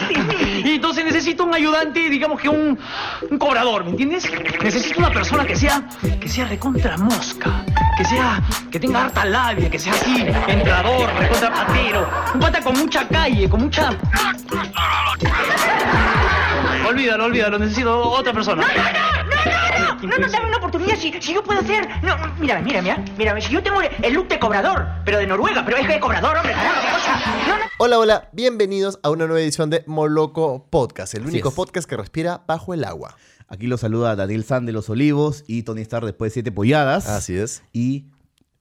[0.64, 2.78] Y entonces necesito un ayudante, digamos que un,
[3.30, 4.30] un cobrador, ¿me entiendes?
[4.62, 5.82] Necesito una persona que sea,
[6.20, 7.64] que sea recontra mosca,
[7.96, 12.78] que sea, que tenga harta labia, que sea así, entrador, recontra patero, un pata con
[12.78, 13.90] mucha calle, con mucha...
[16.88, 18.64] Olvídalo, olvídalo, necesito otra persona.
[20.10, 21.88] Dame una oportunidad si, si yo puedo hacer.
[22.02, 23.40] No, mírame, mírame, mira, mírame.
[23.40, 26.36] Si yo tengo el look de cobrador, pero de Noruega, pero es que de cobrador,
[26.36, 27.20] hombre, caramba, qué cosa.
[27.48, 27.64] No, no.
[27.78, 31.54] Hola, hola, bienvenidos a una nueva edición de Moloco Podcast, el único es.
[31.54, 33.16] podcast que respira bajo el agua.
[33.48, 37.08] Aquí lo saluda Daniel San de los Olivos y Tony Starr después de siete polladas.
[37.08, 37.62] Así es.
[37.72, 38.06] Y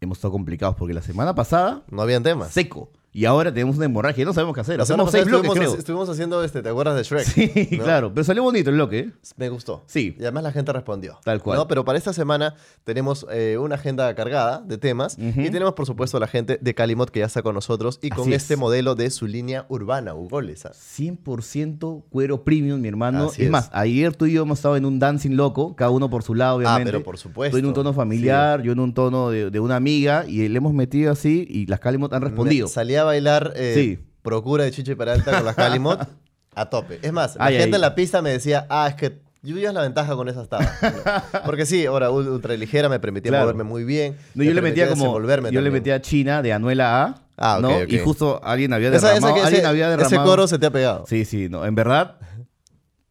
[0.01, 2.51] hemos estado complicados porque la semana pasada, No habían temas.
[2.51, 2.91] seco.
[3.13, 4.79] Y ahora tenemos una hemorragia, no sabemos qué hacer.
[4.79, 5.79] Hacemos seis bloques, estuvimos, creo.
[5.79, 7.25] estuvimos haciendo, este, ¿te acuerdas de Shrek?
[7.25, 7.83] Sí, ¿No?
[7.83, 8.13] claro.
[8.13, 9.11] Pero salió bonito el bloque, ¿eh?
[9.35, 9.83] Me gustó.
[9.87, 10.15] Sí.
[10.17, 11.19] Y además la gente respondió.
[11.25, 11.57] Tal cual.
[11.57, 11.67] ¿no?
[11.67, 12.55] Pero para esta semana
[12.85, 15.41] tenemos eh, una agenda cargada de temas Ujú.
[15.41, 18.09] y tenemos, por supuesto, a la gente de Calimot que ya está con nosotros y
[18.09, 18.43] con Así es.
[18.43, 20.71] este modelo de su línea urbana, Ugolesa.
[20.71, 23.25] 100% cuero premium, mi hermano.
[23.25, 23.51] Así es, es.
[23.51, 26.33] más, ayer tú y yo hemos estado en un dancing loco, cada uno por su
[26.35, 26.81] lado, obviamente.
[26.89, 27.55] Ah, pero por supuesto.
[27.55, 30.57] Tú en un tono familiar, yo en un tono de, de una amiga, y le
[30.57, 32.67] hemos metido así, y las Calimot han respondido.
[32.67, 33.99] Me- Salí a bailar eh, Sí.
[34.21, 36.07] Procura de Chiche Peralta con las Calimot
[36.55, 36.99] a tope.
[37.01, 37.75] Es más, la Ay, gente ay.
[37.75, 40.47] en la pista me decía, ah, es que yo ya es la ventaja con esas
[40.47, 40.69] tabas.
[41.45, 43.45] Porque sí, ahora ul- ultra ligera me permitía Claro.
[43.45, 44.15] moverme muy bien.
[44.35, 45.19] No, yo le metía como.
[45.49, 47.15] Yo le metía China de Anuela A.
[47.37, 47.83] Ah, ok, ¿no?
[47.87, 49.33] Y justo alguien había Esa- esa derramado.
[49.33, 50.29] que- alguien ese, había ese derramado.
[50.29, 51.05] coro se te ha pegado.
[51.07, 51.65] Sí, sí, no.
[51.65, 52.17] En verdad.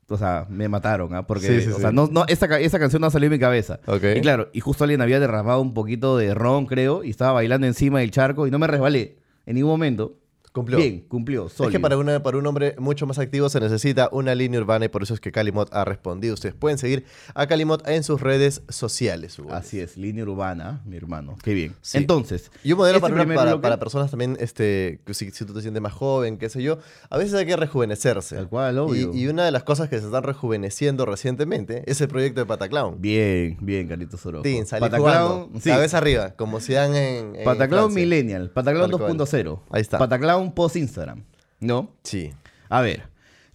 [0.09, 1.25] O sea, me mataron, ¿ah?
[1.27, 1.81] Porque, Sí, sí, o sí.
[1.83, 3.79] sea, no, no, esa, esa canción no ha salido de mi cabeza.
[3.87, 4.03] Ok.
[4.17, 7.67] Y claro, y justo alguien había derramado un poquito de ron, creo, y estaba bailando
[7.69, 9.19] encima del charco y no me resbalé
[9.51, 10.17] en ningún momento.
[10.53, 10.79] Cumplió.
[10.79, 11.47] Bien, cumplió.
[11.47, 11.81] Es que sólido.
[11.81, 15.05] para, una, para un hombre mucho más activo se necesita una línea urbana y por
[15.05, 16.35] eso es que Calimot ha respondido.
[16.35, 19.39] Ustedes pueden seguir a Calimot en sus redes sociales.
[19.39, 19.53] Hugo.
[19.55, 21.37] Así es, línea urbana, mi hermano.
[21.45, 21.77] Qué bien.
[21.83, 21.99] Sí.
[21.99, 22.51] Entonces.
[22.65, 25.61] Y un modelo este para, para, bloque- para personas también, este, si, si tú te
[25.63, 26.79] sientes más joven, qué sé yo,
[27.11, 28.35] a veces hay que rejuvenecerse.
[28.35, 29.15] Tal cual, obvio.
[29.15, 32.47] Y, y una de las cosas que se están rejuveneciendo recientemente es el proyecto de
[32.47, 33.01] Pataclown.
[33.01, 34.21] Bien, bien, Carlitos.
[34.43, 35.71] Tin, salí Pataclown, sí.
[35.71, 38.01] cabeza arriba, como si dan en, en Pataclown Francia.
[38.05, 39.17] Millennial, Pataclown Tal cual.
[39.17, 39.61] 2.0.
[39.71, 39.99] Ahí está.
[39.99, 41.23] Pataclown post Instagram.
[41.61, 41.91] ¿No?
[42.03, 42.31] Sí.
[42.69, 43.11] A ver.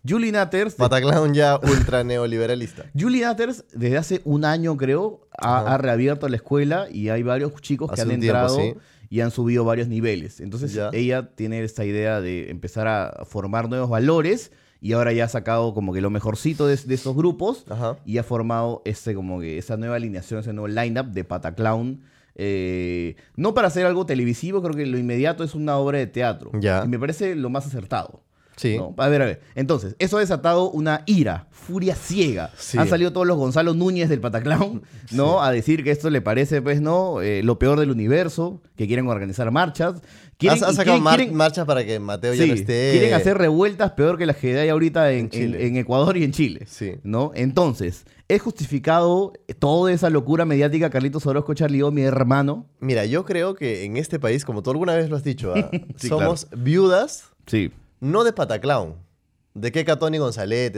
[0.08, 0.76] Julie Natters.
[0.76, 2.86] Pataclown ya ultra neoliberalista.
[3.00, 7.92] Julie Natters, desde hace un año, creo, ha, reabierto la escuela y hay varios chicos
[7.92, 8.76] que han un tiempo, entrado sí.
[9.10, 10.40] y han subido varios niveles.
[10.42, 10.90] Entonces, Ya.
[10.94, 15.74] ella tiene esta idea de empezar a formar nuevos valores y ahora ya ha sacado
[15.74, 17.98] como que lo mejorcito de, de esos grupos Ajá.
[18.06, 22.04] y ha formado este, como que esa nueva alineación, ese nuevo lineup de Pataclown.
[22.36, 26.52] Eh, no para hacer algo televisivo, creo que lo inmediato es una obra de teatro.
[26.60, 26.84] Ya.
[26.86, 28.22] Y me parece lo más acertado.
[28.56, 28.78] Sí.
[28.78, 28.94] ¿no?
[28.98, 29.42] A ver, a ver.
[29.56, 32.52] Entonces, eso ha desatado una ira, furia ciega.
[32.58, 32.78] Sí.
[32.78, 35.42] Han salido todos los Gonzalo Núñez del Pataclown, ¿no?
[35.44, 37.22] A decir que esto le parece, pues, ¿no?
[37.22, 39.96] Eh, lo peor del universo, que quieren organizar marchas.
[40.38, 42.92] Quieren, Has, sacado quieren- mar- quieren- marchas para que Mateo ya no esté.
[42.92, 45.58] quieren hacer revueltas peor que las que hay ahorita en, En Chile.
[45.62, 46.66] en- en Ecuador y en Chile.
[46.68, 46.96] Sí.
[47.04, 47.32] ¿No?
[47.36, 52.66] Entonces, ¿es justificado toda esa locura mediática, Carlitos Orozco Charlie, mi hermano?
[52.82, 55.70] Mira, yo creo que en este país, como tú alguna vez lo has dicho, ah,
[55.98, 57.72] somos viudas Sí.
[58.06, 58.96] No de Pataclown.
[59.54, 60.20] De qué Catón y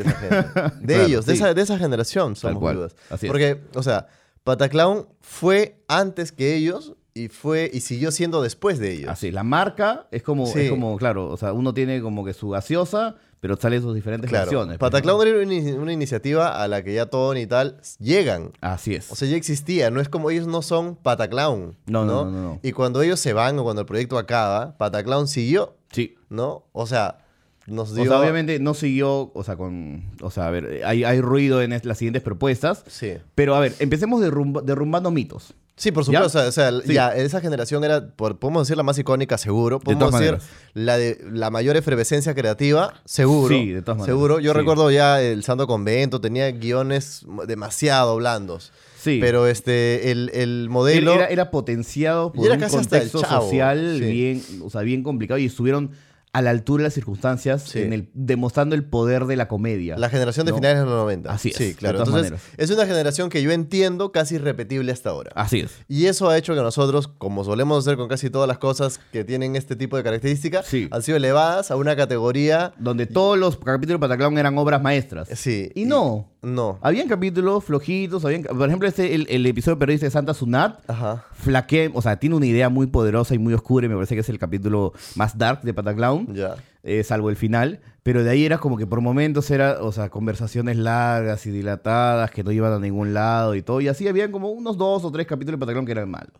[0.03, 0.45] esa gente.
[0.81, 2.95] De Claro, ellos, de, esa, de esa generación somos es.
[3.27, 4.07] Porque, o sea,
[4.43, 9.09] Pataclown fue antes que ellos y fue y siguió siendo después de ellos.
[9.09, 10.61] Así, la marca es como, Sí.
[10.61, 14.29] es como, claro, o sea, uno tiene como que su gaseosa, pero salen sus diferentes
[14.29, 14.45] Claro.
[14.45, 14.77] versiones.
[14.77, 15.23] pues, Pataclown ¿no?
[15.25, 18.51] era una, ini- una iniciativa a la que ya Tony y tal llegan.
[18.61, 19.11] Así es.
[19.11, 19.91] O sea, ya existía.
[19.91, 21.75] No es como ellos no son Pataclown.
[21.85, 22.59] No, no, no, no, no.
[22.63, 26.15] Y cuando ellos se van o cuando el proyecto acaba, Pataclown siguió, sí.
[26.29, 26.65] ¿no?
[26.71, 27.19] O sea,
[27.67, 28.05] nos O dio...
[28.05, 31.71] sea, obviamente no siguió, o sea, con, o sea, a ver, hay, hay ruido en
[31.83, 33.13] las siguientes propuestas, Sí.
[33.35, 35.53] pero a ver, empecemos derrumba- derrumbando mitos.
[35.79, 36.25] Sí, por supuesto.
[36.25, 36.93] O sea, o sea, Sí.
[36.93, 39.79] ya, esa generación era, podemos decir, la más icónica, seguro.
[39.79, 40.39] Podemos decir,
[40.73, 43.55] la de la mayor efervescencia creativa, seguro.
[43.55, 44.07] Sí, de todas maneras.
[44.17, 44.39] Seguro.
[44.39, 44.57] Yo Sí.
[44.57, 48.73] recuerdo ya el Santo Convento, tenía guiones demasiado blandos.
[48.99, 49.19] Sí.
[49.21, 51.13] Pero este, el, el modelo...
[51.13, 55.91] era, era potenciado por era un contexto social bien, o sea, bien complicado y estuvieron
[56.37, 57.79] a la altura de las circunstancias, Sí.
[57.81, 59.97] en el, demostrando el poder de la comedia.
[59.97, 60.57] La generación de ¿no?
[60.57, 61.31] finales de los 90.
[61.31, 61.97] Así es, Sí, de claro.
[61.97, 62.53] todas Entonces, maneras.
[62.57, 65.31] es una generación que yo entiendo casi irrepetible hasta ahora.
[65.33, 65.71] Así es.
[65.88, 69.23] Y eso ha hecho que nosotros, como solemos hacer con casi todas las cosas que
[69.23, 70.88] tienen este tipo de características, Sí.
[70.91, 72.73] han sido elevadas a una categoría...
[72.77, 75.27] Donde todos los capítulos de Pataclown eran obras maestras.
[75.33, 75.71] Sí.
[75.73, 76.29] Y no.
[76.55, 76.79] No.
[76.81, 81.25] Habían capítulos flojitos, habían, por ejemplo, este, el, el episodio periodista de Santa Sunat, Ajá.
[81.33, 84.21] flaquea, o sea, tiene una idea muy poderosa y muy oscura y me parece que
[84.21, 86.55] es el capítulo más dark de Pataclown, Ya.
[86.83, 90.09] eh, salvo el final, pero de ahí era como que por momentos era, o sea,
[90.09, 94.31] conversaciones largas y dilatadas que no iban a ningún lado y todo, y así habían
[94.31, 96.31] como unos dos o tres capítulos de Pataclown que eran malos.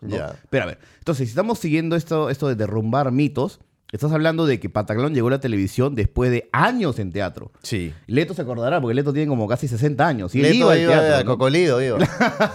[0.50, 3.60] Pero a ver, entonces, si estamos siguiendo esto, esto de derrumbar mitos,
[3.92, 7.52] Estás hablando de que Pataclown llegó a la televisión después de años en teatro.
[7.64, 7.94] Sí.
[8.08, 10.36] Leto se acordará, porque Leto tiene como casi 60 años.
[10.36, 11.16] Y Leto iba al iba teatro.
[11.16, 11.32] a ¿no?
[11.32, 11.98] Cocolido, iba.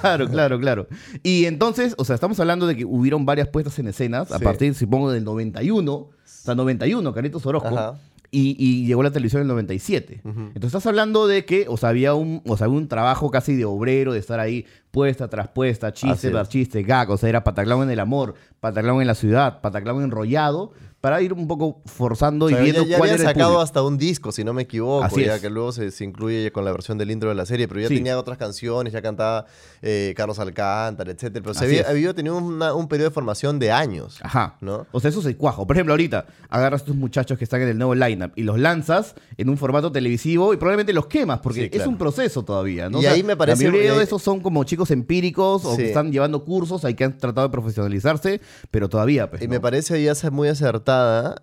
[0.02, 0.86] Claro, claro, claro.
[1.22, 4.44] Y entonces, o sea, estamos hablando de que hubieron varias puestas en escenas a Sí.
[4.44, 5.92] partir, supongo, del 91.
[5.92, 7.68] O sea, 91, Carlitos Orozco.
[7.68, 7.94] Ajá.
[8.34, 10.20] Y, y llegó a la televisión en el 97.
[10.24, 13.66] Entonces estás hablando de que, o sea, había un, o sea, un trabajo casi de
[13.66, 17.10] obrero, de estar ahí puesta tras puesta, chiste tras chiste, gag.
[17.10, 21.32] O sea, era Pataclown en el amor, Pataclown en la ciudad, Pataclown enrollado, para ir
[21.34, 23.62] un poco forzando O sea, y viendo ya, ya cuál habían era el sacado público.
[23.62, 25.42] hasta un disco, si no me equivoco, Así ya es.
[25.42, 27.88] que luego se, se incluye con la versión del intro de la serie, pero ya
[27.88, 27.96] Sí.
[27.96, 29.44] tenía otras canciones, ya cantaba
[29.82, 31.42] eh, Carlos Alcántara, etcétera.
[31.42, 34.18] Pero se había, tenido una- un periodo de formación de años.
[34.22, 34.56] Ajá.
[34.60, 34.86] ¿No?
[34.92, 35.66] O sea, eso es el cuajo.
[35.66, 38.58] Por ejemplo, ahorita agarras a estos muchachos que están en el nuevo lineup y los
[38.60, 41.82] lanzas en un formato televisivo y probablemente los quemas porque Sí, claro.
[41.82, 43.02] es un proceso todavía, ¿no?
[43.02, 45.78] Y ahí me parece- La mayoría eh, de esos son como chicos empíricos o Sí.
[45.78, 48.40] que están llevando cursos, ahí que han tratado de profesionalizarse,
[48.70, 49.50] pero todavía, pues, Y ¿no?
[49.54, 50.48] me parece ya ser muy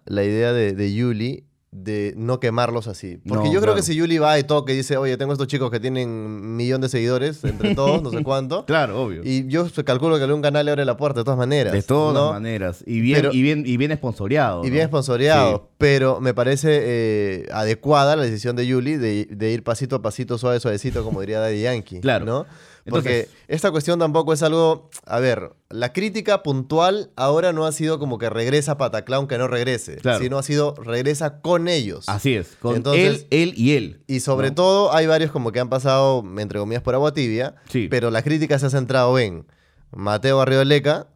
[0.05, 3.17] la idea de, de Yuli de no quemarlos así.
[3.27, 3.75] Porque No, yo creo claro.
[3.75, 6.55] que si Yuli va y toca y dice, oye, tengo estos chicos que tienen un
[6.55, 8.65] millón de seguidores, entre todos, no sé cuánto.
[8.65, 9.21] Claro, obvio.
[9.23, 11.71] Y yo calculo que algún canal le abre la puerta, de todas maneras.
[11.73, 12.33] de todas ¿no?
[12.33, 12.83] maneras.
[12.87, 14.65] Y bien, Pero- y bien, y bien esponsoreado.
[14.65, 15.57] Y bien sponsoreado.
[15.57, 15.73] Sí.
[15.77, 20.37] Pero me parece eh, adecuada la decisión de Yuli de, de ir pasito a pasito,
[20.37, 21.99] suave, suavecito, como diría Daddy Yankee.
[22.09, 22.25] Claro.
[22.25, 22.45] ¿no?
[22.89, 24.89] Porque Entonces- esta cuestión tampoco es algo.
[25.05, 29.47] A ver, la crítica puntual ahora no ha sido como que regresa Pataclown que no
[29.47, 30.19] regrese, Claro.
[30.19, 32.05] sino ha sido regresa con ellos.
[32.07, 32.55] Así es.
[32.61, 34.01] Con Entonces- él, él y él.
[34.07, 34.55] Y sobre ¿no?
[34.55, 37.87] todo hay varios como que han pasado, entre comillas, por agua tibia, Sí.
[37.89, 39.45] pero la crítica se ha centrado en
[39.91, 41.07] Mateo Arrioleca,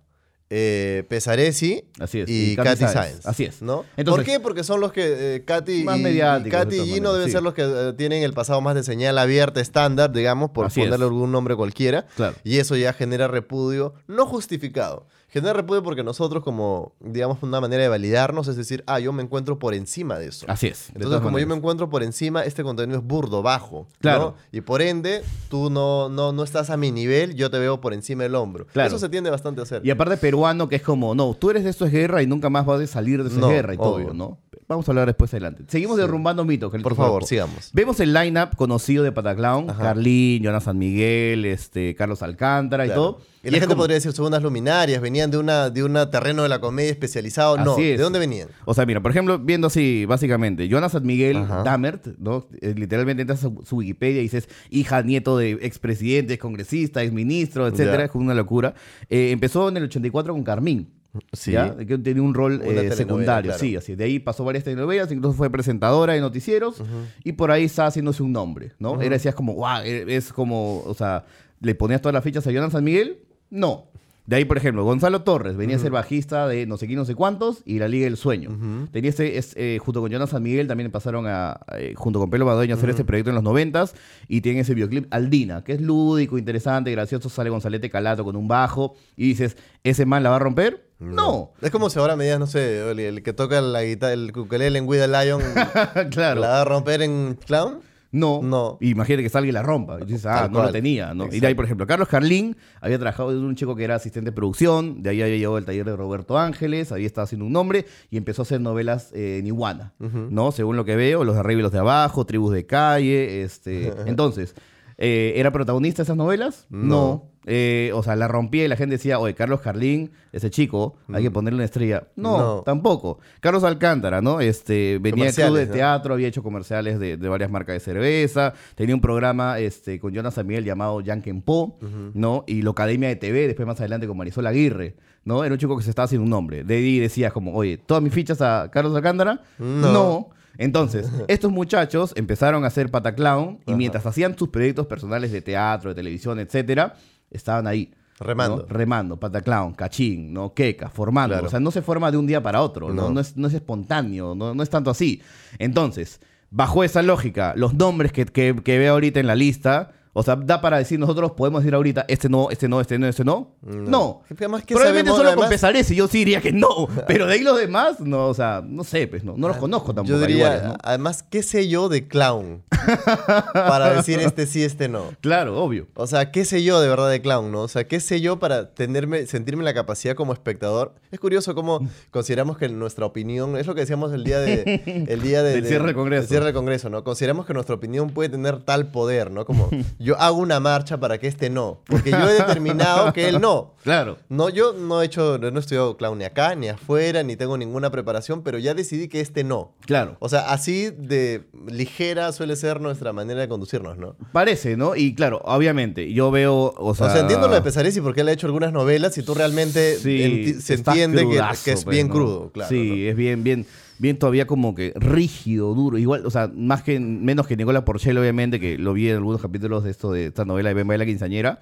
[0.55, 3.25] eh, Pesaresi Así es, y, y Katy Sáenz.
[3.25, 3.61] Así es.
[3.63, 3.85] ¿no?
[3.97, 4.39] Entonces- ¿Por qué?
[4.39, 7.31] Porque son los que eh, Katy Más y, Katy y Gino deben sí.
[7.31, 10.81] ser los que eh, tienen el pasado más de señal abierta, estándar, digamos, por Así
[10.81, 10.85] es.
[10.87, 12.05] ponerle algún nombre cualquiera.
[12.15, 12.35] Claro.
[12.43, 15.07] Y eso ya genera repudio, no justificado.
[15.33, 19.23] Genera repudio porque nosotros como, digamos, una manera de validarnos es decir, ah, yo me
[19.23, 20.45] encuentro por encima de eso.
[20.47, 20.91] Así es.
[20.93, 23.87] Entonces, como yo me encuentro por encima, este contenido es burdo, bajo.
[23.99, 24.19] Claro.
[24.19, 24.35] ¿no?
[24.51, 27.95] Y por ende, tú no, no, no estás a mi nivel, yo te veo por
[27.95, 28.67] encima del hombro.
[28.67, 28.89] Claro.
[28.89, 29.83] Eso se tiende bastante a hacer.
[29.83, 32.51] Y aparte peruano, que es como, no, tú eres de esto es guerra y nunca
[32.51, 34.13] más vas a salir de eso No, es guerra y todo, obvio.
[34.13, 34.37] ¿no?
[34.73, 35.63] Vamos a hablar después adelante.
[35.67, 36.71] Seguimos derrumbando mitos.
[36.81, 37.69] Por favor, sigamos.
[37.73, 39.67] Vemos el lineup conocido de Pataclown.
[39.67, 43.19] Carlín, Jonas San Miguel, este, Carlos Alcántara y todo.
[43.45, 46.43] Y la gente como- podría decir, son unas luminarias, venían de una de un terreno
[46.43, 47.57] de la comedia especializado.
[47.57, 48.47] no, ¿de dónde venían?
[48.65, 51.61] O sea, mira, por ejemplo, viendo así, básicamente, Jonas San Miguel Ajá.
[51.63, 52.47] Damert, ¿no?
[52.61, 57.67] Eh, literalmente entras a su, su Wikipedia y dices, hija, nieto de expresidentes, congresista, exministro,
[57.67, 58.05] etcétera, Ya.
[58.05, 58.75] es como una locura.
[59.09, 60.89] Eh, empezó en el 84 con Carmín.
[61.31, 61.51] Sí.
[61.51, 61.75] ¿ya?
[61.75, 63.59] Que tenía un rol eh, secundario, claro.
[63.59, 63.95] sí, así.
[63.95, 66.81] De ahí pasó varias telenovelas, incluso fue presentadora de noticieros
[67.23, 69.01] y por ahí estaba haciéndose un nombre, ¿no?
[69.01, 71.25] Era decías como, wow, es como, o sea,
[71.59, 73.19] le ponías todas las fichas a Jonas San Miguel,
[73.49, 73.89] no.
[74.25, 77.03] De ahí, por ejemplo, Gonzalo Torres venía a ser bajista de no sé quién, no
[77.03, 78.87] sé cuántos y la Liga del Sueño.
[78.91, 82.29] Tenía este, es, eh, junto con Jonas San Miguel también pasaron a, eh, junto con
[82.29, 83.95] Pelo Badoño a hacer este proyecto en los noventas
[84.29, 88.47] y tienen ese videoclip Aldina, que es lúdico, interesante, gracioso, sale Gonzalete Calato con un
[88.47, 90.87] bajo y dices, ¿ese man la va a romper?
[90.99, 91.51] No.
[91.61, 94.31] Es como si ahora me digas, no sé, el, el que toca la guitarra, el
[94.33, 95.41] ukelele en We the Lion,
[96.11, 96.39] claro.
[96.39, 97.79] ¿la va a romper en Clown?
[98.13, 98.41] No.
[98.41, 98.77] No.
[98.79, 99.97] Imagínate que salga y la rompa.
[100.01, 100.71] Y dices, ah, Tal no lo cual.
[100.71, 101.13] tenía.
[101.13, 101.27] ¿no?
[101.31, 104.29] Y de ahí, por ejemplo, Carlos Carlín había trabajado de un chico que era asistente
[104.29, 107.51] de producción, de ahí había llegado al taller de Roberto Ángeles, ahí estaba haciendo un
[107.51, 110.51] nombre y empezó a hacer novelas eh, en Iguana, ¿no?
[110.51, 113.91] Según lo que veo, los de arriba y los de abajo, tribus de calle, este...
[114.05, 114.53] Entonces,
[114.97, 116.67] eh, ¿era protagonista de esas novelas?
[116.69, 117.32] No.
[117.45, 121.23] Eh, o sea, la rompía y la gente decía, oye, Carlos Carlín, ese chico, hay
[121.23, 122.07] que ponerle una estrella.
[122.15, 122.61] No, No.
[122.65, 123.19] tampoco.
[123.41, 124.39] Carlos Alcántara, ¿no?
[124.39, 125.71] Este, venía del club de ¿no?
[125.73, 130.13] teatro, había hecho comerciales de, de varias marcas de cerveza, tenía un programa este, con
[130.13, 131.77] Jonas San Miguel llamado Yanken Po,
[132.13, 132.43] ¿no?
[132.47, 134.95] Y la Academia de TV, después más adelante con Marisol Aguirre,
[135.25, 135.43] ¿no?
[135.43, 136.63] Era un chico que se estaba haciendo un nombre.
[136.63, 139.41] De ahí decías como, oye, ¿todas mis fichas a Carlos Alcántara?
[139.59, 140.29] No.
[140.57, 145.89] Entonces, estos muchachos empezaron a hacer pataclown y mientras hacían sus proyectos personales de teatro,
[145.89, 146.93] de televisión, etcétera,
[147.33, 147.91] estaban ahí.
[148.19, 148.57] Remando.
[148.57, 148.65] ¿no?
[148.73, 150.53] Remando, pataclown, cachín, ¿no?
[150.53, 151.33] Queca, formando.
[151.33, 151.47] Claro.
[151.47, 153.03] O sea, no se forma de un día para otro, ¿no?
[153.03, 153.09] No.
[153.11, 155.21] No, es, no es espontáneo, no, no es tanto así.
[155.59, 160.23] Entonces, bajo esa lógica, los nombres que, que, que veo ahorita en la lista, o
[160.23, 163.23] sea, da para decir, nosotros podemos decir ahorita, este no, este no, este no, este
[163.25, 163.55] no.
[163.61, 164.21] No.
[164.27, 165.17] Que además, ¿qué Probablemente sabemos?
[165.17, 166.87] solo Además- con Pesares y yo sí diría que no.
[167.07, 169.93] Pero de ahí los demás, no, o sea, no sé, pues no, no los conozco
[169.93, 170.15] tampoco.
[170.15, 170.77] Ah, Yo diría, ¿no?
[170.83, 172.63] además, ¿qué sé yo de Clown?
[173.53, 175.03] para decir este sí, este no.
[175.21, 175.87] Claro, obvio.
[175.95, 177.61] O sea, ¿qué sé yo de verdad de clown, no?
[177.61, 180.93] O sea, ¿qué sé yo para tenerme, sentirme la capacidad como espectador?
[181.11, 185.21] Es curioso cómo consideramos que nuestra opinión, es lo que decíamos el día de el
[185.21, 186.21] día de, Del de- cierre del Congreso.
[186.21, 187.03] del cierre del Congreso, ¿no?
[187.03, 189.45] Consideramos que nuestra opinión puede tener tal poder, ¿no?
[189.45, 189.69] Como
[190.03, 191.79] yo hago una marcha para que este no.
[191.85, 193.73] Porque yo he determinado que él no.
[193.83, 194.17] Claro.
[194.29, 197.57] No, yo no he hecho, no he estudiado clown ni acá, ni afuera, ni tengo
[197.57, 199.73] ninguna preparación, pero ya decidí que este no.
[199.85, 200.15] Claro.
[200.19, 204.15] O sea, así de ligera suele ser nuestra manera de conducirnos, ¿no?
[204.31, 204.95] Parece, ¿no?
[204.95, 207.07] Y claro, obviamente, yo veo, o sea...
[207.07, 209.97] O sea, entiendo lo de Pesaresi porque él ha hecho algunas novelas y tú realmente
[209.97, 212.13] Sí, enti- se entiende que, crudazo, que es pues, bien ¿no?
[212.13, 212.69] crudo, claro.
[212.69, 213.09] Sí, ¿no?
[213.09, 213.65] es bien, bien,
[214.03, 215.97] bien todavía como que rígido, duro.
[215.97, 219.41] Igual, o sea, más que, menos que Nicola Porchel, obviamente, que lo vi en algunos
[219.41, 221.61] capítulos de esto, de esta novela de Bemba de la Quinceañera.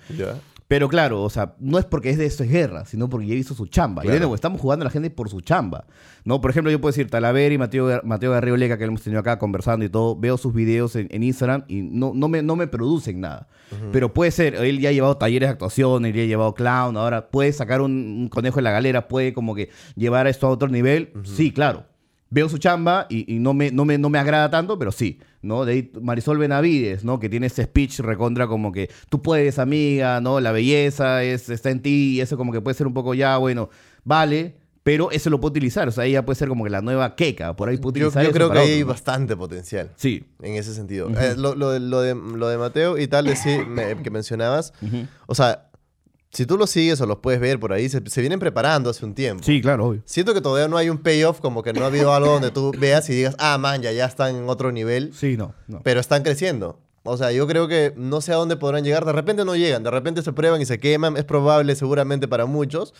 [0.67, 3.35] Pero claro, o sea, no es porque es de esto es guerra, sino porque ya
[3.35, 4.03] hizo su chamba.
[4.03, 5.85] Y de nuevo, estamos jugando a la gente por su chamba.
[6.23, 6.41] ¿no?
[6.41, 9.19] Por ejemplo, yo puedo decir, Talavera y Mateo, Mateo Garrido Leca, que lo hemos tenido
[9.19, 12.55] acá conversando y todo, veo sus videos en, en Instagram y no, no, me, no
[12.55, 13.47] me producen nada.
[13.91, 16.97] Pero puede ser, él ya ha llevado talleres de actuación, él ya ha llevado clown,
[16.97, 20.49] ahora puede sacar un, un conejo de la galera, puede como que llevar esto a
[20.49, 21.13] otro nivel.
[21.23, 21.90] Sí, claro.
[22.33, 25.19] Veo su chamba y, y no, me, no, me, no me agrada tanto, pero sí,
[25.41, 25.65] ¿no?
[25.65, 27.19] De ahí Marisol Benavides, ¿no?
[27.19, 30.39] Que tiene ese speech recontra como que tú puedes, amiga, ¿no?
[30.39, 33.37] La belleza es, está en ti y eso como que puede ser un poco ya,
[33.37, 33.69] bueno,
[34.05, 35.87] vale, pero eso lo puede utilizar.
[35.87, 38.23] O sea, ella puede ser como que la nueva queca, por ahí puede Yo, utilizar
[38.23, 38.93] yo eso creo que hay otro, ¿no?
[38.93, 39.91] bastante potencial.
[39.97, 40.23] Sí.
[40.41, 41.09] En ese sentido.
[41.09, 44.09] Eh, lo, lo de, lo, de, lo de Mateo y tal, de sí, me- que
[44.09, 44.73] mencionabas,
[45.27, 45.67] o sea,
[46.31, 49.05] si tú los sigues o los puedes ver por ahí, se, se vienen preparando hace
[49.05, 49.43] un tiempo.
[49.43, 50.01] Sí, claro, obvio.
[50.05, 52.71] Siento que todavía no hay un payoff, como que no ha habido algo donde tú
[52.77, 55.81] veas y digas, ah, man, ya, ya están en otro nivel, Sí, no, no.
[55.83, 56.79] pero están creciendo.
[57.03, 59.05] O sea, yo creo que no sé a dónde podrán llegar.
[59.05, 61.17] De repente no llegan, de repente se prueban y se queman.
[61.17, 62.93] Es probable, seguramente, para muchos.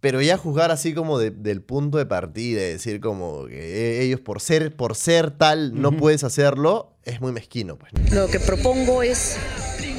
[0.00, 4.20] Pero ya juzgar así como de- del punto de partida, y decir como que ellos
[4.20, 7.76] por ser, por ser tal no puedes hacerlo, es muy mezquino.
[7.76, 7.90] Pues.
[8.12, 9.36] Lo que propongo es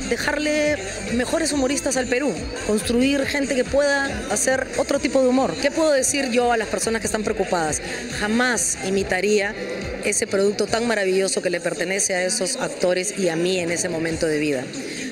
[0.09, 0.77] dejarle
[1.13, 2.33] mejores humoristas al Perú,
[2.67, 5.53] construir gente que pueda hacer otro tipo de humor.
[5.61, 7.81] ¿Qué puedo decir yo a las personas que están preocupadas?
[8.19, 9.53] Jamás imitaría
[10.03, 13.89] ese producto tan maravilloso que le pertenece a esos actores y a mí en ese
[13.89, 14.63] momento de vida.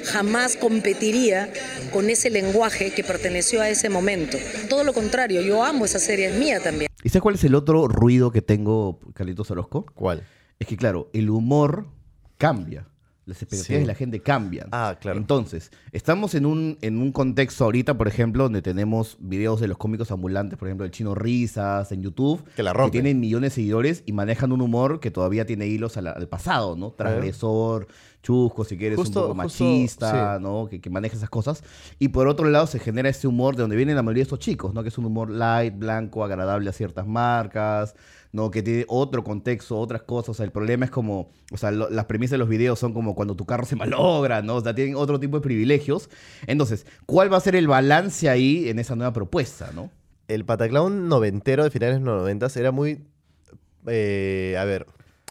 [0.05, 1.51] Jamás competiría
[1.91, 4.37] con ese lenguaje que perteneció a ese momento.
[4.69, 6.89] Todo lo contrario, yo amo esa serie, es mía también.
[7.03, 9.85] ¿Y sabes cuál es el otro ruido que tengo, Carlitos Orozco?
[9.93, 10.23] ¿Cuál?
[10.59, 11.87] Es que, claro, el humor
[12.37, 12.87] cambia.
[13.25, 13.81] Las expectativas Sí.
[13.83, 14.67] de la gente cambian.
[14.73, 15.17] Ah, claro.
[15.17, 19.77] Entonces, estamos en un, en un contexto ahorita, por ejemplo, donde tenemos videos de los
[19.77, 22.91] cómicos ambulantes, por ejemplo, el chino Risas en YouTube, Que la rompen.
[22.91, 26.75] tienen millones de seguidores y manejan un humor que todavía tiene hilos la- al pasado,
[26.75, 26.91] ¿no?
[26.91, 27.87] Transgresor,
[28.21, 30.43] chusco, si quieres, Justo- un poco justo, machista, sí.
[30.43, 30.67] ¿no?
[30.69, 31.63] Que, que maneja esas cosas.
[31.99, 34.39] Y por otro lado, se genera ese humor de donde vienen la mayoría de estos
[34.39, 34.83] chicos, ¿no?
[34.83, 37.95] Que es un humor light, blanco, agradable a ciertas marcas,
[38.33, 38.51] ¿no?
[38.51, 40.29] Que tiene otro contexto, otras cosas.
[40.29, 43.15] O sea, el problema es como, o sea, las premisas de los videos son como
[43.15, 44.55] cuando tu carro se malogra, ¿no?
[44.55, 46.09] O sea, tienen otro tipo de privilegios.
[46.47, 49.89] Entonces, ¿cuál va a ser el balance ahí en esa nueva propuesta, ¿no?
[50.27, 53.03] El Pataclown noventero de finales de los noventas era muy...
[53.87, 54.87] eh, a ver,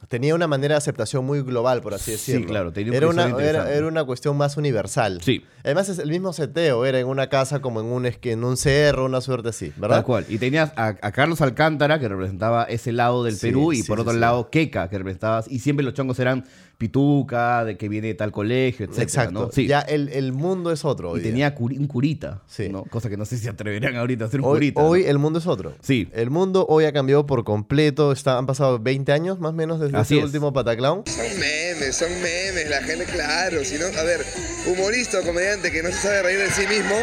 [0.09, 2.47] tenía una manera de aceptación muy global, por así Sí, decirlo.
[2.49, 5.21] claro, tenía un era, una, era, era una cuestión más universal.
[5.23, 5.45] Sí.
[5.65, 9.05] Además, es el mismo seteo, era en una casa como en un, en un cerro,
[9.05, 9.97] una suerte así, ¿verdad?
[9.99, 10.27] Tal cual.
[10.29, 13.89] Y tenías a, a Carlos Alcántara, que representaba ese lado del Sí, Perú, y sí,
[13.89, 14.19] por sí, otro sí.
[14.19, 15.45] lado Queca, que representaba...
[15.49, 16.45] Y siempre los chongos eran
[16.87, 19.33] Pituca, de que viene de tal colegio, etcétera, Exacto.
[19.47, 19.53] ¿no?
[19.53, 19.67] Sí.
[19.67, 21.17] Ya el, el mundo es otro.
[21.17, 21.31] y día.
[21.31, 22.69] tenía curi- un curita, Sí.
[22.69, 22.83] ¿no?
[22.85, 24.83] Cosa que no sé si se atreverán ahorita a hacer un Hoy, curita.
[24.83, 24.89] ¿no?
[24.89, 25.75] hoy el mundo es otro.
[25.81, 26.09] Sí.
[26.13, 28.13] El mundo hoy ha cambiado por completo.
[28.13, 30.25] Está, han pasado 20 años más o menos desde Así ese es.
[30.27, 31.05] último Pataclown.
[31.07, 34.21] Son memes, son memes, la gente, claro, si no, a ver,
[34.67, 36.97] humorista o comediante que no se sabe reír de sí mismo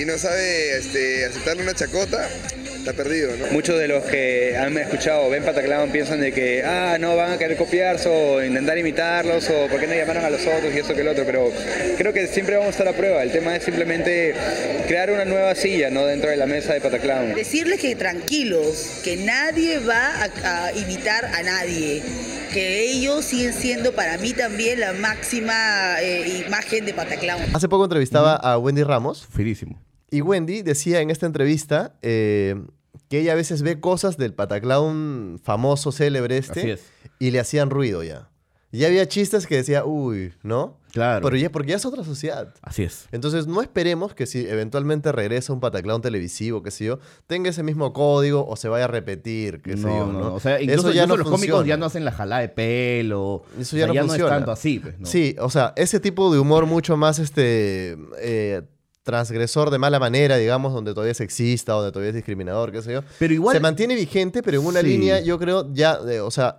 [0.00, 2.28] y no sabe este, aceptarle una chacota,
[2.82, 3.46] está perdido, ¿no?
[3.52, 7.38] Muchos de los que han escuchado ven Pataclown piensan de que, ah, no, van a
[7.38, 10.92] querer copiarse o intentar imitarlos o por qué no llamaron a los otros y eso
[10.92, 11.52] que el otro, pero
[11.96, 13.22] creo que siempre vamos a estar a prueba.
[13.22, 14.34] El tema es simplemente
[14.88, 16.06] crear una nueva silla, ¿no?
[16.06, 17.34] Dentro de la mesa de Pataclown.
[17.34, 20.10] Decirles que tranquilos, que nadie va
[20.44, 22.02] a, a imitar a nadie,
[22.52, 27.42] que ellos siguen siendo para mí también la máxima eh, imagen de Pataclown.
[27.54, 29.80] Hace poco entrevistaba a Wendy Ramos Finísimo.
[30.12, 32.54] Y Wendy decía en esta entrevista eh,
[33.08, 36.84] que ella a veces ve cosas del Pataclown famoso, célebre este, es.
[37.18, 38.28] y le hacían ruido ya.
[38.70, 40.78] Y había chistes que decía, uy, ¿no?
[40.92, 41.24] Claro.
[41.24, 42.54] Pero ya, porque ya es otra sociedad.
[42.62, 43.06] Así es.
[43.12, 47.62] Entonces, no esperemos que si eventualmente regresa un Pataclown televisivo, qué sé yo, tenga ese
[47.62, 50.20] mismo código o se vaya a repetir, qué sé no, yo, no, ¿no?
[50.20, 50.34] no.
[50.34, 52.48] O sea, incluso, Eso ya incluso no los cómicos ya no hacen la jalada de
[52.48, 53.44] pelo.
[53.58, 54.24] Eso O ya sea, no funciona.
[54.24, 55.06] es tanto así, pues, ¿no?
[55.06, 58.62] Sí, o sea, ese tipo de humor mucho más este eh,
[59.02, 62.92] transgresor de mala manera, digamos, donde todavía es sexista, donde todavía es discriminador, qué sé
[62.92, 63.00] yo.
[63.18, 64.86] Pero igual- Se mantiene vigente, pero en una Sí.
[64.86, 66.56] línea, yo creo, ya, de- o sea,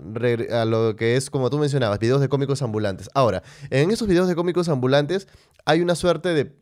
[0.52, 3.10] a lo que es, como tú mencionabas, videos de cómicos ambulantes.
[3.14, 5.28] Ahora, en esos videos de cómicos ambulantes
[5.66, 6.54] hay una suerte de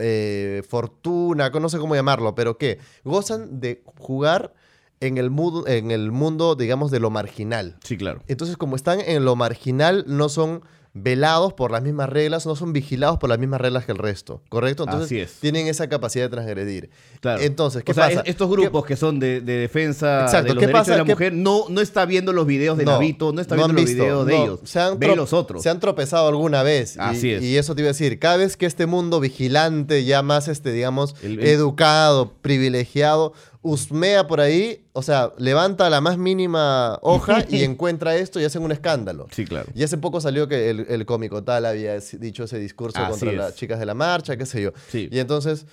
[0.00, 4.54] eh, fortuna, no sé cómo llamarlo, pero que gozan de jugar
[5.00, 7.76] en el, mundo, en el mundo, digamos, de lo marginal.
[7.82, 8.22] Sí, claro.
[8.28, 10.62] Entonces, como están en lo marginal, no son
[10.94, 14.42] velados por las mismas reglas, no son vigilados por las mismas reglas que el resto,
[14.48, 14.82] ¿correcto?
[14.84, 15.32] Entonces Así es.
[15.40, 16.90] tienen esa capacidad de transgredir.
[17.20, 17.40] Claro.
[17.42, 18.20] Entonces, ¿qué o sea, pasa?
[18.22, 20.92] es- estos ¿Qué- grupos que son de, de defensa Exacto, de los ¿qué derechos pasa?
[20.92, 23.54] de la ¿Qué- mujer no, no está viendo los videos de No, Navito, no está
[23.54, 24.60] viendo los visto, videos de no, ellos.
[24.64, 25.62] Se han ve los otros.
[25.62, 26.96] Se han tropezado alguna vez.
[26.96, 27.42] y- Así es.
[27.42, 30.72] Y eso te iba a decir, cada vez que este mundo vigilante, ya más, este,
[30.72, 37.44] digamos, El- el- educado, privilegiado, husmea por ahí, o sea, levanta la más mínima hoja
[37.50, 39.26] y encuentra esto y hacen un escándalo.
[39.32, 39.66] Sí, claro.
[39.74, 43.30] Y hace poco salió que el, el cómico tal había dicho ese discurso Así contra
[43.30, 43.36] es.
[43.36, 44.72] las chicas de la marcha, qué sé yo.
[44.88, 45.08] Sí.
[45.10, 45.66] Y entonces,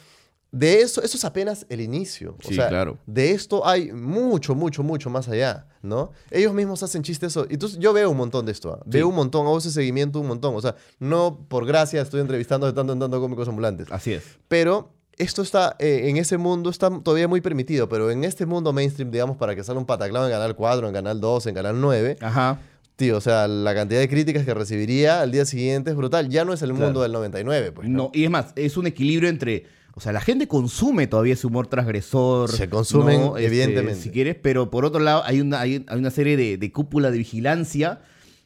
[0.51, 2.37] de eso, eso es apenas el inicio.
[2.43, 2.97] O Sí, sea, claro.
[3.05, 6.11] de esto hay mucho, mucho, mucho más allá, ¿no?
[6.31, 7.33] Ellos mismos hacen chistes.
[7.33, 7.45] eso.
[7.49, 8.71] Entonces, yo veo un montón de esto.
[8.73, 8.83] ¿ah?
[8.85, 10.55] Veo un montón, hago ese seguimiento un montón.
[10.55, 13.87] O sea, no por gracia estoy entrevistando de tanto en tanto cómicos ambulantes.
[13.91, 14.23] Así es.
[14.47, 18.71] Pero esto está, eh, en ese mundo está todavía muy permitido, pero en este mundo
[18.71, 21.79] mainstream, digamos, para que salga un pataclao en Canal 4, en Canal 2, en Canal
[21.81, 22.59] 9, Ajá.
[22.95, 26.29] Tío, o sea, la cantidad de críticas que recibiría al día siguiente es brutal.
[26.29, 26.85] Ya no es el Claro.
[26.85, 27.87] mundo del 99, pues.
[27.89, 29.65] No, y es más, es un equilibrio entre.
[29.97, 32.51] O sea, la gente consume todavía ese humor transgresor.
[32.51, 33.37] Se consumen, ¿no?
[33.37, 34.01] Este, evidentemente.
[34.01, 37.11] Si quieres, pero por otro lado, hay una, hay, hay una serie de, de cúpula
[37.11, 38.01] de vigilancia.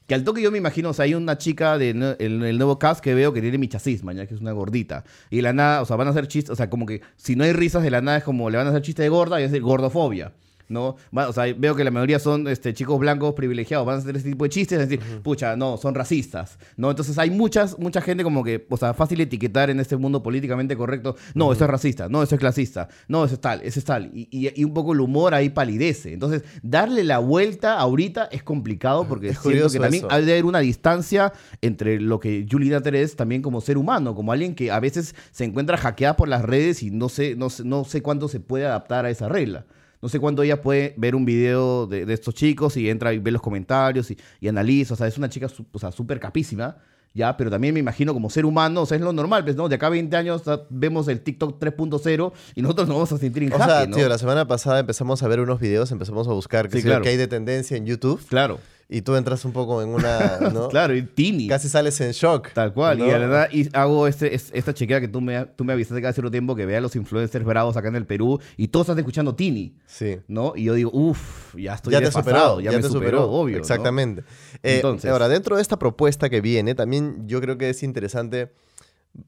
[0.06, 2.58] Que al toque yo me imagino, o sea, hay una chica del de, el, el
[2.58, 5.03] nuevo cast que veo que tiene michacisma, ya que es una gordita.
[5.29, 7.36] Y de la nada, o sea, van a hacer chistes, o sea, como que si
[7.36, 9.39] no hay risas de la nada es como le van a hacer chiste de gorda
[9.39, 10.34] y es decir gordofobia.
[10.70, 10.96] ¿No?
[11.12, 14.30] O sea, veo que la mayoría son este, chicos blancos privilegiados, van a hacer ese
[14.30, 16.90] tipo de chistes, es decir, pucha, no, son racistas, ¿no?
[16.90, 20.78] Entonces hay muchas, mucha gente como que, o sea, fácil etiquetar en este mundo políticamente
[20.78, 23.86] correcto, no, eso es racista, no, eso es clasista, no, eso es tal, eso es
[23.86, 26.14] tal, y, y- y un poco el humor ahí palidece.
[26.14, 30.14] Entonces, darle la vuelta ahorita es complicado porque Es siento que también eso.
[30.14, 34.14] hay de haber una distancia entre lo que Julie Nutter es también como ser humano,
[34.16, 37.50] como alguien que a veces se encuentra hackeada por las redes y no sé, no
[37.50, 39.66] sé, no sé cuánto se puede adaptar a esa regla.
[40.01, 43.20] No sé cuánto ella puede ver un video de, de estos chicos y entra y
[43.20, 44.94] ve los comentarios y, y analiza.
[44.94, 46.77] O sea, es una chica o sea, súper capísima,
[47.13, 47.36] ¿ya?
[47.36, 49.68] Pero también me imagino como ser humano, o sea, es lo normal, pues, ¿no?
[49.68, 53.44] De acá a 20 años vemos el TikTok 3.0 y nosotros nos vamos a sentir
[53.44, 53.96] en O sea, ¿no?
[53.98, 57.01] tío, la semana pasada empezamos a ver unos videos, empezamos a buscar Sí, claro.
[57.03, 58.25] qué hay de tendencia en YouTube.
[58.27, 58.60] Claro,
[58.91, 60.39] Y tú entras un poco en una.
[60.53, 60.67] ¿no?
[60.67, 61.48] claro, y Tini.
[61.48, 62.50] Casi sales en shock.
[62.53, 63.05] Tal cual, ¿no?
[63.05, 66.02] y la verdad, y hago este, es- esta chequera que tú me, tú me avisaste
[66.02, 68.86] cada cierto tiempo que vea a los influencers bravos acá en el Perú y todos
[68.88, 70.17] están escuchando Tini, Sí.
[70.28, 70.54] ¿no?
[70.56, 73.32] Y yo digo, uff, ya estoy ya te superó, ya, ya, me te superó, superó,
[73.32, 73.58] obvio.
[73.58, 73.60] ¿no?
[73.62, 74.23] Exactamente.
[74.63, 78.52] Eh, Entonces- ahora, dentro de esta propuesta que viene, también yo creo que es interesante.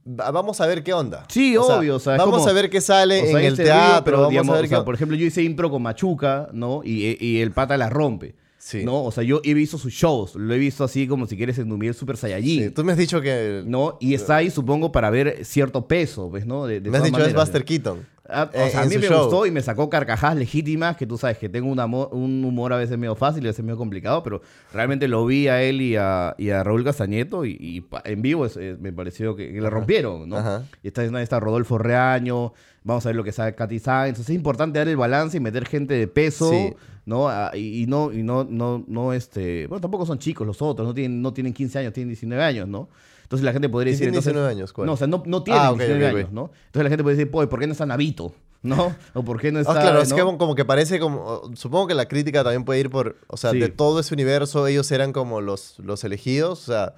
[0.07, 1.25] va- Vamos a ver qué onda.
[1.29, 3.39] Sí, O sea, obvio, o sea, es vamos como- a ver qué sale O sea,
[3.39, 4.03] en el teatro.
[4.05, 6.49] pero, vamos digamos, a ver o sea, qué por ejemplo, yo hice impro con Machuca,
[6.51, 6.81] ¿no?
[6.83, 8.33] Y, y el pata la rompe.
[8.61, 8.85] Sí.
[8.85, 9.03] ¿No?
[9.03, 11.67] O sea, yo he visto sus shows, lo he visto así como si quieres en
[11.67, 12.65] Numiel Super Saiyajin.
[12.65, 13.63] Sí, Tú me has dicho que.
[13.65, 13.97] ¿No?
[13.99, 16.45] Y está ahí, supongo, para ver cierto peso, ¿ves?
[16.45, 16.67] ¿no?
[16.67, 17.65] De, de me has dicho es Buster ¿no?
[17.65, 18.05] Keaton.
[18.31, 19.23] Ah, o eh, sea, a mí me show.
[19.23, 22.73] gustó y me sacó carcajadas legítimas, que tú sabes que tengo un, amo- un humor
[22.73, 24.41] a veces medio fácil y a veces medio complicado, pero
[24.73, 28.57] realmente lo vi a él y a, y a Raúl Castañeto y, en vivo es-
[28.79, 30.37] me pareció que, que le rompieron, ¿no?
[30.37, 30.63] Ajá.
[30.83, 34.35] Y está, está Rodolfo Reaño, vamos a ver lo que sabe Katy Sainz, entonces es
[34.35, 36.73] importante dar el balance y meter gente de peso, Sí.
[37.05, 37.27] ¿no?
[37.29, 40.87] Ah, y, y no, y no, no, no, este, bueno, tampoco son chicos los otros,
[40.87, 42.89] no tienen, no tienen 15 años, tienen 19 años, ¿no?
[43.31, 44.11] Entonces la gente podría ¿Quién decir...
[44.11, 44.73] tiene entonces- 19 años?
[44.73, 44.87] ¿Cuál?
[44.87, 46.17] No, o sea, no, Ah, ok, 19 ok, ok.
[46.19, 46.51] años, ¿no?
[46.65, 48.33] Entonces la gente puede decir, ¿por qué no está Navito?
[48.61, 48.93] ¿No?
[49.15, 49.79] O ¿por qué no Ah, está...?
[49.81, 51.49] claro, es que como, como que parece como.
[51.55, 53.15] Supongo que la crítica también puede ir por.
[53.27, 53.59] O sea, Sí.
[53.59, 56.67] de todo ese universo, ellos eran como los, los elegidos.
[56.67, 56.93] O sea,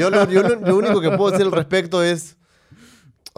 [0.00, 2.36] yo, lo, yo lo- lo único que puedo decir al respecto es.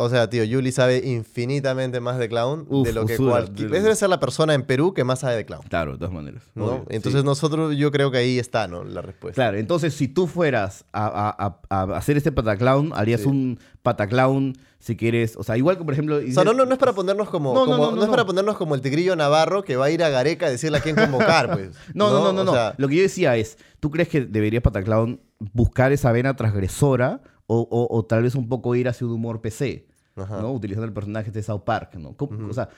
[0.00, 3.68] O sea, tío, Yuli sabe infinitamente más de clown Uf, de lo que cualquier.
[3.70, 5.62] de- Debe ser la persona en Perú que más sabe de clown.
[5.68, 6.42] Claro, de todas maneras.
[6.54, 6.66] ¿no?
[6.66, 7.26] obvio, Entonces sí.
[7.26, 8.84] nosotros, yo creo que ahí está, ¿no?
[8.84, 9.34] La respuesta.
[9.42, 13.26] Claro, entonces si tú fueras a, a- a- hacer este pataclown, harías Sí.
[13.28, 15.36] un pataclown si quieres...
[15.36, 16.16] O sea, igual que, por ejemplo...
[16.18, 18.02] O sea, no, no, no es para ponernos como, No, no, como- no, no, no
[18.04, 20.78] es para ponernos como el tigrillo navarro que va a ir a Gareca a decirle
[20.78, 21.70] a quién convocar, pues.
[21.94, 22.52] No, no, no, no.
[22.52, 25.20] O sea, Lo que yo decía es, ¿tú crees que debería Pataclown
[25.52, 29.40] buscar esa vena transgresora o, o- o tal vez un poco ir hacia un humor
[29.40, 29.87] PC?
[30.22, 30.40] Ajá.
[30.40, 30.52] ¿no?
[30.52, 32.16] Utilizando el personaje de South Park, ¿no?
[32.16, 32.68] ¿Cómo- O sea,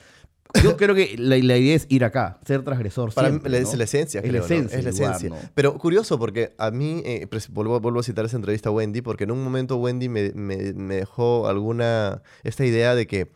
[0.63, 3.69] yo creo que la, la idea es ir acá, ser transgresor Para siempre, mí ¿no?
[3.71, 4.45] es la esencia, Es creo, la ¿no?
[4.55, 4.79] esencia.
[4.79, 5.29] Es la lugar, esencia.
[5.29, 5.49] ¿no?
[5.55, 9.23] Pero curioso porque a mí, eh, vuelvo, vuelvo a citar esa entrevista a Wendy, porque
[9.23, 13.31] en un momento Wendy me, me- me dejó alguna, esta idea de que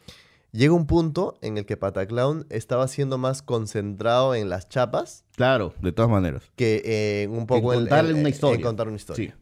[0.52, 5.74] llega un punto en el que Pataclown estaba siendo más concentrado en las chapas Claro,
[5.82, 6.44] de todas maneras.
[6.58, 8.62] que eh, un poco En contarle una en historia.
[8.65, 9.32] contar una historia.
[9.32, 9.34] Sí,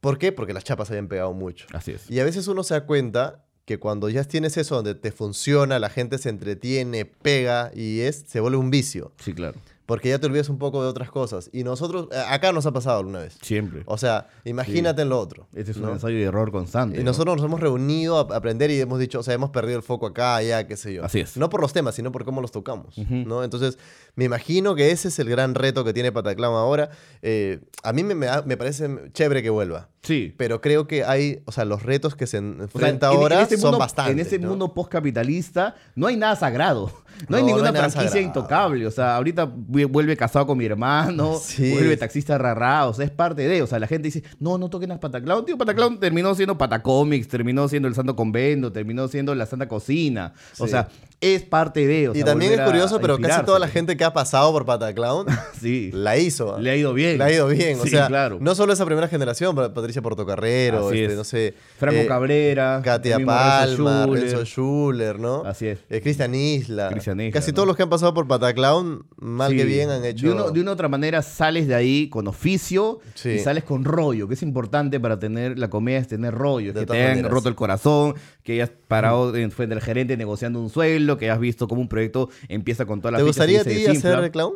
[0.00, 0.30] ¿Por qué?
[0.30, 1.66] Porque las chapas habían pegado mucho.
[1.72, 2.08] así es.
[2.10, 5.78] Y a veces uno se da cuenta que cuando ya tienes eso donde te funciona,
[5.78, 9.12] la gente se entretiene, pega y es, se vuelve un vicio.
[9.18, 9.58] Sí, claro.
[9.86, 11.48] Porque ya te olvidas un poco de otras cosas.
[11.52, 13.38] Y nosotros, eh, acá nos ha pasado alguna vez.
[13.40, 13.82] Siempre.
[13.86, 15.46] O sea, imagínate en lo otro.
[15.54, 15.92] Este es un ¿no?
[15.92, 16.96] ensayo y error constante.
[16.96, 17.10] Y ¿no?
[17.10, 20.06] nosotros nos hemos reunido a aprender y hemos dicho, o sea, hemos perdido el foco
[20.06, 21.04] acá, allá, qué sé yo.
[21.04, 21.36] Así es.
[21.36, 22.98] No por los temas, sino por cómo los tocamos.
[22.98, 23.44] ¿no?
[23.44, 23.78] Entonces,
[24.16, 26.90] me imagino que ese es el gran reto que tiene Pataclown ahora.
[27.22, 29.88] Eh, a mí me, me me parece chévere que vuelva.
[30.06, 30.32] Sí.
[30.36, 33.12] Pero creo que hay, o sea, los retos que se en- O sea, enfrenta en-
[33.14, 34.12] en ahora este son mundo- bastantes.
[34.14, 34.50] En ese ¿no?
[34.50, 36.92] mundo postcapitalista no hay nada sagrado.
[37.30, 38.26] No, hay No, no ninguna hay nada franquicia sagrado.
[38.26, 38.86] intocable.
[38.86, 41.72] O sea, ahorita vu- vuelve casado con mi hermano, Sí.
[41.72, 42.86] vuelve taxista rarra.
[42.88, 43.62] O sea, es parte de.
[43.62, 45.46] O sea, la gente dice, no, no toquen a Pataclown.
[45.46, 50.34] Tío, Pataclown terminó siendo Patacomics, terminó siendo el Santo Convento, terminó siendo la Santa Cocina.
[50.58, 50.88] O sea,
[51.22, 52.10] es parte de.
[52.10, 55.24] o Y también es curioso, pero casi toda la gente que ha pasado por Pataclown
[55.58, 55.90] Sí.
[55.94, 56.58] la hizo.
[56.60, 57.16] Le ha ido bien.
[57.16, 57.80] Le ha ido bien.
[57.80, 58.36] o sea, claro.
[58.42, 61.16] no solo esa primera generación, pero Patricia Portocarrero, este, es.
[61.16, 61.54] no sé.
[61.78, 62.80] Franco eh, Cabrera.
[62.84, 64.06] Katia Palma.
[64.06, 65.42] Renzo Schuller, ¿no?
[65.44, 65.78] Así es.
[65.88, 66.88] Eh, Cristian Isla.
[66.90, 67.54] Cristian Isla, Casi ¿no?
[67.56, 69.56] todos los que han pasado por Pataclown, mal Sí.
[69.56, 70.26] que bien, han hecho.
[70.26, 73.30] De, uno- de una u otra manera sales de ahí con oficio Sí.
[73.30, 76.80] y sales con rollo, que es importante para tener la comedia, es tener rollo, De
[76.80, 80.70] que te hayan roto el corazón, que hayas parado en frente del gerente negociando un
[80.70, 83.86] sueldo, que hayas visto cómo un proyecto empieza con todas las ¿Te gustaría a ti
[83.86, 84.54] hacer clown?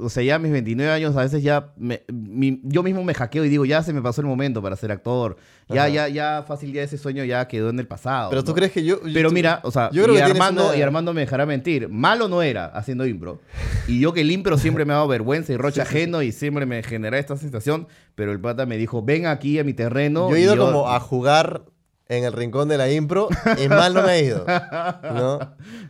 [0.00, 3.12] O sea, ya a mis 29 años a veces ya me- mi- yo mismo me
[3.14, 5.36] hackeo y digo, ya se me pasó el momento para ser actor.
[5.68, 5.88] Ya, Ajá.
[5.90, 8.30] ya, ya fácil, ya ese sueño ya quedó en el pasado.
[8.30, 9.00] Pero tú crees que yo.
[9.12, 11.46] Pero tú- mira, o sea, yo creo y, que Armando, una- y Armando me dejará
[11.46, 11.88] mentir.
[11.88, 13.40] Malo no era haciendo impro.
[13.86, 16.64] Y yo que el impro siempre me ha dado vergüenza y roche ajeno y siempre
[16.66, 17.86] me genera esta sensación.
[18.14, 20.30] Pero el pata me dijo, ven aquí a mi terreno.
[20.30, 21.64] Yo he ido como a jugar
[22.16, 23.28] en el rincón de la impro
[23.62, 24.44] y mal no me he ido.
[25.02, 25.38] ¿no?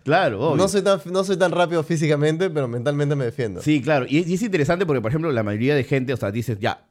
[0.05, 0.57] Claro, obvio.
[0.57, 3.63] No soy, tan, no soy tan rápido físicamente, pero mentalmente me defiendo.
[3.63, 4.07] Sí, claro.
[4.09, 6.59] Y es, y es interesante porque, por ejemplo, la mayoría de gente, o sea, dices,
[6.61, 6.85] ya,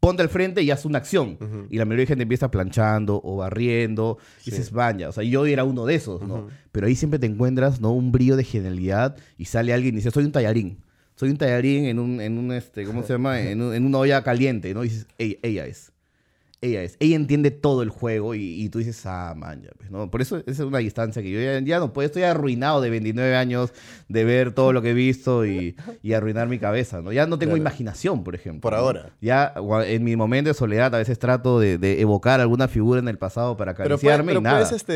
[0.00, 1.38] ponte al frente y haz una acción.
[1.70, 4.18] Y la mayoría de gente empieza planchando o barriendo.
[4.44, 6.48] Y dices, vaya, o sea, yo era uno de esos, ¿no?
[6.72, 7.92] Pero ahí siempre te encuentras, ¿no?
[7.92, 10.78] Un brillo de genialidad y sale alguien y dice, soy un tallarín.
[11.14, 13.40] Soy un tallarín en un, en un este, ¿cómo se llama?
[13.40, 14.84] En, un- en una olla caliente, ¿no?
[14.84, 15.90] Y dices, ella, ella es.
[16.66, 16.96] Ella es.
[17.00, 20.10] Ella entiende todo el juego y, y tú dices, ah, man, ya, pues, ¿no?
[20.10, 22.06] Por eso esa es una distancia que yo ya, ya no puedo.
[22.06, 23.72] Estoy arruinado de 29 años
[24.08, 27.12] de ver todo lo que he visto y, y arruinar mi cabeza, ¿no?
[27.12, 27.62] Ya no tengo Claro.
[27.62, 28.60] imaginación, por ejemplo.
[28.60, 29.10] Por ahora.
[29.20, 29.54] Ya
[29.86, 33.18] en mi momento de soledad a veces trato de, de evocar alguna figura en el
[33.18, 34.56] pasado para Pero, puede- acariciarme pero y nada.
[34.60, 34.92] puedes este,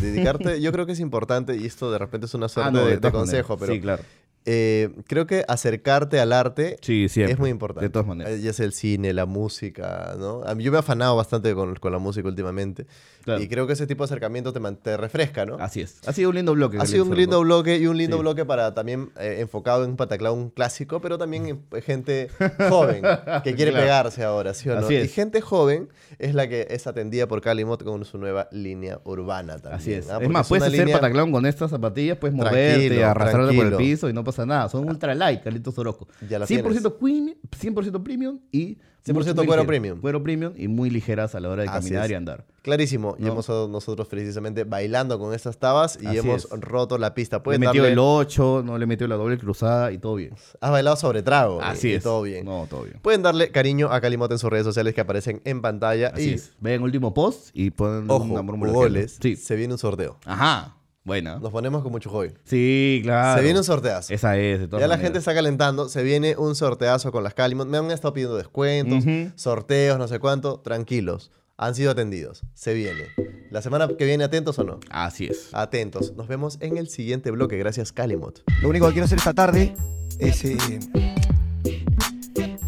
[0.00, 2.86] dedicarte, yo creo que es importante, y esto de repente es una suerte Ah, no,
[2.86, 4.02] de, de consejo, pero Sí, claro.
[4.44, 7.86] Eh, creo que acercarte al arte Sí, es muy importante.
[7.86, 8.32] De todas maneras.
[8.34, 10.42] Eh, Ya sea el cine, la música, ¿no?
[10.44, 12.86] A mí, yo me he afanado bastante con, con la música últimamente.
[13.24, 13.42] Claro.
[13.42, 15.56] Y creo que ese tipo de acercamiento te, te refresca, ¿no?
[15.56, 16.00] Así es.
[16.06, 16.78] Ha sido un lindo bloque.
[16.80, 18.22] Ha sido un lindo bloque y un lindo Sí.
[18.22, 22.28] bloque para también eh, enfocado en un pataclón clásico, pero también en gente
[22.68, 23.02] joven
[23.44, 23.84] que quiere Claro.
[23.86, 24.80] pegarse ahora, ¿sí o no?
[24.80, 25.12] Así Y es.
[25.14, 29.74] gente joven es la que es atendida por Calimot con su nueva línea urbana también.
[29.80, 30.10] Así es.
[30.10, 30.18] ¿ah?
[30.20, 34.08] es más, puedes hacer línea- pataclón con estas zapatillas, puedes moverte, arrastrarte por el piso
[34.08, 34.68] y no pasa nada.
[34.68, 36.08] Son ultra light, Carlitos Orozco.
[36.28, 40.00] Ya la 100% premium, 100% premium y 100% muy- muy cuero premium.
[40.00, 42.10] Cuero premium y muy ligeras a la hora de Así caminar es.
[42.10, 42.44] y andar.
[42.62, 43.16] Clarísimo.
[43.18, 46.50] Y hemos estado nosotros precisamente bailando con estas tabas y Así hemos es.
[46.60, 47.42] roto la pista.
[47.44, 50.34] Le metió darle- el 8, no le metió la doble cruzada y todo bien.
[50.60, 51.60] Has bailado sobre trago.
[51.60, 52.02] Así y es.
[52.04, 52.44] todo bien.
[52.44, 53.00] No, todo bien.
[53.02, 56.12] Pueden darle cariño a Calimot en sus redes sociales que aparecen en pantalla.
[56.14, 56.52] Así y, es.
[56.60, 59.18] Vean último post y ponen ojo, una goles.
[59.20, 59.34] Sí.
[59.34, 60.18] Se viene un sorteo.
[60.24, 60.76] Ajá.
[61.04, 61.38] Buena.
[61.40, 62.30] Nos ponemos con mucho hobby.
[62.44, 63.38] Sí, claro.
[63.38, 64.12] Se viene un sorteazo.
[64.14, 67.34] Esa es, de todas Ya la gente está calentando, se viene un sorteazo con las
[67.34, 67.66] Calimot.
[67.66, 70.60] Me han estado pidiendo descuentos, sorteos, no sé cuánto.
[70.60, 72.42] Tranquilos, han sido atendidos.
[72.54, 73.06] Se viene.
[73.50, 74.78] La semana que viene, ¿atentos o no?
[74.90, 75.48] Así es.
[75.52, 76.14] Atentos.
[76.16, 77.58] Nos vemos en el siguiente bloque.
[77.58, 78.42] Gracias, Calimot.
[78.62, 79.74] Lo único que quiero hacer esta tarde
[80.20, 80.44] es.
[80.44, 80.56] eh,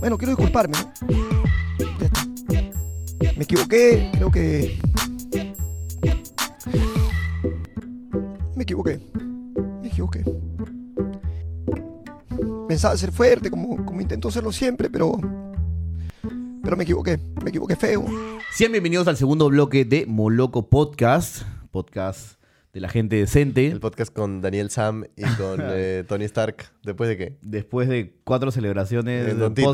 [0.00, 0.92] Bueno, quiero disculparme, ¿no?
[2.00, 2.26] Ya está.
[3.36, 4.76] Me equivoqué, creo que.
[8.64, 9.00] Equivoqué.
[9.80, 10.24] Me equivoqué.
[12.68, 15.18] Pensaba ser fuerte, como, como intento serlo siempre, pero.
[16.62, 17.18] Pero me equivoqué.
[17.42, 18.04] Me equivoqué feo.
[18.52, 21.42] Sean bienvenidos al segundo bloque de Moloco Podcast.
[21.70, 22.43] Podcast
[22.74, 23.68] de la gente decente.
[23.68, 26.72] El podcast con Daniel Sam y con eh, Tony Stark.
[26.82, 27.38] ¿Después de qué?
[27.40, 29.72] Después de cuatro celebraciones El Don Tito.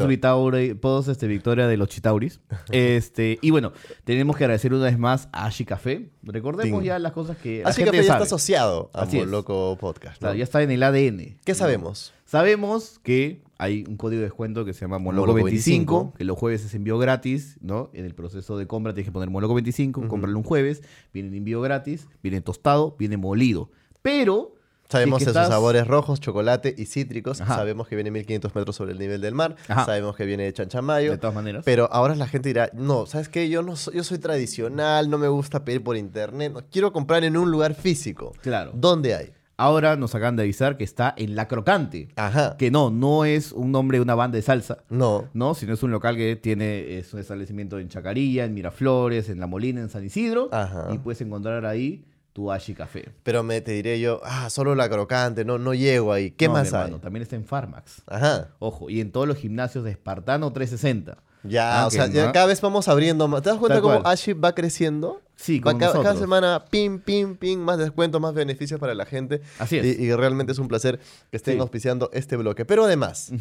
[0.80, 2.40] post, este, victoria de los Chitauris.
[2.70, 3.72] este, y bueno,
[4.04, 6.10] tenemos que agradecer una vez más a Ashi Café.
[6.22, 6.86] Recordemos Ting.
[6.86, 8.22] ya las cosas que que gente ya sabe.
[8.22, 9.24] está asociado a Así.
[9.24, 10.16] Loco Podcast.
[10.16, 10.26] ¿no?
[10.26, 11.38] Claro, ya está en el ADN.
[11.42, 12.12] ¿Qué sabemos?
[12.26, 16.24] Sabemos que hay un código de descuento que se llama Moloco Moloco 25, 25, que
[16.24, 17.90] los jueves es envío gratis, ¿no?
[17.92, 21.34] En el proceso de compra tienes que poner Moloco 25, cómpralo un jueves, viene en
[21.36, 23.70] envío gratis, viene tostado, viene molido.
[24.02, 24.54] Pero
[24.88, 27.40] Sabemos si es que sus estás- sabores rojos, chocolate y cítricos.
[27.40, 27.54] Ajá.
[27.54, 29.54] Sabemos que viene 1500 metros sobre el nivel del mar.
[29.68, 29.84] Ajá.
[29.84, 31.12] Sabemos que viene de chanchamayo.
[31.12, 31.62] De todas maneras.
[31.64, 33.48] Pero ahora la gente dirá, no, ¿sabes qué?
[33.48, 36.52] Yo, no soy, yo soy tradicional, no me gusta pedir por internet.
[36.52, 38.32] no, quiero comprar en un lugar físico.
[38.42, 38.72] Claro.
[38.74, 39.32] ¿Dónde hay?
[39.60, 42.08] Ahora nos acaban de avisar que está en La Crocante.
[42.16, 42.56] Ajá.
[42.56, 44.78] Que no, no es un nombre de una banda de salsa.
[44.88, 45.28] No.
[45.34, 49.38] No, sino es un local que tiene es un establecimiento en Chacarilla, en Miraflores, en
[49.38, 50.48] La Molina, en San Isidro.
[50.50, 50.88] Ajá.
[50.94, 53.10] Y puedes encontrar ahí tu Ashi Café.
[53.22, 56.30] Pero me te diré yo, ah, solo la crocante, no, no llego ahí.
[56.30, 56.90] ¿Qué No, más mi hay?
[56.92, 58.02] También está en Farmax.
[58.06, 58.48] Ajá.
[58.60, 61.18] Ojo, y en todos los gimnasios de Espartano 360.
[61.42, 63.42] Ya, Ah, o sea, ya cada vez vamos abriendo más.
[63.42, 64.00] ¿Te das cuenta cómo.
[64.06, 65.20] Aship va creciendo?
[65.40, 66.20] Sí, como ca- cada, nosotros.
[66.20, 69.40] semana, pim, pim, pim, más descuentos, más beneficios para la gente.
[69.58, 69.98] Así es.
[69.98, 71.00] Y, y realmente es un placer
[71.30, 71.60] que estén Sí.
[71.60, 72.64] auspiciando este bloque.
[72.64, 73.32] Pero además.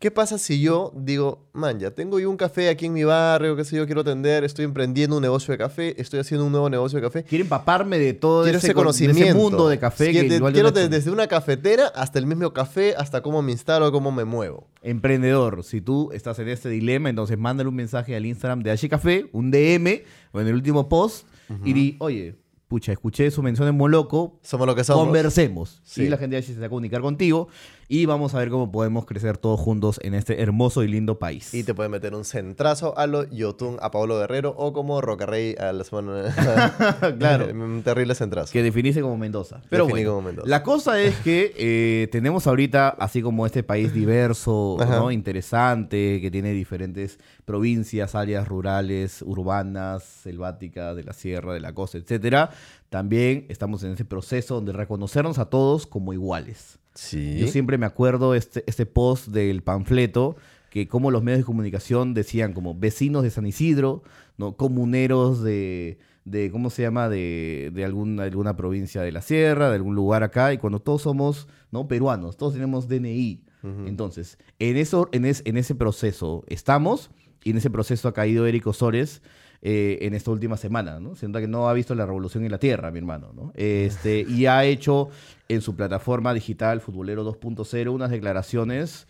[0.00, 3.56] ¿qué pasa si yo digo, man, ya tengo yo un café aquí en mi barrio,
[3.56, 6.68] qué sé yo, quiero atender, estoy emprendiendo un negocio de café, estoy haciendo un nuevo
[6.68, 7.22] negocio de café?
[7.24, 9.38] Quiero empaparme de todo Quiero ese, ese con- de ese conocimiento.
[9.42, 10.10] mundo de café.
[10.10, 10.90] Quiero, que quiero de- hecho.
[10.90, 14.66] desde una cafetera hasta el mismo café, hasta cómo me instalo, cómo me muevo.
[14.82, 18.88] Emprendedor, si tú estás en este dilema, entonces mándale un mensaje al Instagram de Ashi
[18.90, 20.02] Café, un DM,
[20.32, 21.26] o en el último post,
[21.64, 22.36] y di, oye,
[22.68, 25.04] pucha, escuché su mención en Moloco, Somos lo que somos.
[25.04, 25.80] conversemos.
[25.84, 26.04] Sí.
[26.04, 27.48] Y la gente de Ashi se a comunicar contigo,
[27.88, 31.52] y vamos a ver cómo podemos crecer todos juntos en este hermoso y lindo país.
[31.54, 35.54] Y te pueden meter un centrazo a lo Yotun, a Pablo Guerrero o como Rocarrey
[35.58, 36.34] a la semana.
[37.18, 37.46] Claro.
[37.52, 38.52] un terrible centrazo.
[38.52, 39.60] Que definirse como Mendoza.
[39.68, 40.48] Pero Definí bueno, como Mendoza.
[40.48, 44.76] la cosa es que eh, tenemos ahorita, así como este país diverso.
[44.78, 45.10] ¿no?
[45.10, 51.98] interesante, que tiene diferentes provincias, áreas rurales, urbanas, selváticas, de la sierra, de la costa,
[51.98, 52.50] etcétera.
[52.90, 56.78] También estamos en ese proceso de reconocernos a todos como iguales.
[56.94, 57.38] Sí.
[57.38, 60.36] Yo siempre me acuerdo este, este post del panfleto
[60.70, 64.02] que como los medios de comunicación decían como vecinos de San Isidro,
[64.38, 64.56] ¿no?
[64.56, 67.08] comuneros de, de ¿cómo se llama?
[67.08, 71.02] De, de alguna, alguna provincia de la sierra, de algún lugar acá, y cuando todos
[71.02, 71.86] somos ¿no?
[71.86, 73.44] peruanos, todos tenemos DNI.
[73.86, 77.10] Entonces, en, eso, en, es- en ese proceso estamos,
[77.44, 79.22] y en ese proceso ha caído Eric Osores
[79.66, 81.16] eh, en esta última semana, ¿no?
[81.16, 83.50] Siento que no ha visto la revolución en la tierra, mi hermano, ¿no?
[83.56, 85.08] Este, y ha hecho
[85.48, 89.06] en su plataforma digital Futbolero 2.0 unas declaraciones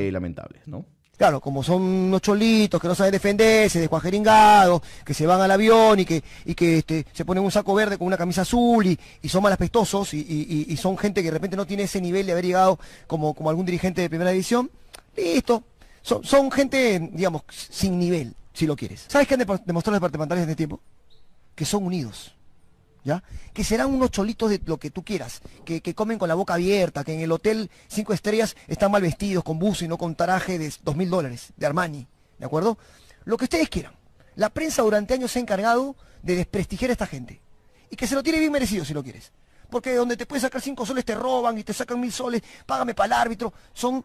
[0.00, 0.84] eh, lamentables, ¿no?
[1.16, 6.00] Claro, como son unos cholitos que no saben defenderse, descuajeringados, que se van al avión
[6.00, 8.98] y que, y que este, se ponen un saco verde con una camisa azul y,
[9.22, 12.32] y son malapestosos y- y son gente que de repente no tiene ese nivel de
[12.32, 14.68] haber llegado como, como algún dirigente de primera división,
[15.16, 15.62] listo.
[16.02, 19.04] Son, son gente, digamos, sin nivel, si lo quieres.
[19.08, 20.80] ¿Sabes qué han depo- demostrado los departamentales en este tiempo?
[21.54, 22.34] Que son unidos.
[23.04, 23.22] ¿Ya?
[23.52, 26.54] Que serán unos cholitos de lo que tú quieras, que, que comen con la boca
[26.54, 30.14] abierta, que en el hotel cinco estrellas están mal vestidos, con buzo y no con
[30.16, 32.06] traje de dos mil dólares, de Armani,
[32.38, 32.78] ¿de acuerdo?
[33.26, 33.92] Lo que ustedes quieran.
[34.36, 37.42] La prensa durante años se ha encargado de desprestigiar a esta gente.
[37.90, 39.32] Y que se lo tiene bien merecido si lo quieres.
[39.68, 42.94] Porque donde te puedes sacar cinco soles te roban y te sacan mil soles, págame
[42.94, 43.52] para el árbitro.
[43.74, 44.02] Son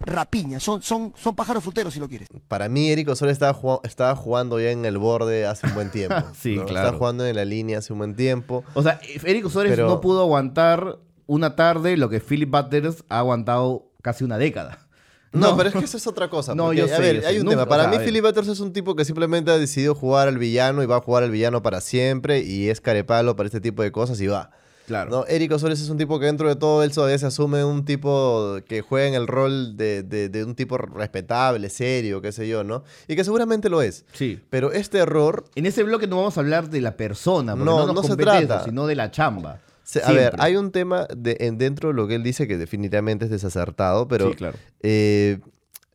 [0.00, 2.28] rapiñas, son, son, son pájaros fruteros si lo quieres.
[2.48, 5.90] Para mí, Eric Osorio estaba, jugando, estaba jugando ya en el borde hace un buen
[5.90, 6.14] tiempo.
[6.40, 6.64] Sí, ¿no?
[6.66, 6.86] claro.
[6.86, 8.64] Estaba jugando en la línea hace un buen tiempo.
[8.74, 13.18] O sea, Eric Osores Pero- no pudo aguantar una tarde lo que Philip Butters ha
[13.18, 14.86] aguantado casi una década.
[15.30, 16.54] No, pero es que eso es otra cosa.
[16.56, 17.26] No, porque, yo a sé, ver, yo sé.
[17.28, 17.62] hay un Nunca- tema.
[17.64, 18.04] o Para sea, mí.
[18.06, 21.00] Philip Butters es un tipo que simplemente ha decidido jugar al villano y va a
[21.00, 24.50] jugar al villano para siempre y es carepalo para este tipo de cosas y va.
[24.88, 25.10] Claro.
[25.10, 27.84] No, Eric Osores es un tipo que dentro de todo él todavía se asume un
[27.84, 32.48] tipo que juega en el rol de, de- de un tipo respetable, serio, qué sé
[32.48, 32.82] yo, ¿no?
[33.06, 34.04] Y que seguramente lo es.
[34.12, 34.40] Sí.
[34.50, 37.78] Pero este error En ese bloque no vamos a hablar de la persona, porque No,
[37.80, 38.56] no, nos no se trata.
[38.56, 39.60] eso, sino de la chamba.
[39.84, 42.58] Se- a ver, hay un tema de, en, dentro de lo que él dice que
[42.58, 44.28] definitivamente es desacertado, pero...
[44.30, 44.56] Sí, claro.
[44.82, 45.38] eh,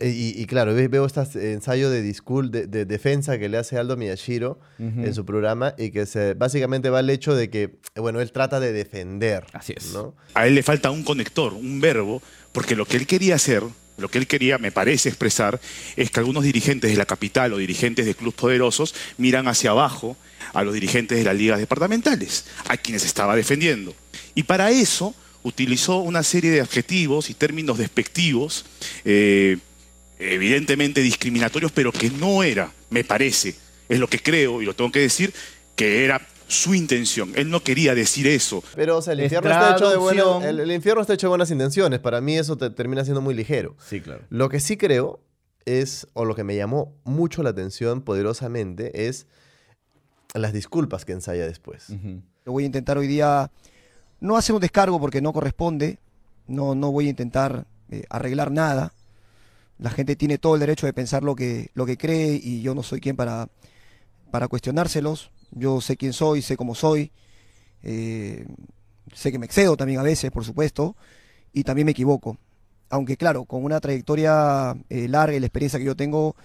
[0.10, 3.78] y, y claro, ve- veo este ensayo de, discul de, de defensa que le hace
[3.78, 8.20] Aldo Miyashiro en su programa y que se, básicamente va al hecho de que, bueno,
[8.22, 9.46] él trata de defender.
[9.54, 9.94] Así es.
[9.94, 10.14] ¿no?
[10.34, 13.64] A él le falta un conector, un verbo, porque lo que él quería hacer,
[13.98, 15.60] lo que él quería, me parece expresar,
[15.96, 20.18] es que algunos dirigentes de la capital o dirigentes de clubes poderosos miran hacia abajo
[20.54, 23.94] a los dirigentes de las ligas departamentales, a quienes estaba defendiendo.
[24.36, 25.14] Y para eso
[25.44, 28.66] utilizó una serie de adjetivos y términos despectivos,
[29.06, 29.58] eh,
[30.20, 33.56] evidentemente discriminatorios, pero que no era, me parece,
[33.90, 35.34] es lo que creo y lo tengo que decir,
[35.76, 37.32] que era su intención.
[37.36, 38.64] Él no quería decir eso.
[38.76, 40.50] Pero, o sea, el infierno, está hecho de buenas, traducción.
[40.50, 42.00] el, el infierno está hecho de buenas intenciones.
[42.00, 43.76] Para mí eso te termina siendo muy ligero.
[43.88, 44.22] Sí, claro.
[44.30, 45.20] Lo que sí creo
[45.66, 49.26] es, o lo que me llamó mucho la atención poderosamente, es
[50.34, 51.88] las disculpas que ensaya después.
[52.46, 53.52] Lo voy a intentar hoy día
[54.20, 56.00] no hacer un descargo porque no corresponde,
[56.48, 58.94] no, no voy a intentar eh, arreglar nada.
[59.78, 62.76] La gente tiene todo el derecho de pensar lo que, lo que cree y yo
[62.76, 63.50] no soy quien para,
[64.32, 65.32] para cuestionárselos.
[65.52, 67.12] Yo sé quién soy, sé cómo soy,
[67.84, 68.46] eh,
[69.14, 70.96] sé que me excedo también a veces, por supuesto,
[71.52, 72.38] y también me equivoco.
[72.90, 76.36] Aunque claro, con una trayectoria eh, larga y la experiencia que yo tengo,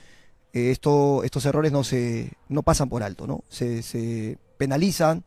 [0.52, 3.44] eh, esto, estos errores no, se, no pasan por alto, ¿no?
[3.48, 5.24] Se, se penalizan,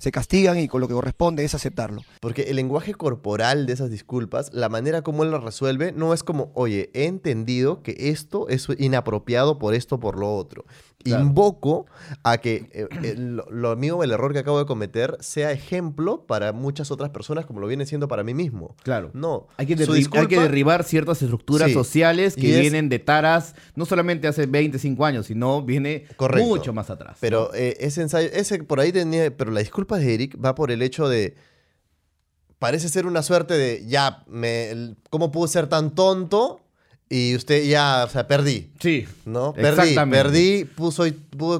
[0.00, 2.00] se castigan y con lo que corresponde es aceptarlo.
[2.20, 6.22] Porque el lenguaje corporal de esas disculpas, la manera como él lo resuelve, no es
[6.22, 10.64] como, oye, he entendido que esto es inapropiado por esto, por lo otro.
[11.02, 11.24] Claro.
[11.24, 11.86] Invoco
[12.24, 16.26] a que eh, eh, lo, lo mío, el error que acabo de cometer, sea ejemplo
[16.26, 18.76] para muchas otras personas como lo viene siendo para mí mismo.
[18.82, 19.10] Claro.
[19.14, 19.46] No.
[19.56, 21.74] Hay que, hay derribar ciertas estructuras Sí.
[21.74, 26.46] sociales que es- vienen de taras, no solamente hace 25 años, sino viene Correcto.
[26.46, 27.16] mucho más atrás.
[27.20, 30.70] Pero eh, ese ensayo, ese por ahí tenía, pero la disculpa de Eric va por
[30.70, 31.34] el hecho de,
[32.58, 36.60] parece ser una suerte de, ya, me, ¿cómo pude ser tan tonto?
[37.12, 38.70] Y usted ya, o sea, perdí.
[38.80, 39.04] Sí.
[39.24, 39.52] ¿No?
[39.52, 40.16] Perdí, Exactamente.
[40.22, 41.04] perdí, puso,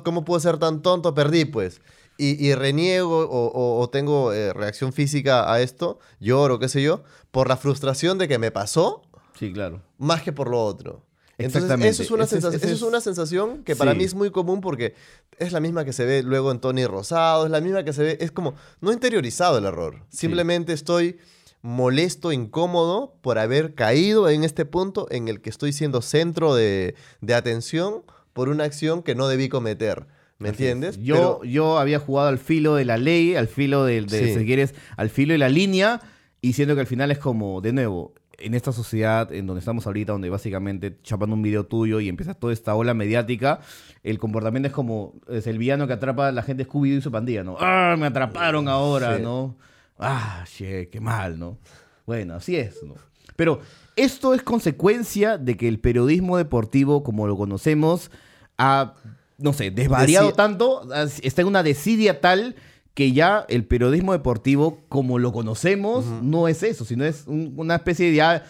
[0.05, 1.13] ¿cómo pude ser tan tonto?
[1.13, 1.81] Perdí, pues.
[2.17, 6.83] Y, y reniego o, o- o tengo eh, reacción física a esto, lloro, qué sé
[6.83, 9.03] yo, por la frustración de que me pasó,
[9.39, 9.83] Sí, claro.
[9.99, 11.03] más que por lo otro.
[11.39, 11.89] Entonces, Exactamente.
[11.89, 13.99] eso es, una Ese sensación, ese eso es una sensación que para Sí.
[13.99, 14.95] mí es muy común porque
[15.39, 18.03] es la misma que se ve luego en Tony Rosado, es la misma que se
[18.03, 21.17] ve, es como, no he interiorizado el error, simplemente estoy
[21.62, 26.94] molesto, incómodo por haber caído en este punto en el que estoy siendo centro de,
[27.20, 30.07] de atención por una acción que no debí cometer.
[30.38, 30.73] ¿Me Así es.
[30.73, 30.99] entiendes?
[31.03, 34.38] Yo, Pero- yo había jugado al filo de la ley, al filo de, de Sí.
[34.38, 36.01] si quieres, al filo de la línea,
[36.40, 39.87] y siento que al final es como, de nuevo, en esta sociedad en donde estamos
[39.87, 43.61] ahorita, donde básicamente chapan un video tuyo y empieza toda esta ola mediática,
[44.03, 47.11] el comportamiento es como es el villano que atrapa a la gente Scooby-Doo y su
[47.12, 47.57] pandilla, ¿no?
[47.61, 49.23] ¡Ah, me atraparon ahora, Sí.
[49.23, 49.57] ¿no?
[50.01, 51.59] ¡Ah, che, qué mal, ¿no?
[52.07, 52.95] Bueno, así es, ¿no?
[53.37, 53.61] Pero
[53.97, 58.11] esto es consecuencia de que el periodismo deportivo, como lo conocemos,
[58.59, 58.95] ha,
[59.39, 60.89] no sé, desvariado tanto,
[61.23, 62.57] está en una desidia tal
[62.95, 67.77] que ya el periodismo deportivo, como lo conocemos, no es eso, sino es un- una
[67.77, 68.45] especie de ya,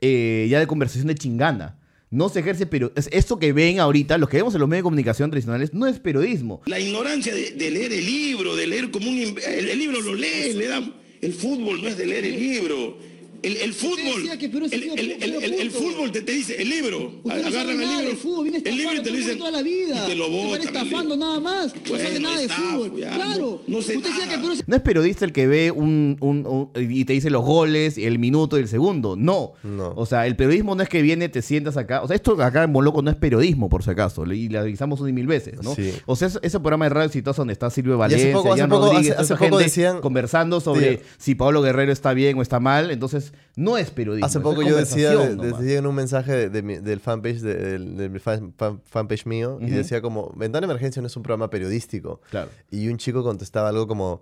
[0.00, 1.78] eh, ya de conversación de chingana.
[2.10, 4.84] No se ejerce pero Esto que ven ahorita, lo que vemos en los medios de
[4.84, 6.62] comunicación tradicionales, no es periodismo.
[6.66, 9.16] La ignorancia de, leer el libro, de leer como un...
[9.18, 10.94] El, el libro lo lee, le dan...
[11.20, 12.98] El fútbol no es de leer el libro.
[13.42, 14.38] El, el fútbol...
[14.38, 16.12] que Perú el, el el- el- el- el fútbol.
[16.12, 17.12] te, te dice, el libro.
[17.28, 18.08] Agarran el libro.
[18.08, 19.38] de fútbol, viene el libro y te lo dicen...
[19.38, 20.04] toda la vida.
[20.04, 20.62] Y te lo botan.
[20.62, 21.74] estafando nada más.
[21.74, 22.92] No sabe nada de fútbol.
[23.00, 23.60] ya, claro.
[23.66, 24.36] no- no sé Usted decía nada.
[24.36, 27.30] que Perú es No es periodista el que ve un, un- un- y te dice
[27.30, 29.16] los goles, el minuto y el segundo.
[29.16, 29.52] No.
[29.62, 29.92] No.
[29.96, 32.02] O sea, el periodismo no es que viene, te sientas acá.
[32.02, 34.24] O sea, esto acá en Moloco no es periodismo, por si acaso.
[34.32, 35.74] Y le avisamos una y mil veces, ¿no?
[35.74, 35.92] Sí.
[36.06, 38.66] O sea, es- ese programa de radio exitoso donde está Silvio Valencia, hace poco, hace
[38.68, 41.02] poco, Rodríguez, hace- hace poco gente decían- conversando sobre Sí.
[41.18, 42.90] si Pablo Guerrero está bien o está mal.
[42.90, 43.25] Entonces,
[43.56, 44.26] no es periodismo.
[44.26, 47.40] Hace poco es yo decía, de- decía en un mensaje de, de mi- del fanpage,
[47.40, 51.50] de, del- fan- fan- fanpage mío, y decía como, Ventana Emergencia no es un programa
[51.50, 52.20] periodístico.
[52.30, 52.50] Claro.
[52.70, 54.20] Y un chico contestaba algo como,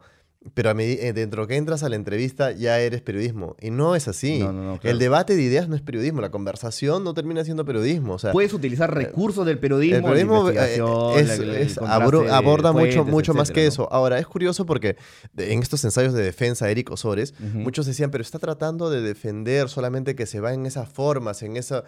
[0.52, 3.56] pero a medi- eh, dentro que entras a la entrevista ya eres periodismo.
[3.60, 4.40] Y no es así.
[4.40, 4.92] No, no, no, claro.
[4.92, 8.14] El debate de ideas no es periodismo, la conversación no termina siendo periodismo.
[8.14, 12.30] O sea, Puedes utilizar recursos del periodismo, el periodismo la eh, es- la- es- abro-
[12.32, 13.88] aborda mucho, fuentes, mucho más etcétera, que eso.
[13.92, 14.96] Ahora, es curioso porque
[15.36, 20.14] en estos ensayos de defensa, Eric Osores, muchos decían, pero está tratando de defender solamente
[20.14, 21.84] que se va en esas formas, en esa...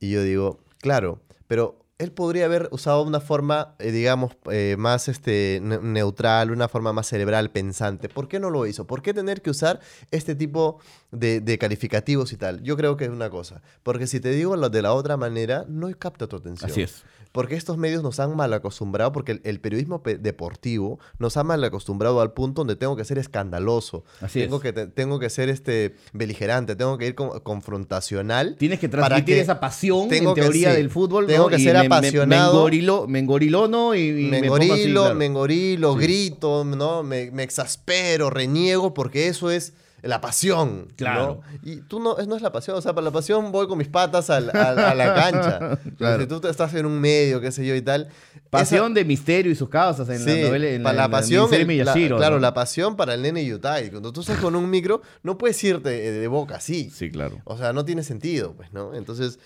[0.00, 5.08] Y yo digo, claro, pero él podría haber usado una forma, eh, digamos, eh, más
[5.08, 8.08] este, ne- neutral, una forma más cerebral, pensante.
[8.08, 8.86] ¿Por qué no lo hizo?
[8.86, 9.80] ¿Por qué tener que usar
[10.10, 10.80] este tipo
[11.12, 12.62] de, calificativos y tal?
[12.62, 13.62] Yo creo que es una cosa.
[13.84, 16.70] Porque si te digo lo de la otra manera, no capta tu atención.
[16.70, 17.04] Así es.
[17.34, 21.42] Porque estos medios nos han mal acostumbrado, porque el, el periodismo pe- deportivo nos ha
[21.42, 24.04] mal acostumbrado al punto donde tengo que ser escandaloso.
[24.20, 24.62] Así tengo es.
[24.62, 28.54] Que, te- tengo que ser este beligerante, tengo que ir con- confrontacional.
[28.56, 31.26] Tienes que para transmitir que- esa pasión tengo en que- teoría sí, del fútbol.
[31.26, 31.48] Tengo ¿no?
[31.48, 32.52] que Y ser me- apasionado.
[32.52, 35.14] Me, engorilo, me engorilono y, y así, claro.
[35.16, 37.02] me engorilo, grito, ¿no?
[37.02, 39.72] Me, me exaspero, reniego, porque eso es
[40.04, 40.86] la pasión.
[40.88, 40.94] ¿no?
[40.96, 41.40] Claro.
[41.62, 43.78] Y tú no, es- no es la pasión, o sea, para la pasión voy con
[43.78, 45.78] mis patas al- al- a la cancha.
[45.98, 46.20] Claro.
[46.22, 48.08] Si tú estás en un medio, qué sé yo y tal.
[48.50, 50.66] Pasión esa- de misterio y sus causas en Sí, la novela.
[50.68, 52.40] En para la, en pasión, miniserie el- la- claro, ¿no?
[52.42, 53.90] la pasión para el nene Yutai.
[53.90, 56.90] Cuando tú estás con un micro, no puedes irte eh, de boca así.
[56.90, 57.40] Sí, claro.
[57.44, 58.94] O sea, no tiene sentido, pues, ¿no?
[58.94, 59.38] Entonces,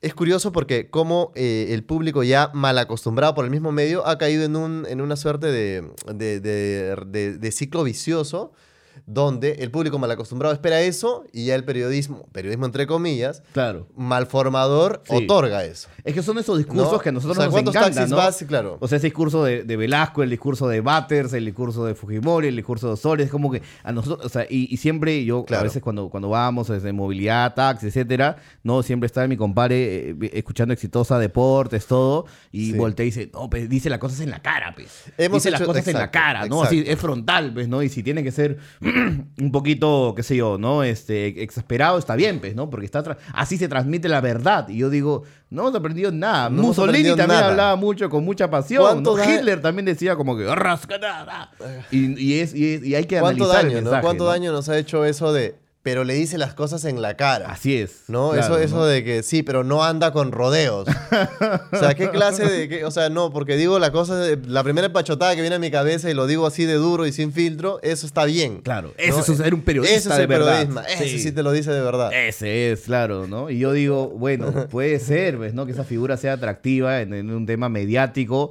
[0.00, 4.18] es curioso porque como eh, el público ya mal acostumbrado por el mismo medio ha
[4.18, 5.82] caído en, un, en una suerte de-
[6.14, 8.52] de- de ciclo vicioso
[9.06, 13.86] donde el público mal acostumbrado espera eso y ya el periodismo, periodismo entre comillas, Claro.
[13.96, 15.14] malformador Sí.
[15.14, 15.88] otorga eso.
[16.04, 16.98] Es que son esos discursos ¿No?
[16.98, 18.16] que a nosotros O sea, nos ¿cuántos encantan, taxis ¿no?
[18.16, 18.44] vas?
[18.48, 18.78] Claro.
[18.80, 22.48] O sea, ese discurso de, de Velasco, el discurso de Batters, el discurso de Fujimori,
[22.48, 25.40] el discurso de Osores, es como que a nosotros, o sea, y, y siempre yo,
[25.40, 25.64] a Claro.
[25.64, 30.74] veces cuando, cuando vamos desde movilidad, taxi, etcétera, no, siempre está mi compadre eh, escuchando
[30.74, 32.78] exitosa deportes, todo, y Sí.
[32.78, 35.04] voltea y dice, no, pues dice las cosas en la cara, pues.
[35.16, 36.62] Hemos dice las cosas en la cara, ¿no?
[36.62, 37.82] Así es frontal, pues, ¿no?
[37.82, 38.58] Y si tiene que ser
[39.40, 40.82] un poquito, qué sé yo, ¿no?
[40.82, 42.70] Este, exasperado, está bien, pues, ¿no?
[42.70, 44.68] Porque está tra- así se transmite la verdad.
[44.68, 46.48] Y yo digo, no hemos aprendido nada.
[46.50, 47.48] No Mussolini también nada.
[47.50, 48.82] hablaba mucho, con mucha pasión.
[48.82, 49.22] ¿Cuánto ¿no?
[49.22, 51.50] da- Hitler también decía como que, "Rascanada".
[51.90, 54.00] y, y, es, y, es- y hay que ¿Cuánto analizar el daño, no?
[54.00, 55.54] ¿Cuánto daño nos ha hecho eso de,
[55.86, 57.48] pero le dice las cosas en la cara?
[57.52, 58.02] Así es.
[58.08, 58.32] ¿No?
[58.32, 58.86] claro, eso eso ¿no?
[58.86, 60.88] de que sí, pero no anda con rodeos.
[61.72, 62.68] o sea, ¿qué clase de.?
[62.68, 65.58] qué- o sea, no, porque digo la cosa, de- la primera empachotada que viene a
[65.60, 68.62] mi cabeza y lo digo así de duro y sin filtro, eso está bien.
[68.62, 68.94] Claro, ¿no?
[68.98, 70.46] eso es ser un periodista Ese es de el verdad.
[70.58, 71.18] periodismo, ese Sí.
[71.20, 72.10] sí te lo dice de verdad.
[72.12, 73.48] Ese es, claro, ¿no?
[73.48, 75.54] Y yo digo, bueno, puede ser, ¿ves?
[75.54, 75.66] ¿no?
[75.66, 78.50] Que esa figura sea atractiva en, en un tema mediático,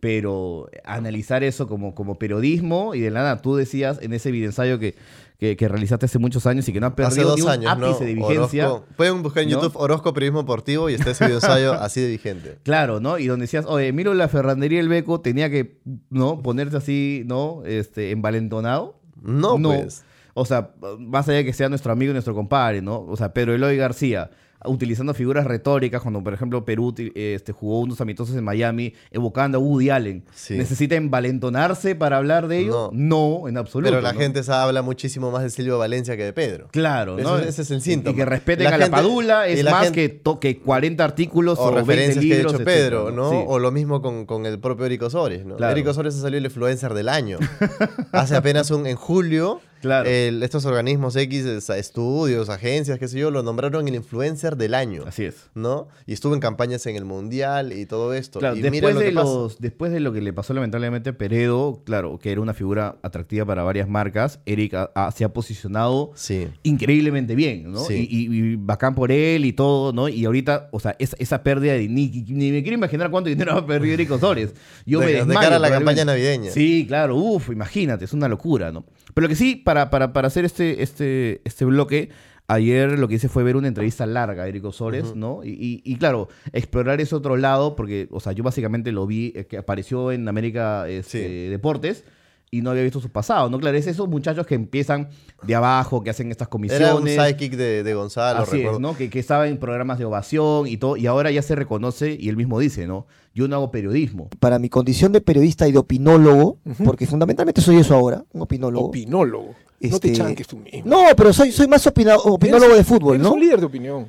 [0.00, 4.94] pero analizar eso como, como periodismo y de nada, tú decías en ese videoensayo que,
[5.38, 7.48] que, que realizaste hace muchos años y que no ha Hace perdido dos ni un
[7.50, 7.86] años, ¿no?
[7.86, 8.68] ápice de vigencia.
[8.70, 9.62] Orozco- pueden buscar en ¿no?
[9.62, 12.58] YouTube Orozco Periodismo Deportivo y está ese ensayo así de vigente.
[12.62, 13.18] Claro, ¿no?
[13.18, 15.80] Y donde decías, oye, Miro la Ferrandería del Beco tenía que,
[16.10, 16.42] ¿no?
[16.42, 17.62] Ponerse así, ¿no?
[17.64, 19.00] Este, envalentonado.
[19.22, 20.04] No, pues.
[20.34, 23.00] O sea, más allá de que sea nuestro amigo y nuestro compadre, ¿no?
[23.00, 24.30] O sea, Pedro Eloy García,
[24.66, 29.60] utilizando figuras retóricas, cuando por ejemplo Perú este, jugó unos amistosos en Miami, evocando a
[29.60, 30.24] Woody Allen.
[30.34, 30.54] Sí.
[30.56, 32.90] ¿Necesita envalentonarse para hablar de ello?
[32.92, 33.90] No, en absoluto.
[33.90, 34.20] Pero la ¿no?
[34.20, 36.68] gente habla muchísimo más de Silvio Valencia que de Pedro.
[36.70, 37.38] Claro, ¿no?
[37.38, 38.12] ese es el síntoma.
[38.12, 41.04] Y que respeten La a la Padula es la más gente- que, to- que 40
[41.04, 43.30] artículos o o, 20 referencias que ha hecho etcétera, Pedro, ¿no?
[43.30, 43.36] Sí.
[43.46, 45.56] O lo mismo con, con el propio Eric Osores, ¿no?
[45.56, 45.72] Claro.
[45.72, 47.38] Eric Osores ha salido el influencer del año.
[48.12, 50.08] Hace apenas un, en julio, Claro.
[50.08, 54.74] el- estos organismos X, es- estudios, agencias, qué sé yo, lo nombraron el influencer del
[54.74, 55.02] año.
[55.06, 55.48] Así es.
[55.54, 55.88] ¿No?
[56.06, 58.38] Y estuvo en campañas en el Mundial y todo esto.
[58.38, 59.26] Claro, y mira después, lo de que pasa.
[59.28, 62.96] los, después de lo que le pasó lamentablemente a Peredo, claro, que era una figura
[63.02, 64.74] atractiva para varias marcas, Eric
[65.14, 66.48] se ha posicionado Sí.
[66.62, 67.80] increíblemente bien, ¿no?
[67.84, 68.06] Sí.
[68.10, 70.08] Y, y- y bacán por él y todo, ¿no?
[70.08, 71.88] Y ahorita, o sea, esa, esa pérdida de...
[71.88, 74.54] Ni, ni me quiero imaginar cuánto dinero ha perdido Eric Osores.
[74.84, 76.50] Yo De- me de cara a la campaña navideña.
[76.50, 78.84] Sí, claro, uff, imagínate, es una locura, ¿no?
[79.14, 82.08] Pero lo que sí, para, para, para hacer este, este, este bloque,
[82.46, 85.42] ayer lo que hice fue ver una entrevista larga a Eric Osores, ¿no?
[85.44, 89.32] Y, y- y claro, explorar ese otro lado, porque, o sea, yo básicamente lo vi,
[89.34, 91.18] eh, que apareció en América este,
[91.50, 92.04] Deportes,
[92.50, 93.58] y no había visto su pasado, ¿no?
[93.58, 95.08] Claro, es esos muchachos que empiezan
[95.42, 96.86] de abajo, que hacen estas comisiones.
[96.88, 98.76] Era un sidekick de, de Gonzalo, Así recuerdo.
[98.76, 98.96] es, ¿no?
[98.96, 102.28] Que, que estaba en programas de ovación y todo, y ahora ya se reconoce, y
[102.28, 103.06] él mismo dice, ¿no?
[103.34, 104.28] Yo no hago periodismo.
[104.40, 108.86] Para mi condición de periodista y de opinólogo, porque fundamentalmente soy eso ahora, un opinólogo.
[108.86, 109.48] Opinólogo.
[109.80, 110.82] No te Este, chanques tú mismo.
[110.86, 113.34] No, pero soy, soy más opina- opinólogo Eres- de fútbol, eres ¿no?
[113.34, 114.06] un líder de opinión.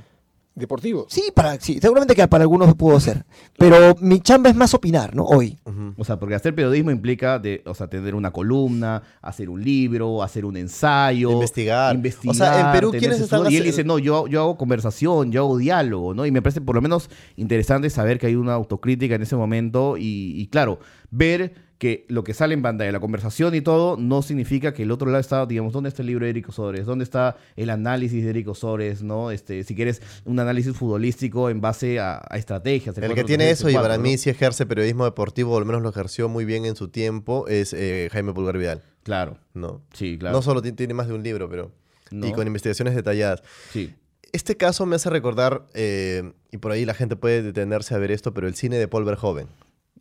[0.58, 1.06] Deportivo.
[1.08, 3.26] Sí, para, sí, seguramente que para algunos puedo ser.
[3.60, 5.24] Pero mi chamba es más opinar, ¿no?
[5.24, 5.60] Hoy.
[5.98, 10.24] O sea, porque hacer periodismo implica de, o sea, tener una columna, hacer un libro,
[10.24, 11.94] hacer un ensayo, Investigar.
[11.94, 13.52] investigar, O sea, en Perú, ¿quiénes están.
[13.52, 16.26] Y él dice, no, yo, yo hago conversación, yo hago diálogo, ¿no?
[16.26, 19.96] Y me parece por lo menos interesante saber que hay una autocrítica en ese momento
[19.96, 20.80] y, y claro,
[21.12, 24.92] ver que lo que sale en pantalla, la conversación y todo, no significa que el
[24.92, 26.86] otro lado está, digamos, ¿dónde está el libro de Eric Osores?
[26.86, 29.04] ¿Dónde está el análisis de Eric Osores?
[29.04, 29.30] ¿no?
[29.32, 32.98] Este, si quieres, un análisis futbolístico en base a, a estrategias.
[32.98, 35.90] El que tiene eso y para mí sí ejerce periodismo deportivo, o al menos lo
[35.90, 38.82] ejerció muy bien en su tiempo, es eh, Jaime Pulgar Vidal.
[39.04, 39.38] Claro.
[39.54, 39.82] ¿No?
[39.94, 40.36] Sí, claro.
[40.36, 41.72] No solo ti- tiene más de un libro, pero...
[42.10, 43.44] Y con investigaciones detalladas.
[43.72, 43.94] Sí.
[44.32, 48.12] Este caso me hace recordar, eh, y por ahí la gente puede detenerse a ver
[48.12, 49.48] esto, pero el cine de Paul Verhoeven.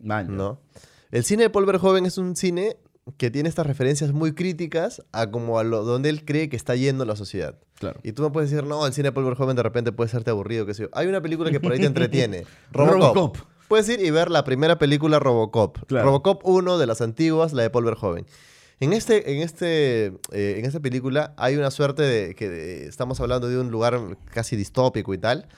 [0.00, 0.30] Maño.
[0.30, 0.60] ¿no?
[1.10, 2.76] El cine de Paul Verhoeven es un cine
[3.18, 6.74] que tiene estas referencias muy críticas a como a lo donde él cree que está
[6.74, 7.56] yendo la sociedad.
[7.78, 8.00] Claro.
[8.02, 10.30] Y tú me puedes decir, no, el cine de Paul Verhoeven de repente puede serte
[10.30, 10.88] aburrido, qué sé yo.
[10.92, 12.44] Hay una película que por ahí te entretiene.
[12.72, 13.14] Robocop.
[13.14, 13.36] Robocop.
[13.68, 15.78] Puedes ir y ver la primera película Robocop.
[15.86, 16.06] Claro.
[16.06, 18.26] Robocop 1 de las antiguas, la de Paul Verhoeven.
[18.78, 23.20] En, este, en, este, eh, en esta película hay una suerte de que de- estamos
[23.20, 23.98] hablando de un lugar
[24.32, 25.48] casi distópico y tal,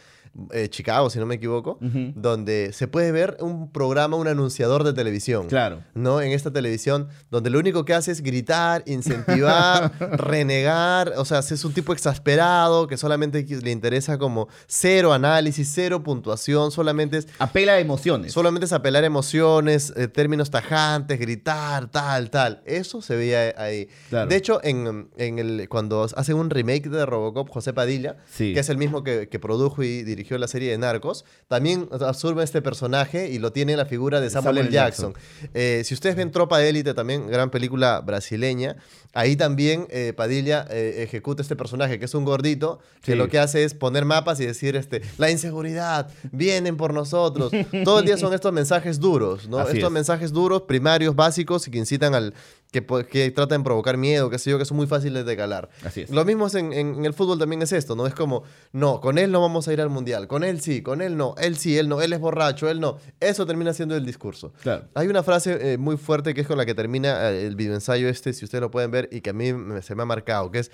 [0.52, 1.78] eh, Chicago, si no me equivoco,
[2.14, 5.46] donde se puede ver un programa, un anunciador de televisión.
[5.48, 5.82] Claro.
[5.94, 6.20] ¿No?
[6.20, 11.12] En esta televisión, donde lo único que hace es gritar, incentivar, renegar.
[11.16, 16.70] O sea, es un tipo exasperado que solamente le interesa como cero análisis, cero puntuación,
[16.70, 17.28] solamente es.
[17.38, 18.32] Apela a emociones.
[18.32, 22.62] Solamente es apelar emociones, eh, términos tajantes, gritar, tal, tal.
[22.64, 23.88] Eso se veía ahí.
[24.08, 24.28] Claro.
[24.28, 28.54] De hecho, en, en el, cuando hacen un remake de Robocop, José Padilla, Sí.
[28.54, 32.42] que es el mismo que, que produjo y dirigió la serie de Narcos, también absorbe
[32.44, 34.74] este personaje y lo tiene en la figura de Samuel, Samuel L.
[34.74, 35.14] Jackson.
[35.54, 38.76] Eh, si ustedes ven Tropa de Élite, también gran película brasileña,
[39.14, 43.18] ahí también eh, Padilla eh, ejecuta este personaje, que es un gordito, que Sí.
[43.18, 47.50] lo que hace es poner mapas y decir, este, la inseguridad, vienen por nosotros.
[47.84, 49.58] Todo el día son estos mensajes duros, ¿no?
[49.58, 49.92] Así estos es.
[49.94, 52.34] mensajes duros, primarios, básicos, y que incitan al,
[52.70, 55.70] que, que tratan de provocar miedo, qué sé yo, que son muy fáciles de calar.
[55.84, 56.10] Así es.
[56.10, 58.06] Lo mismo es en, en- en el fútbol también es esto, ¿no?
[58.06, 58.42] Es como,
[58.72, 61.34] no, con él no vamos a ir al mundial, con él sí, con él no,
[61.38, 62.98] él sí, él no, él es borracho, él no.
[63.20, 64.52] Eso termina siendo el discurso.
[64.62, 64.84] Claro.
[64.94, 68.08] Hay una frase eh, muy fuerte que es con la que termina eh, el videoensayo
[68.08, 70.50] este, si ustedes lo pueden ver, y que a mí me- se me ha marcado,
[70.50, 70.70] que es,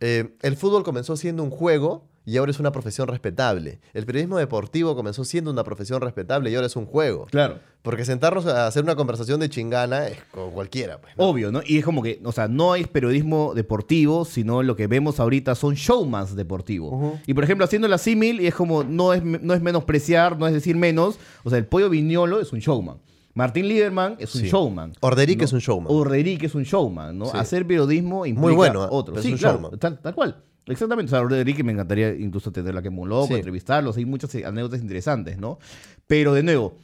[0.00, 3.80] eh, el fútbol comenzó siendo un juego y ahora es una profesión respetable.
[3.92, 7.26] El periodismo deportivo comenzó siendo una profesión respetable y ahora es un juego.
[7.30, 7.58] Claro.
[7.82, 11.00] Porque sentarnos a hacer una conversación de chingana es con cualquiera.
[11.00, 11.24] Pues, ¿no?
[11.24, 11.60] Obvio, ¿no?
[11.66, 15.54] Y es como que, o sea, no hay periodismo deportivo, sino lo que vemos ahorita
[15.54, 17.18] son showmans deportivos.
[17.26, 20.46] Y por ejemplo, haciendo la símil, y es como, no es, no es menospreciar, no
[20.46, 21.18] es decir menos.
[21.42, 22.96] O sea, el pollo viñolo es un showman.
[23.34, 24.48] Martín Lieberman es un Sí.
[24.48, 24.92] showman.
[25.00, 25.44] Orderic ¿no?
[25.44, 25.92] es un showman.
[25.92, 27.26] Orderic es un showman, ¿no?
[27.26, 27.32] Sí.
[27.34, 28.88] Hacer periodismo implica Muy bueno, ¿eh?
[28.90, 29.12] otro.
[29.12, 29.78] Pero es Sí, un claro, showman.
[29.78, 30.36] tal, tal cual.
[30.66, 31.10] Exactamente.
[31.10, 33.34] O sea, Orderic me encantaría incluso tenerla que un loco, Sí.
[33.34, 33.96] entrevistarlos.
[33.96, 35.58] Hay muchas anécdotas interesantes, ¿no?
[36.06, 36.78] Pero de nuevo,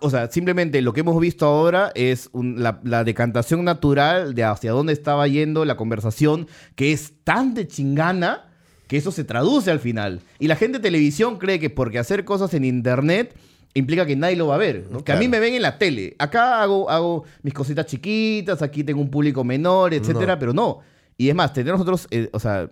[0.00, 4.44] o sea, simplemente lo que hemos visto ahora es un- la, la decantación natural de
[4.44, 8.44] hacia dónde estaba yendo la conversación, que es tan de chingana
[8.88, 10.20] que eso se traduce al final.
[10.38, 13.34] Y la gente de televisión cree que porque hacer cosas en internet
[13.74, 14.86] implica que nadie lo va a ver.
[14.90, 15.02] ¿no?
[15.04, 16.14] Que a mí me ven en la tele.
[16.18, 20.38] Acá hago, hago mis cositas chiquitas, aquí tengo un público menor, etcétera, No.
[20.38, 20.78] pero no.
[21.18, 22.70] Y es más, tener nosotros, eh, o sea,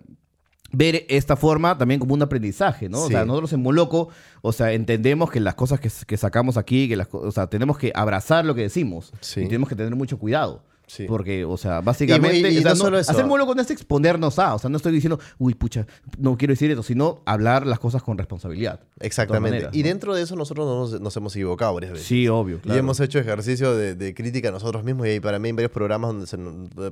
[0.71, 3.03] ver esta forma también como un aprendizaje, ¿no?
[3.03, 4.09] O sea, nosotros en Moloco,
[4.41, 7.77] o sea, entendemos que las cosas que, que sacamos aquí, que las, o sea, tenemos
[7.77, 9.13] que abrazar lo que decimos.
[9.21, 9.41] Sí.
[9.41, 10.63] Y tenemos que tener mucho cuidado.
[10.87, 11.05] Sí.
[11.07, 13.11] Porque, o sea, básicamente, Y- y o sea, no no- solo eso.
[13.11, 16.51] hacer Moloco no es exponernos a, o sea, no estoy diciendo, uy, pucha, no quiero
[16.53, 18.79] decir esto, sino hablar las cosas con responsabilidad.
[18.97, 19.49] de Exactamente.
[19.57, 19.89] maneras, y ¿no?
[19.89, 22.07] dentro de eso nosotros nos, nos hemos equivocado varias veces.
[22.07, 22.79] Sí, obvio, Y claro.
[22.79, 25.71] hemos hecho ejercicio de, de crítica a nosotros mismos y hay para mí en varios
[25.71, 26.37] programas donde se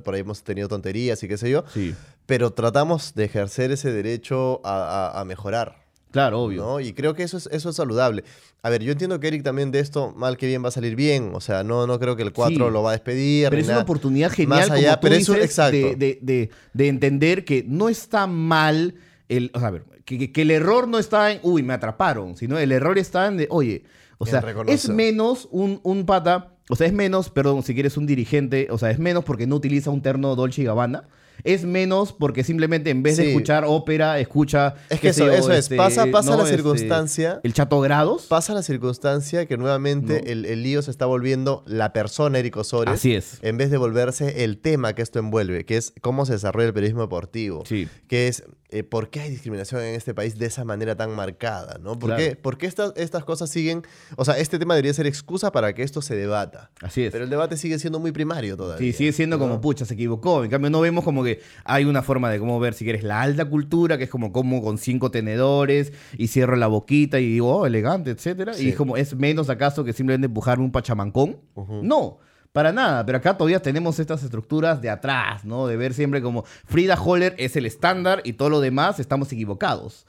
[0.00, 1.64] por ahí hemos tenido tonterías y qué sé yo.
[1.72, 1.94] Sí.
[2.26, 5.83] Pero tratamos de ejercer ese derecho a, a- a mejorar.
[6.14, 6.62] Claro, obvio.
[6.62, 6.80] ¿no?
[6.80, 8.22] Y creo que eso es, eso es saludable.
[8.62, 10.94] A ver, yo entiendo que Eric también de esto, mal que bien, va a salir
[10.94, 11.32] bien.
[11.34, 12.72] O sea, no, no creo que el 4 Sí.
[12.72, 13.48] lo va a despedir.
[13.50, 15.76] Pero es una oportunidad genial Más allá, como tú pero eso, dices, exacto.
[15.76, 18.94] de, de- de- de entender que no está mal
[19.28, 21.74] el, o sea, a ver, que, que- que el error no está en, uy, me
[21.74, 23.82] atraparon, sino el error está en de, oye,
[24.18, 28.06] o sea, es menos un, un pata, o sea, es menos, perdón, si quieres un
[28.06, 31.08] dirigente, o sea, es menos porque no utiliza un terno Dolce y Gabbana.
[31.44, 33.28] Es menos porque simplemente en vez de Sí.
[33.30, 34.74] escuchar ópera, escucha.
[34.88, 35.58] Es que eso, yo, eso es.
[35.60, 36.38] este, Pasa, pasa ¿no?
[36.38, 37.40] la Este, circunstancia.
[37.42, 38.26] el chato grados.
[38.26, 40.30] Pasa la circunstancia que nuevamente No.
[40.32, 42.94] el, el lío se está volviendo la persona Eric Osores.
[42.94, 43.38] Así es.
[43.42, 46.74] En vez de volverse el tema que esto envuelve, que es cómo se desarrolla el
[46.74, 47.64] periodismo deportivo.
[47.66, 47.88] Sí.
[48.08, 48.44] Que es
[48.74, 51.98] eh, por qué hay discriminación en este país de esa manera tan marcada, ¿no?
[51.98, 52.22] ¿Por Claro.
[52.22, 53.82] qué, por qué estas, estas cosas siguen?
[54.16, 56.70] O sea, este tema debería ser excusa para que esto se debata.
[56.82, 57.12] Así es.
[57.12, 58.78] Pero el debate sigue siendo muy primario todavía.
[58.86, 60.44] Sí, sigue siendo como, pucha, se equivocó.
[60.44, 63.22] En cambio, no vemos como que hay una forma de cómo ver, si quieres, la
[63.22, 67.56] alta cultura, que es como como con cinco tenedores y cierro la boquita y digo,
[67.56, 68.54] oh, elegante, etcétera.
[68.54, 68.66] Sí.
[68.66, 71.38] Y es como, ¿es menos acaso que simplemente empujarme un pachamancón?
[71.82, 72.18] No.
[72.54, 75.66] Para nada, pero acá todavía tenemos estas estructuras de atrás, ¿no?
[75.66, 80.06] De ver siempre como Frida Holler es el estándar y todo lo demás estamos equivocados.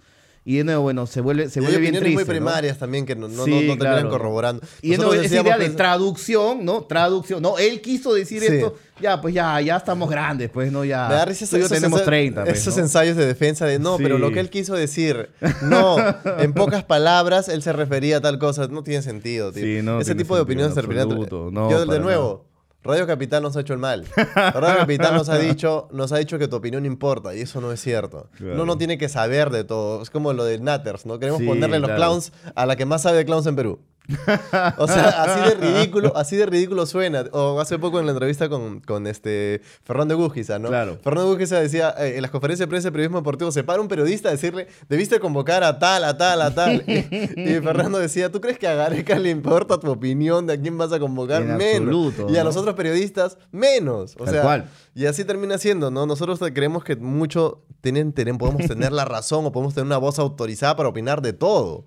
[0.48, 2.14] Y de nuevo, bueno, se vuelve, se vuelve bien triste.
[2.14, 2.28] muy ¿no?
[2.30, 4.10] primarias también que no, no, Sí, no- no terminan claro.
[4.12, 4.62] corroborando.
[4.84, 6.84] Y de nuevo, esa idea de traducción, ¿no?
[6.84, 7.42] Traducción.
[7.42, 8.48] No, él quiso decir Sí.
[8.54, 8.76] esto.
[9.02, 10.86] Ya, pues ya, ya estamos grandes, pues, ¿no?
[10.86, 11.08] Ya.
[11.10, 12.84] Me da risa y yo esos tenemos ensa- 30, pues, Esos ¿no?
[12.84, 14.22] ensayos de defensa de no, pero Sí.
[14.22, 15.32] lo que él quiso decir,
[15.64, 15.98] no,
[16.40, 19.82] en pocas palabras él se refería a tal cosa, no tiene sentido, tío.
[19.84, 22.45] No Ese tipo de opiniones no, Yo de nuevo,
[22.86, 24.06] Radio Capital nos ha hecho el mal.
[24.36, 27.72] Radio Capital nos ha dicho, nos ha dicho que tu opinión importa y eso no
[27.72, 28.30] es cierto.
[28.38, 28.54] Claro.
[28.54, 30.02] Uno no tiene que saber de todo.
[30.02, 31.18] Es como lo de Natters, ¿no?
[31.20, 32.00] Queremos Sí, ponerle los claro.
[32.02, 33.80] clowns a la que más sabe de clowns en Perú.
[34.78, 37.26] O sea, así de ridículo, así de ridículo suena.
[37.32, 40.70] O hace poco en la entrevista con, con este Fernando Gújiza, ¿no?
[40.70, 40.98] Claro.
[41.04, 43.88] Fernando Gújiza decía, eh, en las conferencias de prensa de periodismo deportivo, se para un
[43.88, 46.84] periodista a decirle, debiste convocar a tal, a tal, a tal.
[46.96, 50.58] Y, y Fernando decía, ¿tú crees que a Gareca le importa tu opinión de a
[50.60, 51.42] quién vas a convocar?
[51.42, 51.88] En menos.
[51.88, 52.46] absoluto, y a ¿no?
[52.46, 54.16] los otros periodistas, menos.
[54.20, 54.66] O Tal sea, cual.
[54.98, 56.06] Y así termina siendo, ¿no?
[56.06, 60.20] Nosotros creemos que mucho tienen, tienen, podemos tener la razón o podemos tener una voz
[60.20, 61.86] autorizada para opinar de todo.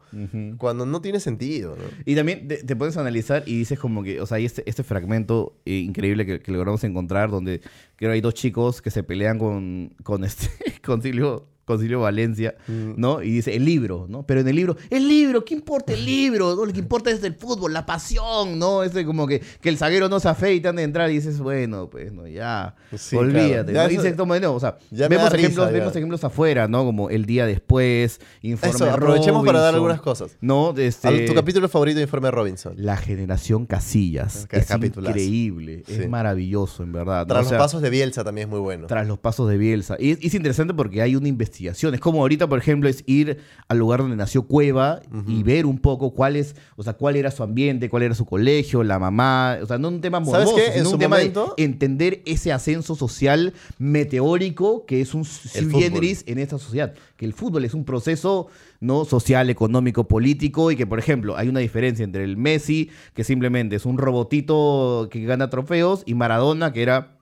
[0.58, 1.84] Cuando no tiene sentido, ¿no?
[2.04, 5.56] Y también te, a analizar y dices como que, o sea, hay este, este fragmento
[5.64, 7.62] eh, increíble que, que logramos encontrar donde
[7.96, 10.50] creo hay dos chicos que se pelean con, con este,
[10.84, 12.94] con Silvio, con Silvio Valencia, Mm.
[12.96, 13.22] ¿no?
[13.22, 14.22] Y dice, el libro, ¿no?
[14.24, 16.56] Pero en el libro, el libro, ¿qué importa el libro?
[16.56, 16.64] ¿no?
[16.64, 18.82] Lo que importa es el fútbol, la pasión, ¿no?
[18.82, 22.12] Ese como que, que el zaguero no se afeita de entrar y dices, bueno, pues,
[22.12, 23.72] no, ya, Sí, olvídate.
[23.72, 23.88] claro.
[23.90, 24.00] Ya ¿no?
[24.02, 26.84] eso- Y como de nuevo, o sea, vemos risa, ejemplos, vemos ejemplos afuera, ¿no?
[26.84, 30.36] Como el día después, Informe Eso, aprovechemos para dar algunas cosas.
[30.40, 30.74] ¿No?
[30.76, 32.72] Este, Tu capítulo favorito de Informe Robinson.
[32.76, 34.46] la generación Casillas.
[34.50, 35.10] Es capitulazo.
[35.18, 35.82] increíble.
[35.86, 35.94] Sí.
[35.94, 37.26] Es maravilloso, en verdad.
[37.26, 38.86] Tras O sea, los pasos de Bielsa también es muy bueno.
[38.86, 39.96] Tras los pasos de Bielsa.
[39.98, 42.00] Y es, es interesante porque hay una investigaciones.
[42.00, 43.38] Como ahorita, por ejemplo, es ir
[43.68, 47.30] al lugar donde nació Cueva y ver un poco cuál es, o sea, cuál era
[47.30, 50.56] su ambiente, cuál era su colegio, la mamá, o sea, no un tema ¿Sabes morboso,
[50.56, 50.66] qué?
[50.68, 56.24] En sino un tema momento- de entender ese ascenso social meteórico que es un generis
[56.26, 56.94] en esta sociedad.
[57.16, 58.46] Que el fútbol es un proceso
[58.80, 63.24] no social, económico, político y que, por ejemplo, hay una diferencia entre el Messi, que
[63.24, 67.17] simplemente es un robotito que gana trofeos, y Maradona, que era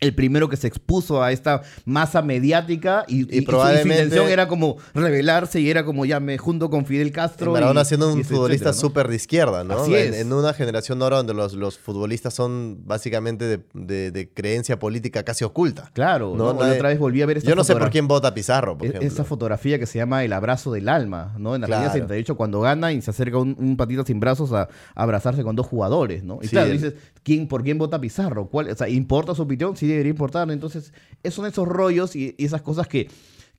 [0.00, 3.94] el primero que se expuso a esta masa mediática y, y- y y su probablemente-
[4.04, 7.52] intención era como rebelarse y era como ya me junto con Fidel Castro.
[7.52, 9.74] Maradona siendo un futbolista súper de izquierda, ¿no?
[9.80, 10.20] Así En, es.
[10.20, 15.22] en una generación ahora donde los, los futbolistas son básicamente de, de- de creencia política
[15.24, 15.90] casi oculta.
[15.94, 16.52] Claro, ¿no?
[16.54, 18.86] Nadie- otra vez volví a ver esta Yo no sé por quién vota Pizarro, por
[18.86, 19.08] E- ejemplo.
[19.08, 21.54] Esa fotografía que se llama El abrazo del alma, ¿no?
[21.54, 21.92] En Argentina Claro.
[21.92, 25.56] 78, cuando gana y se acerca un, un patito sin brazos a, a abrazarse con
[25.56, 26.38] dos jugadores, ¿no?
[26.42, 28.46] Y Sí, claro, dices, ¿quién, ¿por quién vota Pizarro?
[28.48, 29.76] ¿Cuál, o sea, ¿importa su opinión?
[29.76, 30.50] Sí, debería importar.
[30.50, 30.92] Entonces,
[31.30, 33.08] son esos rollos y esas cosas que,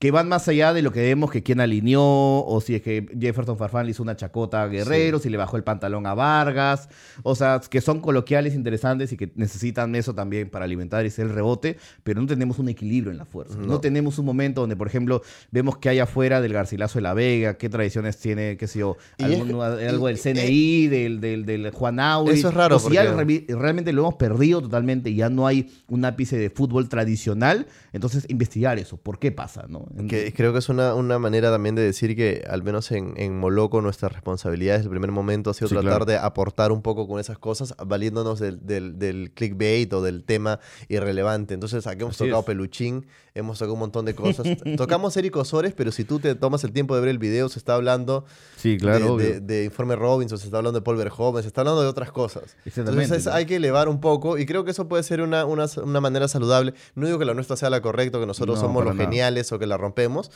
[0.00, 3.06] que van más allá de lo que vemos que quién alineó, o si es que
[3.20, 6.88] Jefferson Farfán le hizo una chacota a Guerrero, si le bajó el pantalón a Vargas,
[7.22, 11.26] o sea, que son coloquiales interesantes y que necesitan eso también para alimentar y ser
[11.26, 13.56] el rebote, pero no tenemos un equilibrio en la fuerza.
[13.58, 13.80] No, No.
[13.80, 15.20] tenemos un momento donde, por ejemplo,
[15.50, 18.96] vemos que hay afuera del Garcilaso de la Vega, qué tradiciones tiene, qué sé yo,
[19.18, 22.38] algún- es- algo del CNI, del, del, del Juan Auri.
[22.38, 25.46] Eso es raro, O si ya re- realmente lo hemos perdido totalmente y ya no
[25.46, 29.66] hay un ápice de fútbol tradicional, entonces investigar eso, ¿por qué pasa?
[29.68, 29.89] ¿no?
[30.08, 33.36] Que creo que es una, una manera también de decir que, al menos en, en
[33.38, 36.04] Moloco, nuestra responsabilidad desde el primer momento ha sido Sí, tratar claro.
[36.04, 40.60] de aportar un poco con esas cosas, valiéndonos del, del, del clickbait o del tema
[40.88, 41.54] irrelevante.
[41.54, 42.46] Entonces, aquí hemos Así tocado es.
[42.46, 44.46] Peluchín, hemos tocado un montón de cosas.
[44.76, 47.58] Tocamos Eric Osores, pero si tú te tomas el tiempo de ver el video, se
[47.58, 48.24] está hablando
[48.56, 51.60] Sí, claro, de, de- de Informe Robinson, se está hablando de Paul Verhoeven, se está
[51.62, 52.56] hablando de otras cosas.
[52.64, 53.32] Entonces, ¿no?
[53.32, 56.28] hay que elevar un poco y creo que eso puede ser una, una, una manera
[56.28, 56.74] saludable.
[56.94, 59.06] No digo que la nuestra sea la correcta, que nosotros No, somos los nada.
[59.08, 60.30] geniales o que la rompemos,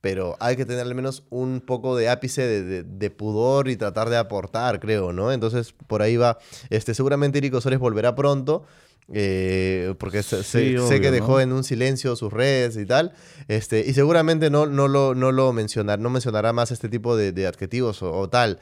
[0.00, 3.76] pero hay que tener al menos un poco de ápice de, de- de pudor y
[3.76, 5.32] tratar de aportar, creo, ¿no?
[5.32, 6.38] Entonces, por ahí va.
[6.68, 8.64] Este, seguramente Eric Osores volverá pronto.
[9.12, 11.12] Eh, porque sé, sé- Sí, sé obvio, que ¿no?
[11.12, 13.12] dejó en un silencio sus redes y tal.
[13.48, 17.32] Este, y seguramente no, no lo, no lo mencionar, no mencionará más este tipo de,
[17.32, 18.58] de adjetivos o, o tal.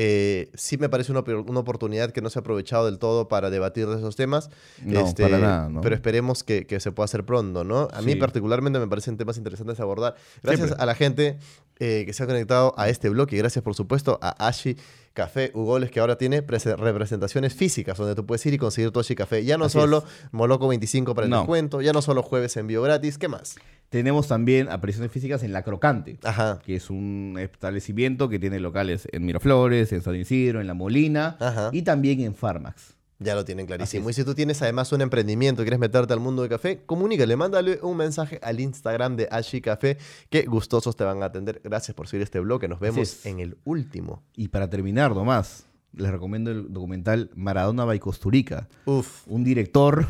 [0.00, 3.50] Eh, sí me parece una, una oportunidad que no se ha aprovechado del todo para
[3.50, 4.48] debatir de esos temas.
[4.86, 5.80] Este, No, para nada, ¿no?
[5.80, 7.88] Pero esperemos que, que se pueda hacer pronto, ¿no?
[7.92, 8.18] A mí Sí.
[8.18, 10.14] particularmente me parecen temas interesantes de abordar.
[10.42, 10.80] Gracias Siempre.
[10.82, 11.38] a la gente
[11.80, 14.76] eh, que se ha conectado a este blog y gracias, por supuesto, a Ashi
[15.14, 19.00] Café Ugoles, que ahora tiene prese- representaciones físicas donde tú puedes ir y conseguir tu
[19.00, 19.44] Ashi Café.
[19.44, 21.38] Ya no Así solo Moloco 25 para el No.
[21.38, 23.56] descuento, ya no solo jueves envío gratis, ¿qué más?
[23.88, 26.60] Tenemos también apariciones físicas en La Crocante, Ajá.
[26.64, 31.36] que es un establecimiento que tiene locales en Miraflores, en San Isidro, en La Molina
[31.40, 31.70] Ajá.
[31.72, 32.97] y también en Farmax.
[33.20, 34.08] Ya lo tienen clarísimo.
[34.10, 37.36] Y si tú tienes además un emprendimiento y quieres meterte al mundo de café, comunícale,
[37.36, 39.98] mándale un mensaje al Instagram de Ashi Café,
[40.30, 41.60] que gustosos te van a atender.
[41.64, 44.22] Gracias por seguir este blog, que nos vemos en el último.
[44.36, 48.68] Y para terminar nomás, les recomiendo el documental Maradona by Costurica.
[48.84, 49.26] Uf.
[49.26, 50.06] Un director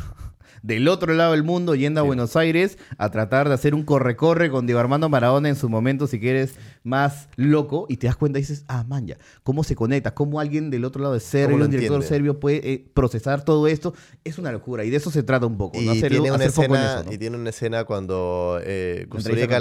[0.63, 4.51] del otro lado del mundo yendo a Buenos Aires a tratar de hacer un corre-corre
[4.51, 7.87] con Diego Armando Maradona en su momento, si quieres, más loco.
[7.89, 10.15] Y te das cuenta y dices, ah, man, ya, ¿cómo se conecta?
[10.15, 13.45] ¿Cómo alguien del otro lado de Serbia, ¿Cómo lo un director serbio puede eh, procesar
[13.45, 13.95] todo esto?
[14.25, 15.81] Es una locura y de eso se trata un poco.
[15.81, 15.93] Y, ¿no?
[15.93, 17.13] Hacer- tiene una hacer escena, eso, ¿no?
[17.13, 19.59] y tiene una escena cuando eh, Kusturica,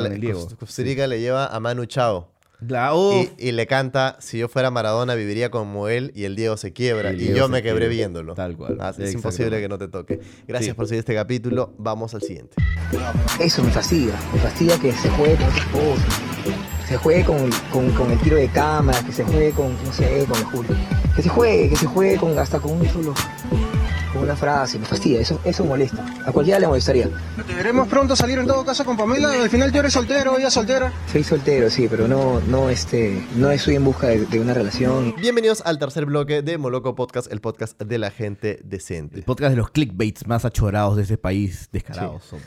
[0.60, 2.37] Kusturica le lleva a Manu Chao.
[2.60, 2.92] La-.
[2.96, 6.74] Y, y le canta, si yo fuera Maradona viviría como él y el Diego se
[6.74, 7.12] quiebra.
[7.12, 7.96] El y yo me quebré quiebra.
[7.96, 8.34] viéndolo.
[8.34, 8.78] Tal cual.
[8.80, 10.20] Ah, es imposible que no te toque.
[10.48, 10.74] Gracias Sí.
[10.76, 11.74] por seguir este capítulo.
[11.78, 12.56] Vamos al siguiente.
[13.40, 16.22] Eso me fastidia, me fastidia que se juegue con esas cosas,
[16.88, 19.94] se juegue con, el- con, con el tiro de cámara, que se juegue con, no
[19.94, 20.76] sé, con la Julio.
[21.16, 23.14] Que se juegue, que se juegue con, hasta con un solo,
[24.18, 26.04] con una frase, me fastidia, eso, eso molesta.
[26.26, 27.08] A cualquiera le molestaría.
[27.46, 29.44] Te veremos pronto salir en todo caso con Pamela.
[29.44, 30.92] Al final tú eres soltero, ella soltera.
[31.12, 35.14] Soy soltero, sí, pero no, no, este, no estoy en busca de, de una relación.
[35.22, 39.18] Bienvenidos al tercer bloque de Moloco Podcast, el podcast de la gente decente.
[39.18, 42.46] El podcast de los clickbaits más achorados de ese país, descarados somos.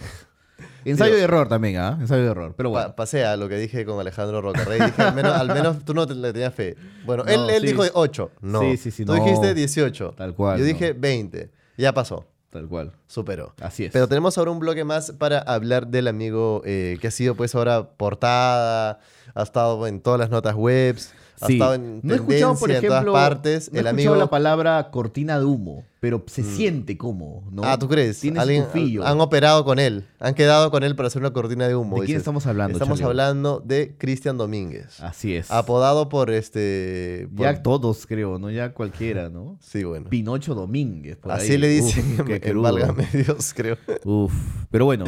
[0.84, 1.98] Ensayo de error también, ¿ah?
[2.00, 2.54] Ensayo de error.
[2.56, 2.88] Pero bueno.
[2.88, 4.80] Pa- pasé a lo que dije con Alejandro Rocarrey.
[4.80, 6.74] Dije, al menos, al menos tú no te- le tenías fe.
[7.04, 7.66] Bueno, él, él sí.
[7.68, 8.30] dijo 8.
[8.40, 8.60] No.
[8.62, 9.22] Sí, sí, sí, Tú no.
[9.22, 10.14] dijiste 18.
[10.16, 10.68] Tal cual, Yo no.
[10.68, 11.50] dije 20.
[11.80, 12.26] Ya pasó.
[12.50, 12.92] Tal cual.
[13.06, 13.54] Superó.
[13.60, 13.92] Así es.
[13.92, 17.54] Pero tenemos ahora un bloque más para hablar del amigo eh, que ha sido pues
[17.54, 18.98] ahora portada,
[19.34, 21.54] ha estado en todas las notas webs, ha Sí.
[21.54, 23.72] estado en No he escuchado, por tendencia en ejemplo, todas partes.
[23.72, 24.24] no he el escuchado amigo...
[24.24, 26.56] la palabra cortina de humo, pero se Mm.
[26.56, 27.62] siente como, ¿no?
[27.64, 28.20] Ah, ¿tú crees?
[28.20, 29.06] Tiene Alguien- tufillo.
[29.06, 32.00] han operado con él, han quedado con él para hacer una cortina de humo.
[32.00, 33.10] ¿De quién estamos hablando, Estamos Charlie?
[33.10, 35.00] hablando de Cristian Domínguez.
[35.00, 35.50] Así es.
[35.50, 37.28] Apodado por este...
[37.36, 38.50] por- Ya todos, creo, ¿no?
[38.50, 39.58] Ya cualquiera, ¿no?
[39.60, 40.08] Sí, bueno.
[40.10, 41.16] Pinocho Domínguez.
[41.16, 41.58] por Así ahí.
[41.58, 42.62] le Uf, dicen qué en crudo.
[42.62, 43.76] Válgame Dios, creo.
[44.04, 44.32] Uf.
[44.70, 45.04] Pero bueno.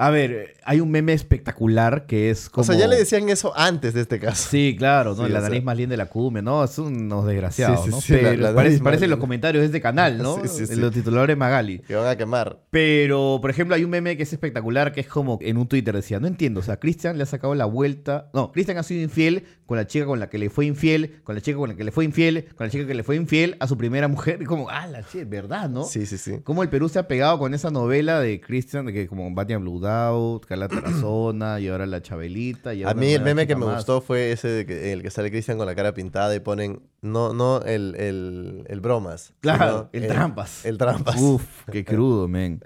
[0.00, 2.62] A ver, hay un meme espectacular que es como...
[2.62, 4.48] O sea, ya le decían eso antes de este caso.
[4.48, 5.26] Sí, claro, ¿no?
[5.26, 5.48] Sí, la sea.
[5.48, 6.62] nariz más linda de la cumbia, ¿no?
[6.62, 8.18] Es unos desgraciados, Sí, sí, ¿no?
[8.22, 10.36] la- Pero la parece, más parecen los comentarios de este canal, ¿no?
[10.46, 10.76] Sí, sí.
[10.76, 11.80] Los titulares Magali.
[11.80, 12.60] Que van a quemar.
[12.70, 15.94] Pero, por ejemplo, hay un meme que es espectacular, que es como en un Twitter
[15.94, 19.02] decía, no entiendo, o sea, Cristian le ha sacado la vuelta, no, Cristian ha sido
[19.02, 21.74] infiel con la chica con la que le fue infiel, con la chica con la
[21.76, 24.40] que le fue infiel, con la chica que le fue infiel a su primera mujer,
[24.42, 25.82] y como, ah, la chica, ¿verdad, no?
[25.84, 26.38] Sí, sí, sí.
[26.44, 29.58] Como el Perú se ha pegado con esa novela de Cristian, de que como Batia
[29.58, 32.74] Blue Out, Carla Tarazona, y ahora la Chabelita.
[32.74, 33.76] Y A mí el meme que me más.
[33.76, 36.82] gustó fue ese de que, el que sale Cristian con la cara pintada y ponen,
[37.02, 39.32] no, no el, el, el bromas.
[39.40, 40.64] Claro, sino el trampas.
[40.64, 41.16] El trampas.
[41.20, 42.60] Uf, qué crudo, men.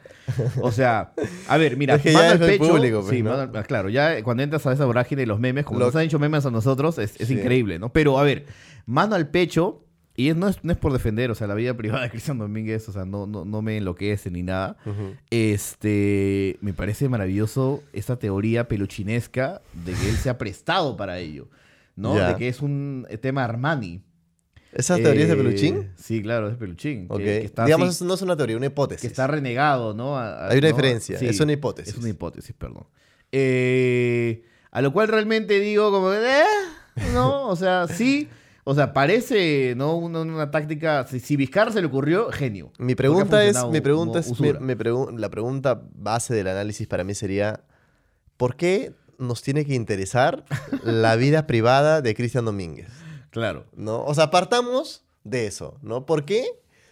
[0.61, 1.13] O sea,
[1.49, 2.73] a ver, mira, Es que mano ya al es pecho.
[2.73, 3.31] público, pues, sí, ¿no?
[3.31, 5.87] mano al- ah, claro, ya cuando entras a esa vorágine de los memes, como Lo-
[5.87, 7.35] nos han hecho memes a nosotros, es, es Sí.
[7.35, 7.93] increíble, ¿no?
[7.93, 8.47] Pero, a ver,
[8.87, 9.85] mano al pecho,
[10.17, 12.39] y es- no, es, no es por defender, o sea, la vida privada de Cristian
[12.39, 14.77] Domínguez, o sea, no, no, no me enloquece ni nada.
[15.31, 21.49] Este, me parece maravilloso esta teoría peluchinesca de que él se ha prestado para ello,
[21.97, 22.15] ¿no?
[22.15, 24.03] De que es un eh, tema Armani.
[24.73, 25.91] ¿Esa teoría es de Eh, Peluchín?
[25.97, 27.07] Sí, claro, es de Peluchín.
[27.09, 27.19] que- Ok.
[27.21, 29.03] que está Digamos, así- no es una teoría, una hipótesis.
[29.03, 30.17] que está renegado, ¿no?
[30.17, 30.77] A- a- Hay una ¿no?
[30.77, 31.93] diferencia, es una hipótesis.
[31.93, 32.87] Es una hipótesis, perdón.
[33.33, 36.43] Eh, a lo cual realmente digo como, eh,
[37.13, 38.29] no, o sea, sí,
[38.65, 39.97] o sea, parece, ¿no?
[39.97, 42.73] Una, una táctica, si, si Vizcarra se le ocurrió, genio.
[42.79, 44.61] Mi pregunta es, mi pregunta es, mi- usura.
[44.61, 47.65] mi pregu- la pregunta base del análisis para mí sería,
[48.37, 50.45] ¿por qué nos tiene que interesar
[50.85, 52.89] la vida privada de Cristian Domínguez?
[53.31, 53.67] Claro.
[53.75, 54.05] ¿No?
[54.05, 56.07] O sea, partamos de eso, ¿no?
[56.07, 56.45] ¿Por qué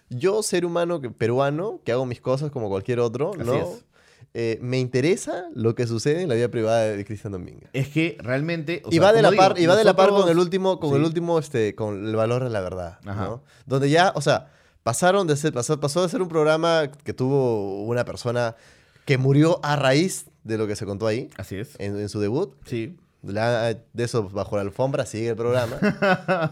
[0.09, 3.55] yo, ser humano peruano, que hago mis cosas como cualquier otro, Así ¿no?
[3.55, 3.85] es.
[4.33, 7.69] Eh, me interesa lo que sucede en la vida privada de Cristian Domínguez.
[7.73, 8.81] Es que realmente...
[8.85, 10.39] o y sea, va de la digo, par, y va de la par con el
[10.39, 10.97] último, con Sí.
[10.97, 12.99] el último, este, con el valor de la verdad.
[13.67, 14.53] Donde ya, o sea,
[14.85, 18.55] pasaron de ser, pasó, pasó de ser un programa que tuvo una persona
[19.05, 21.29] que murió a raíz de lo que se contó ahí.
[21.37, 21.71] Así es.
[21.79, 22.55] En, en su debut.
[22.67, 22.97] Sí.
[23.25, 25.77] La- de eso bajo la alfombra sigue el programa.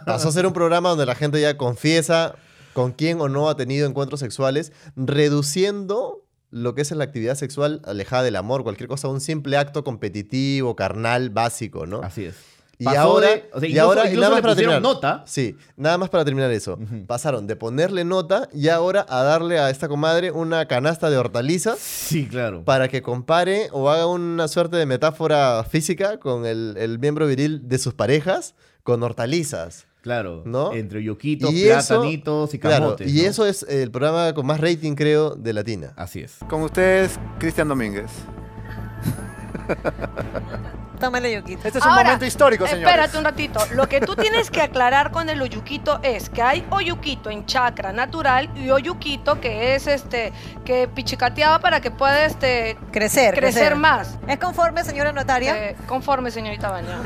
[0.04, 2.34] Pasó a ser un programa donde la gente ya confiesa
[2.74, 7.80] con quién o no ha tenido encuentros sexuales, reduciendo lo que es la actividad sexual
[7.84, 12.00] alejada del amor, cualquier cosa, un simple acto competitivo, carnal, básico, ¿no?
[12.02, 12.34] Así es.
[12.80, 14.80] Y Pasó ahora, de- o sea, y ahora, y nada más para terminar.
[14.80, 15.24] nota.
[15.26, 16.78] Sí, nada más para terminar eso.
[17.08, 21.80] Pasaron de ponerle nota y ahora a darle a esta comadre una canasta de hortalizas.
[21.80, 22.62] Sí, claro.
[22.64, 27.62] Para que compare o haga una suerte de metáfora física con el, el miembro viril
[27.68, 29.86] de sus parejas con hortalizas.
[30.08, 30.40] Claro.
[30.46, 30.72] ¿No?
[30.72, 33.12] Entre yoquitos, Y eso- platanitos y claro, camotes.
[33.12, 33.28] y ¿no?
[33.28, 35.92] eso es el programa con más rating, creo, de Latina.
[35.96, 36.36] Así es.
[36.48, 38.10] Con ustedes, Cristian Domínguez.
[40.98, 41.60] Tómale, Yuquito.
[41.68, 42.88] Este es un momento histórico, señores.
[42.88, 43.60] Espérate un ratito.
[43.74, 47.92] Lo que tú tienes que aclarar con el oyuquito es que hay oyuquito en chakra
[47.92, 50.32] natural y oyuquito que es este
[50.64, 53.76] que pichicateaba para que pueda este Crecer, crecer, crecer.
[53.76, 54.18] más.
[54.26, 55.68] ¿Es conforme, señora notaria?
[55.70, 56.98] Eh, conforme, señorita Baña.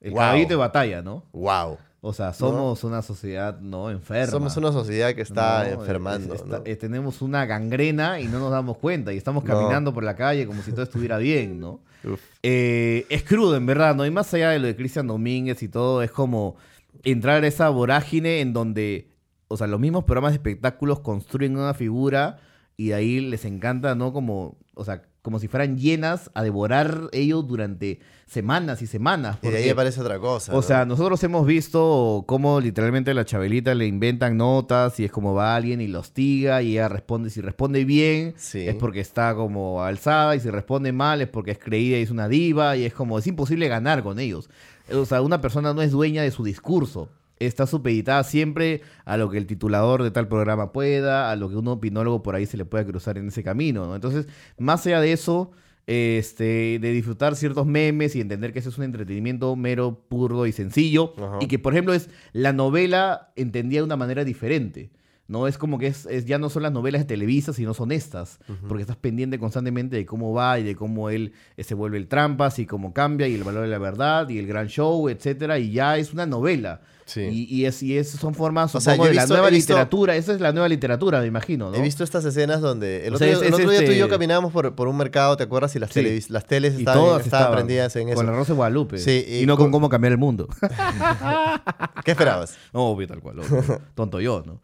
[0.00, 0.20] El Wow.
[0.20, 1.24] caballito de batalla, ¿no?
[1.32, 1.78] Wow.
[2.08, 4.30] O sea, somos una sociedad no enferma.
[4.30, 6.34] Somos una sociedad que está No, enfermando.
[6.34, 6.62] es- está- ¿no?
[6.64, 9.12] eh, tenemos una gangrena y no nos damos cuenta.
[9.12, 11.80] Y estamos caminando por la calle como si todo estuviera bien, ¿no?
[12.44, 14.06] Eh, es crudo, en verdad, ¿no?
[14.06, 16.54] Y más allá de lo de Cristian Domínguez y todo, es como
[17.02, 19.08] entrar a esa vorágine en donde,
[19.48, 22.38] o sea, los mismos programas de espectáculos construyen una figura
[22.76, 24.12] y de ahí les encanta, ¿no?
[24.12, 29.38] Como, o sea, como si fueran llenas a devorar ellos durante semanas y semanas.
[29.42, 30.52] Y de ahí porque- aparece otra cosa.
[30.52, 30.62] o ¿no?
[30.62, 35.34] sea, nosotros hemos visto cómo literalmente a la Chabelita le inventan notas y es como
[35.34, 37.30] va alguien y lo hostiga y ella responde.
[37.30, 38.60] Si responde bien Sí.
[38.68, 42.10] es porque está como alzada y si responde mal es porque es creída y es
[42.12, 44.48] una diva y es como es imposible ganar con ellos.
[44.92, 47.08] O sea, una persona no es dueña de su discurso.
[47.38, 51.56] Está supeditada siempre a lo que el titulador de tal programa pueda, a lo que
[51.56, 53.94] un opinólogo por ahí se le pueda cruzar en ese camino, ¿no?
[53.94, 54.26] Entonces,
[54.58, 55.50] más allá de eso,
[55.86, 60.52] este, de disfrutar ciertos memes y entender que ese es un entretenimiento mero, puro y
[60.52, 61.14] sencillo.
[61.16, 61.38] Ajá.
[61.40, 64.90] Y que, por ejemplo, es la novela entendida de una manera diferente.
[65.28, 67.90] No es como que es, es- ya no son las novelas de Televisa, sino son
[67.92, 68.38] estas.
[68.68, 72.06] Porque estás pendiente constantemente de cómo va y de cómo él eh, se vuelve el
[72.06, 75.58] trampas y cómo cambia y el valor de la verdad y el gran show, etcétera.
[75.58, 76.80] Y ya es una novela.
[77.14, 79.52] Y, y es, y es- son formas, O sea, yo de la visto- nueva he
[79.52, 80.16] visto- literatura.
[80.16, 81.76] Esa es la nueva literatura, me imagino, ¿no?
[81.76, 83.92] He visto estas escenas donde el O otro, día, es- el es otro día tú
[83.92, 85.74] y yo este- caminábamos por, por un mercado, ¿te acuerdas?
[85.76, 86.00] Y las, Sí.
[86.00, 88.16] televis- las teles estaban, estaban estaban prendidas en eso.
[88.16, 88.98] Con la Rosa de Guadalupe.
[88.98, 90.48] Sí, y, no con cómo cambiar el mundo.
[92.04, 92.56] ¿Qué esperabas?
[92.72, 93.40] No, obvio, tal cual.
[93.40, 93.80] obvio.
[93.94, 94.60] Tonto yo, ¿no?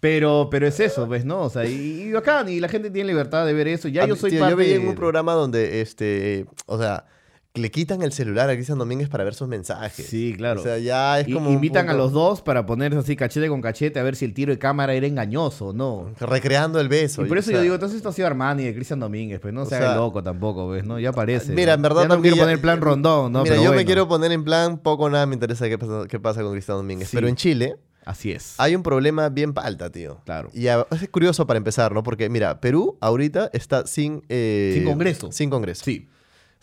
[0.00, 1.24] Pero, pero es eso, ¿ves?
[1.24, 1.42] ¿No?
[1.42, 3.88] O sea, y, y bacán, y la gente tiene libertad de ver eso.
[3.88, 7.06] Ya A yo soy tío, parte yo veía en un programa donde, este, o sea,
[7.58, 10.06] le quitan el celular a Cristian Domínguez para ver sus mensajes.
[10.06, 10.60] Sí, claro.
[10.60, 11.50] O sea, ya es como.
[11.50, 14.52] invitan a los dos para ponerse así cachete con cachete a ver si el tiro
[14.52, 16.10] de cámara era engañoso o no.
[16.20, 17.24] Recreando el beso.
[17.24, 19.52] Y por eso yo sea, digo, entonces esto ha sido Armani de Cristian Domínguez, pues
[19.54, 20.84] no O se haga sea, loco tampoco, ¿ves?
[20.84, 20.98] ¿no?
[20.98, 21.52] Ya parece.
[21.52, 23.42] Mira, en verdad Ya no también quiero poner plan rondón, ¿no?
[23.42, 26.18] Mira, Pero yo me quiero poner en plan, poco nada me interesa qué pasa, qué
[26.20, 27.08] pasa con Cristian Domínguez.
[27.08, 27.16] Sí.
[27.16, 28.54] Pero en Chile Así es.
[28.58, 30.20] hay un problema bien palta, tío.
[30.24, 30.48] Claro.
[30.54, 32.02] Y a- es curioso para empezar, ¿no?
[32.02, 34.22] Porque, mira, Perú ahorita está sin...
[34.30, 35.30] eh, Sin Congreso.
[35.30, 35.84] Sin Congreso.
[35.84, 36.08] Sí.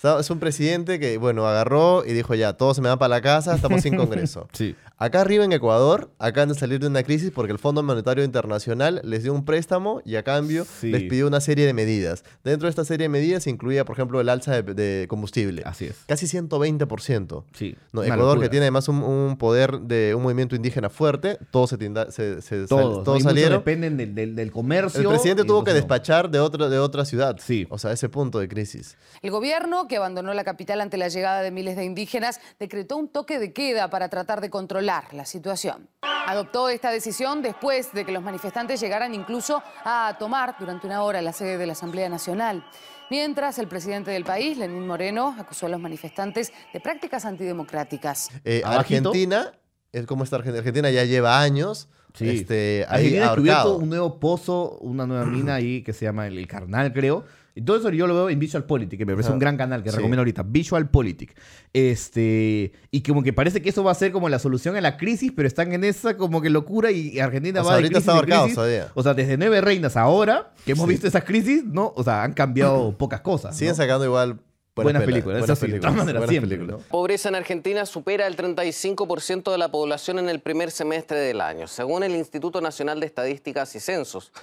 [0.04, 3.22] Es un presidente que, bueno, agarró y dijo ya, todos se me van para la
[3.22, 4.48] casa, estamos sin Congreso.
[4.54, 4.76] Sí.
[4.98, 9.02] Acá arriba en Ecuador acaban de salir de una crisis porque el Fondo Monetario Internacional
[9.04, 10.88] les dio un préstamo y a cambio Sí.
[10.90, 12.24] les pidió una serie de medidas.
[12.46, 15.64] Dentro de esta serie de medidas incluía, por ejemplo, el alza de, de combustible.
[15.66, 15.98] Así es.
[16.08, 17.44] Casi 120%.
[17.54, 17.76] Sí.
[17.92, 18.46] No, Ecuador, locura.
[18.46, 22.42] que tiene además un, un poder de un movimiento indígena fuerte, todos se, tinda- se-
[22.42, 23.04] se sal- Todos, ¿no?
[23.04, 23.58] todos salieron.
[23.60, 25.02] dependen del, del- del comercio.
[25.02, 27.36] El presidente tuvo que despachar de, otro, de otra ciudad.
[27.42, 27.68] Sí.
[27.70, 28.96] O sea, ese punto de crisis.
[29.22, 33.10] El gobierno, que abandonó la capital ante la llegada de miles de indígenas, decretó un
[33.10, 35.90] toque de queda para tratar de controlar la situación.
[36.28, 41.22] Adoptó esta decisión después de que los manifestantes llegaran incluso a tomar durante una hora
[41.22, 42.66] la sede de la Asamblea Nacional.
[43.10, 48.30] Mientras, el presidente del país, Lenín Moreno, acusó a los manifestantes de prácticas antidemocráticas.
[48.44, 48.64] Eh.
[48.66, 49.52] Argentina,
[49.92, 50.60] es como está Argentina.
[50.60, 52.30] Argentina ya lleva años Sí.
[52.30, 53.78] este, ahí ahorcado.
[53.78, 57.26] un nuevo pozo, una nueva mina ahí que se llama el, el Carnal, creo.
[57.58, 59.34] Y todo eso yo lo veo en Visual Politic, que me parece Ajá.
[59.34, 59.96] un gran canal que Sí.
[59.96, 60.44] recomiendo ahorita.
[60.44, 61.34] Visual Politic.
[61.72, 64.98] Este, y como que parece que eso va a ser como la solución a la
[64.98, 67.94] crisis, pero están en esa como que locura y Argentina O va sea, de ahorita
[67.94, 68.56] crisis está en ahorcado crisis.
[68.56, 68.88] todavía.
[68.94, 71.94] O sea, desde Nueve Reinas ahora, que hemos visto esas crisis, ¿no?
[71.96, 73.56] O sea, han cambiado pocas cosas.
[73.56, 73.76] Siguen ¿no?
[73.78, 74.40] sacando igual
[74.76, 76.86] Buenas películas, buenas sí, de todas maneras, buenas siempre, películas.
[76.90, 81.68] Pobreza en Argentina supera el 35% de la población en el primer semestre del año,
[81.70, 84.34] según el Instituto Nacional de Estadísticas y Censos.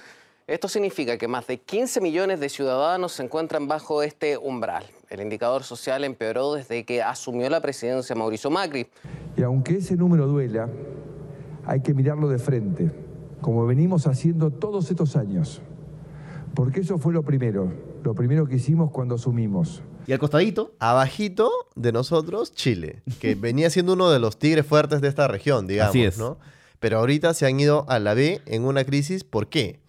[0.53, 4.85] Esto significa que más de 15 millones de ciudadanos se encuentran bajo este umbral.
[5.09, 8.85] El indicador social empeoró desde que asumió la presidencia Mauricio Macri.
[9.35, 10.69] Y aunque ese número duela,
[11.65, 12.91] hay que mirarlo de frente,
[13.41, 15.59] como venimos haciendo todos estos años.
[16.53, 17.73] Porque eso fue lo primero,
[18.03, 19.81] lo primero que hicimos cuando asumimos.
[20.05, 25.01] Y al costadito, Abajito de nosotros, Chile, que venía siendo uno de los tigres fuertes
[25.01, 26.19] de esta región, digamos, Así es.
[26.19, 26.37] ¿no?
[26.79, 29.23] Pero ahorita se han ido a la B en una crisis.
[29.23, 29.81] ¿Por qué?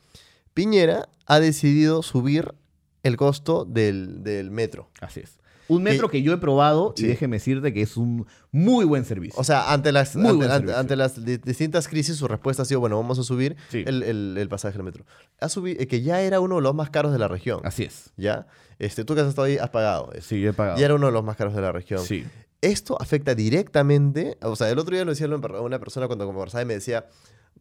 [0.55, 2.55] Piñera ha decidido subir
[3.02, 4.88] el costo del, del metro.
[5.00, 5.38] así es.
[5.66, 7.05] Un metro que, yo he probado Sí.
[7.05, 9.40] y déjeme decirte que es un muy buen servicio.
[9.40, 12.96] O sea, ante las, Muy ante, las di- distintas crisis, su respuesta ha sido, bueno,
[12.98, 13.82] vamos a subir Sí.
[13.86, 15.07] el, el- el pasaje del metro.
[15.40, 17.61] Ha subido, que ya era uno de los más caros de la región.
[17.64, 18.11] Así es.
[18.18, 18.46] ¿Ya?
[18.78, 20.12] Este, tú que has estado ahí, has pagado.
[20.12, 20.28] eso.
[20.28, 20.78] Sí, yo he pagado.
[20.78, 22.00] Ya era uno de los más caros de la región.
[22.05, 22.26] Sí.
[22.61, 26.61] Esto afecta directamente, o sea, el otro día lo decía una una persona cuando conversaba
[26.62, 27.07] y me decía,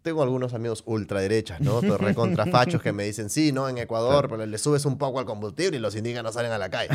[0.02, 1.80] tengo algunos amigos ultraderechas, ¿no?
[1.82, 3.70] Recontrafachos que me dicen, sí, ¿no?
[3.70, 6.70] En Ecuador, pero le subes un poco al combustible y los indígenas salen a la
[6.70, 6.90] calle.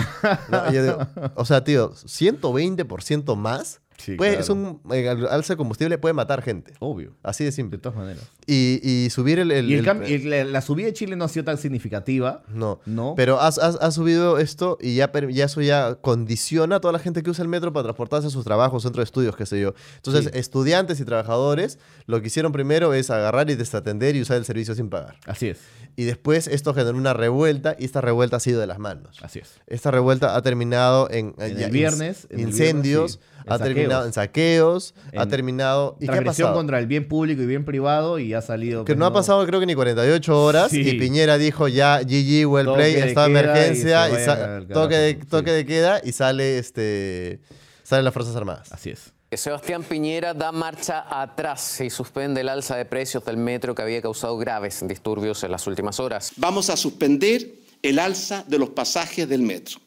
[0.50, 0.70] ¿no?
[0.70, 0.98] Y yo digo,
[1.34, 4.42] o sea, tío, 120% más, Sí, puede- claro.
[4.44, 6.72] es un eh, al- alza de combustible puede matar gente.
[6.78, 7.16] Obvio.
[7.22, 7.78] Así de simple.
[7.78, 8.22] De todas maneras.
[8.46, 9.50] Y, y subir el...
[9.50, 11.58] el- y el el- cam- y la, la subida de Chile no ha sido tan
[11.58, 12.42] significativa.
[12.48, 13.14] no, No.
[13.16, 16.98] pero has, has- has subido esto y ya, ya eso ya condiciona a toda la
[17.00, 19.60] gente que usa el metro para transportarse a sus trabajos, centros de estudios, qué sé
[19.60, 19.74] yo.
[19.96, 20.38] Entonces, Sí.
[20.38, 24.74] estudiantes y trabajadores lo que hicieron primero es agarrar y desatender y usar el servicio
[24.74, 25.16] sin pagar.
[25.26, 25.58] Así es.
[25.96, 29.18] Y después esto generó una revuelta y esta revuelta ha sido de las manos.
[29.20, 29.60] Así es.
[29.66, 33.37] Esta revuelta ha terminado en, En ya el viernes, en incendios, viernes, sí.
[33.48, 34.94] En ha terminado en saqueos.
[34.94, 35.96] saqueos, ha En terminado...
[36.00, 36.54] ¿Y qué ha pasado?
[36.54, 38.84] contra el bien público y bien privado y ha salido.
[38.84, 40.80] Que pues, no ha pasado creo que ni 48 horas Sí.
[40.80, 45.50] y Piñera dijo ya GG, well Toque play, y emergencia, y al toque, de, toque
[45.50, 47.40] de queda y sale este
[47.82, 48.70] salen las Fuerzas Armadas.
[48.72, 49.12] Así es.
[49.30, 54.00] Sebastián Piñera da marcha atrás y suspende el alza de precios del metro que había
[54.00, 56.32] causado graves disturbios en las últimas horas.
[56.36, 57.46] Vamos a suspender
[57.82, 59.78] el alza de los pasajes del metro,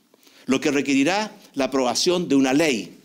[0.46, 3.01] lo que requerirá la aprobación de una ley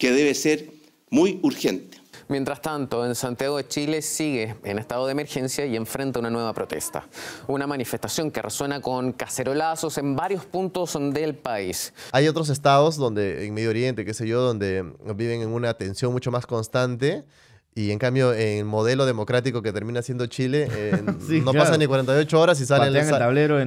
[0.00, 0.66] que debe ser
[1.10, 1.98] muy urgente.
[2.26, 6.54] Mientras tanto, en Santiago de Chile sigue en estado de emergencia y enfrenta una nueva
[6.54, 7.06] protesta.
[7.48, 11.92] Una manifestación que resuena con cacerolazos en varios puntos del país.
[12.12, 14.84] Hay otros estados donde en Medio Oriente, qué sé yo, donde
[15.16, 17.24] viven en una tensión mucho más constante
[17.74, 21.66] y en cambio en el modelo democrático que termina siendo Chile eh, Sí, no claro.
[21.66, 23.04] pasa ni 48 horas y salen, en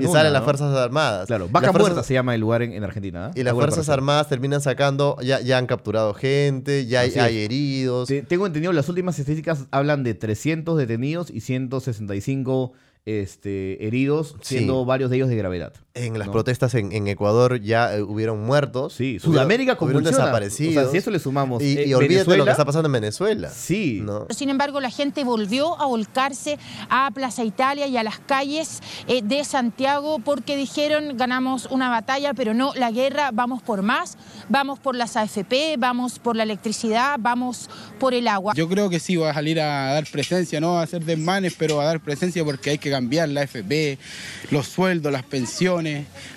[0.02, 0.44] y una, salen las.
[0.44, 1.28] Fuerzas Armadas.
[1.28, 3.28] Claro, Vaca las Muerta fuerzas- se llama el lugar en, en Argentina.
[3.34, 3.40] ¿eh?
[3.40, 3.88] Y las Fuerzas.
[3.90, 8.10] Armadas terminan sacando, ya, ya han capturado gente, ya hay, heridos.
[8.28, 12.74] Tengo entendido, las últimas estadísticas hablan de 300 detenidos y 165
[13.06, 14.56] este, heridos, Sí.
[14.56, 15.74] siendo varios de ellos de gravedad.
[15.96, 16.34] En las ¿no?
[16.34, 18.94] protestas en, en Ecuador ya eh, hubieron muertos.
[18.94, 20.18] Sí, Sudamérica hubieron convulsiona.
[20.24, 20.76] desaparecidos.
[20.78, 22.66] O sea, si eso le sumamos, Y, eh, y olvídate de lo Venezuela- que está
[22.66, 23.50] pasando en Venezuela.
[23.52, 24.02] Sí.
[24.04, 24.26] ¿no?
[24.32, 26.58] Sin embargo, la gente volvió a volcarse
[26.90, 32.34] a Plaza Italia y a las calles eh, de Santiago porque dijeron ganamos una batalla,
[32.34, 34.18] pero no la guerra, vamos por más,
[34.50, 37.70] vamos por las AFP, vamos por la electricidad, vamos
[38.00, 38.54] por el agua.
[38.56, 41.80] Yo creo que sí, va a salir a dar presencia, no a hacer desmanes, pero
[41.80, 44.00] a dar presencia porque hay que cambiar la FP,
[44.50, 45.83] los sueldos, las pensiones,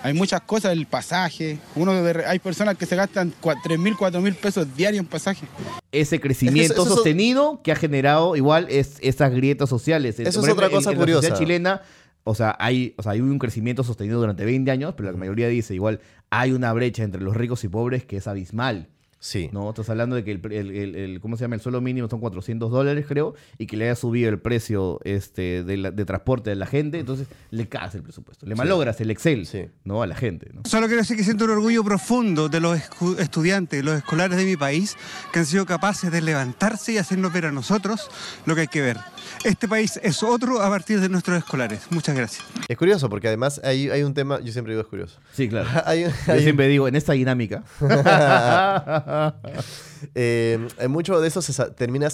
[0.03, 1.59] hay muchas cosas, el pasaje.
[1.75, 3.33] Uno de- hay personas que se gastan
[3.63, 5.47] 3 mil, 4 mil pesos diarios en pasaje.
[5.93, 10.19] ese crecimiento eso- eso- sostenido que ha generado igual es, esas grietas sociales.
[10.21, 11.35] Eso es otra cosa en, en La sociedad curiosa.
[11.39, 11.83] chilena,
[12.25, 15.49] o sea, hay, o sea, hay un crecimiento sostenido durante 20 años, pero la mayoría
[15.49, 18.89] dice igual hay una brecha entre los ricos y pobres que es abismal.
[19.19, 19.49] Sí.
[19.53, 19.69] ¿no?
[19.71, 21.55] Estás hablando de que el, el- el- el- ¿cómo se llama?
[21.57, 25.65] El suelo mínimo son 400 dólares, creo, y que le haya subido el precio este,
[25.65, 28.47] de, la- de transporte de la gente, entonces le cagas el presupuesto.
[28.47, 28.59] Le Sí.
[28.59, 29.49] malogras el Excel,
[29.85, 30.03] ¿no?
[30.03, 30.63] A la gente, ¿no?
[30.65, 32.79] Solo quiero decir que siento un orgullo profundo de los
[33.19, 34.97] estudiantes, los escolares de mi país,
[35.33, 38.11] que han sido capaces de levantarse y hacernos ver a nosotros
[38.45, 38.99] lo que hay que ver.
[39.45, 41.87] Este país es otro a partir de nuestros escolares.
[41.91, 42.45] Muchas gracias.
[42.69, 45.19] Es curioso porque además hay, hay un tema, yo siempre digo es curioso.
[45.33, 45.69] Sí, claro.
[45.85, 47.65] hay, Yo un- siempre digo, en esta dinámica.
[50.15, 50.59] Eh,
[50.89, 52.09] mucho de eso se sa- termina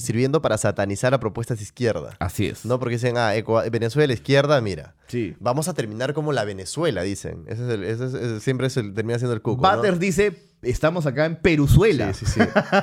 [0.00, 2.14] sirviendo para satanizar a propuestas de izquierda.
[2.20, 2.64] Así es.
[2.64, 3.32] No porque dicen, ah,
[3.70, 4.94] Venezuela izquierda, mira.
[5.08, 5.34] Sí.
[5.40, 7.44] Vamos a terminar como la Venezuela, dicen.
[7.48, 9.60] Ese es el- ese es- ese siempre es el- termina siendo el cuco.
[9.60, 9.76] ¿no?
[9.76, 12.12] Butters dice, estamos acá en Peruzuela.
[12.14, 12.40] Sí, sí, sí.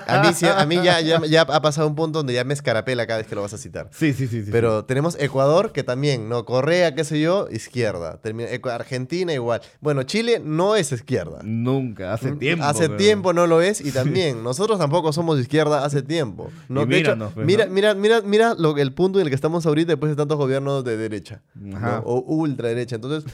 [0.08, 2.54] A mí, sí- a mí ya, ya, ya ha pasado un punto donde ya me
[2.54, 3.90] escarapela cada vez que lo vas a citar.
[3.92, 4.44] Sí, sí, sí.
[4.46, 6.46] sí, Pero tenemos Ecuador, que también, ¿no?
[6.46, 8.20] Correa, qué sé yo, izquierda.
[8.22, 9.62] Termina- Argentina igual.
[9.82, 11.40] Bueno, Chile no es izquierda.
[11.44, 12.66] Nunca, hace tiempo.
[12.66, 13.92] Hace pero- tiempo no lo es y
[14.32, 16.50] también nosotros tampoco somos izquierda hace tiempo.
[16.70, 17.32] hecho, pues, mira, ¿no?
[17.36, 20.84] mira, mira, mira lo, el punto en el que estamos ahorita después de tantos gobiernos
[20.84, 21.42] de derecha
[21.76, 21.98] Ajá.
[21.98, 22.04] ¿no?
[22.06, 22.96] o ultraderecha.
[22.96, 23.32] Entonces,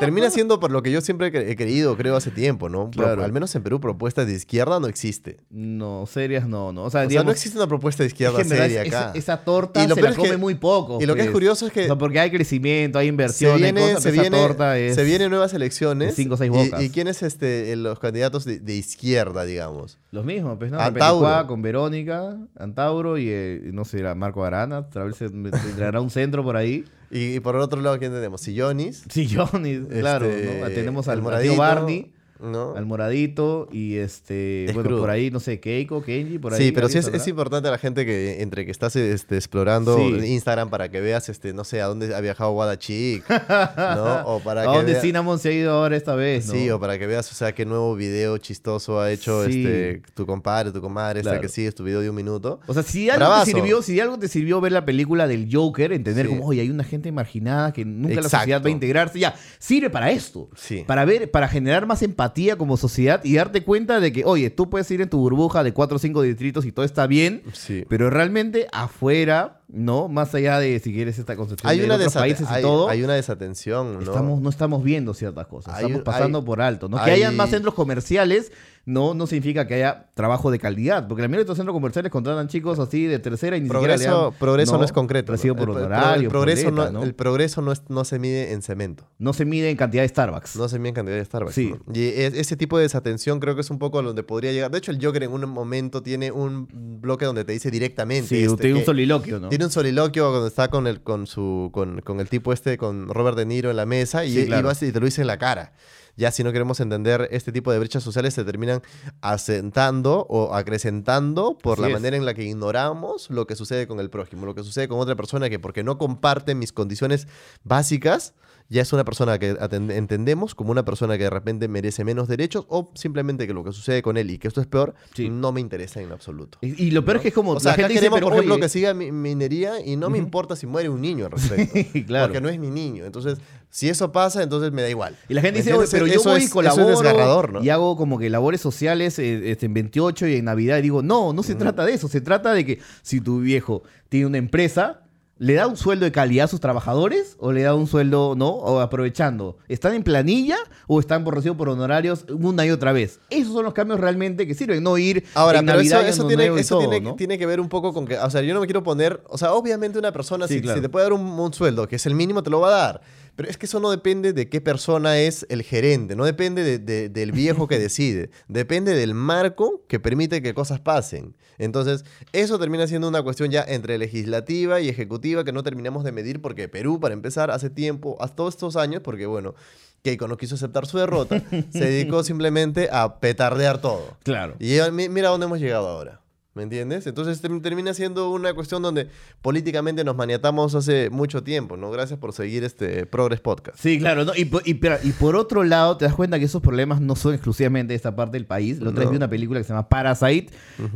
[0.00, 2.90] termina siendo por lo que yo siempre he cre- he creído, creo, hace tiempo, ¿no?
[2.90, 3.24] Claro.
[3.24, 5.36] al menos en Perú, propuestas de izquierda no existe.
[5.50, 6.84] No, serias no, no.
[6.84, 9.08] O sea, O sea, digamos, no existe una propuesta de izquierda es que seria esa-
[9.08, 9.18] acá.
[9.18, 10.98] Esa, torta Y lo se peor la es que- come muy poco.
[11.02, 11.34] y lo que es pues.
[11.34, 14.08] curioso es que- O sea, porque hay crecimiento, hay Se inversión, viene, hay cosas, se,
[14.10, 14.94] pero viene, esa torta es...
[14.94, 16.14] se vienen nuevas elecciones.
[16.14, 16.82] cinco o seis bocas.
[16.82, 19.98] ¿Y, quiénes este, los candidatos de, de izquierda, digamos?
[20.12, 20.80] Los mismos, pues, ¿no?
[20.80, 21.46] Antauro.
[21.46, 24.88] Con Verónica, Antauro y, eh, no sé, Marco Arana.
[24.88, 26.84] Tal vez se entrará un centro por ahí.
[27.10, 28.42] Y, y por el otro lado, ¿quién tenemos?
[28.42, 29.02] Sillonis.
[29.10, 30.26] Sillonis, claro.
[30.26, 30.66] Este, ¿no?
[30.66, 32.12] Tenemos al, moradito, Barney.
[32.40, 32.74] ¿No?
[32.76, 35.00] Al moradito y este, Es bueno, crudo.
[35.02, 36.62] por ahí, no sé, Keiko, Kenji, por ahí.
[36.66, 39.96] Sí, pero sí es, es importante a la gente que entre que estás este, explorando
[39.96, 40.26] Sí.
[40.26, 43.24] Instagram para que veas, este, no sé, a dónde ha viajado Wada Chic,
[43.76, 44.22] ¿no?
[44.26, 46.46] O para ¿A que dónde vea- Cinnamon se ha ido ahora esta vez?
[46.46, 46.52] ¿no?
[46.54, 49.64] Sí, o para que veas, o sea, qué nuevo video chistoso ha hecho Sí.
[49.64, 51.42] este, tu compadre, tu comadre, esta Claro.
[51.42, 52.60] que sigues tu video de un minuto.
[52.66, 53.44] O sea, si algo, Bravazo.
[53.46, 56.32] te sirvió, si algo te sirvió ver la película del Joker, entender Sí.
[56.32, 58.38] como, oye, hay una gente marginada que nunca la Exacto.
[58.38, 60.48] sociedad va a integrarse, ya, sirve para esto.
[60.56, 60.84] Sí.
[60.86, 64.68] Para ver, para generar más empatía como sociedad y darte cuenta de que, oye, tú
[64.70, 67.84] puedes ir en tu burbuja de cuatro o cinco distritos y todo está bien, Sí.
[67.88, 70.08] pero realmente afuera, ¿no?
[70.08, 72.88] Más allá de si quieres esta concepción Hay de una, otros países y hay, todo.
[72.88, 74.00] hay una desatención, ¿no?
[74.00, 76.88] Estamos, no estamos viendo ciertas cosas, Hay estamos pasando por alto.
[76.88, 76.96] ¿no?
[77.02, 78.52] Que hay- hayan más centros comerciales
[78.88, 82.10] no, no significa que haya trabajo de calidad, porque la mayoría de estos centros comerciales
[82.10, 85.34] contratan chicos así de tercera y ni siquiera Progreso, progreso no, es concreto.
[85.34, 87.02] Por el, honorario, el progreso, no, ¿no?
[87.02, 89.06] el progreso no, es- no se mide en cemento.
[89.18, 90.56] No se mide en cantidad de Starbucks.
[90.56, 91.54] No se mide en cantidad de Starbucks.
[91.54, 91.74] Sí.
[91.86, 91.92] ¿no?
[91.94, 94.70] Y es- ese tipo de desatención creo que es un poco a donde podría llegar.
[94.70, 96.66] De hecho, el Joker en un momento tiene un
[97.02, 98.28] bloque donde te dice directamente.
[98.28, 99.50] Sí, este, tiene un soliloquio, ¿no?
[99.50, 103.08] Tiene un soliloquio cuando está con el, con su, con, con el tipo este, con
[103.10, 104.68] Robert De Niro en la mesa, y, Sí, y claro.
[104.68, 105.72] vas y te lo dice en la cara.
[106.18, 108.82] Ya si no queremos entender este tipo de brechas sociales, se terminan
[109.20, 111.94] asentando o acrecentando por Así la es.
[111.94, 114.98] manera en la que ignoramos lo que sucede con el prójimo, lo que sucede con
[114.98, 117.28] otra persona que porque no comparte mis condiciones
[117.62, 118.34] básicas,
[118.70, 122.66] ya es una persona que entendemos como una persona que de repente merece menos derechos
[122.68, 125.60] o simplemente que lo que sucede con él y que esto es peor, no me
[125.60, 126.58] interesa en absoluto.
[126.60, 128.18] Y, y lo peor es que es como O sea, la acá gente dice, queremos,
[128.18, 131.00] pero por ejemplo, oye, que siga mi minería y no me importa si muere un
[131.00, 131.78] niño al respecto.
[132.06, 132.26] claro.
[132.26, 133.06] Porque no es mi niño.
[133.06, 133.38] Entonces,
[133.70, 135.16] si eso pasa, entonces me da igual.
[135.28, 137.64] Y la gente ¿Me dice, oye, pero yo voy y colaboro es desgarrador, ¿no?
[137.64, 140.78] y hago como que labores sociales eh, este, en 28 y en Navidad.
[140.78, 142.08] Y digo, no, no se trata de eso.
[142.08, 145.07] Se trata de que si tu viejo tiene una empresa,
[145.38, 148.48] ¿le da un sueldo de calidad a sus trabajadores o le da un sueldo, no?
[148.48, 149.56] O aprovechando.
[149.68, 153.20] ¿Están en planilla o están por recibo por honorarios una y otra vez?
[153.30, 154.82] Esos son los cambios realmente que sirven.
[154.82, 157.14] No ir Ahora, en pero eso, Navidad eso tiene, eso todo, tiene, ¿no?
[157.16, 159.38] tiene que ver un poco con que, o sea, yo no me quiero poner, o
[159.38, 160.76] sea, obviamente una persona, Sí, si, claro.
[160.78, 162.70] si te puede dar un, un sueldo, que es el mínimo, te lo va a
[162.70, 163.00] dar.
[163.38, 166.80] Pero es que eso no depende de qué persona es el gerente, no depende de-
[166.80, 171.36] de- del viejo que decide, depende del marco que permite que cosas pasen.
[171.56, 176.10] Entonces, eso termina siendo una cuestión ya entre legislativa y ejecutiva que no terminamos de
[176.10, 179.54] medir porque Perú, para empezar, hace tiempo, hasta todos estos años, porque bueno,
[180.02, 184.16] Keiko no quiso aceptar su derrota, se dedicó simplemente a petardear todo.
[184.24, 184.56] Claro.
[184.58, 186.20] Y mira dónde hemos llegado ahora.
[186.58, 187.06] ¿Me entiendes?
[187.06, 189.06] Entonces term- termina siendo una cuestión donde
[189.42, 191.88] políticamente nos maniatamos hace mucho tiempo, ¿no?
[191.92, 193.78] Gracias por seguir este Progress Podcast.
[193.78, 194.24] Sí, claro.
[194.24, 194.32] ¿no?
[194.34, 197.14] Y, por, y, pero- y por otro lado, te das cuenta que esos problemas no
[197.14, 198.80] son exclusivamente de esta parte del país.
[198.80, 199.10] La otra vez No.
[199.12, 200.48] vi una película que se llama Parasite,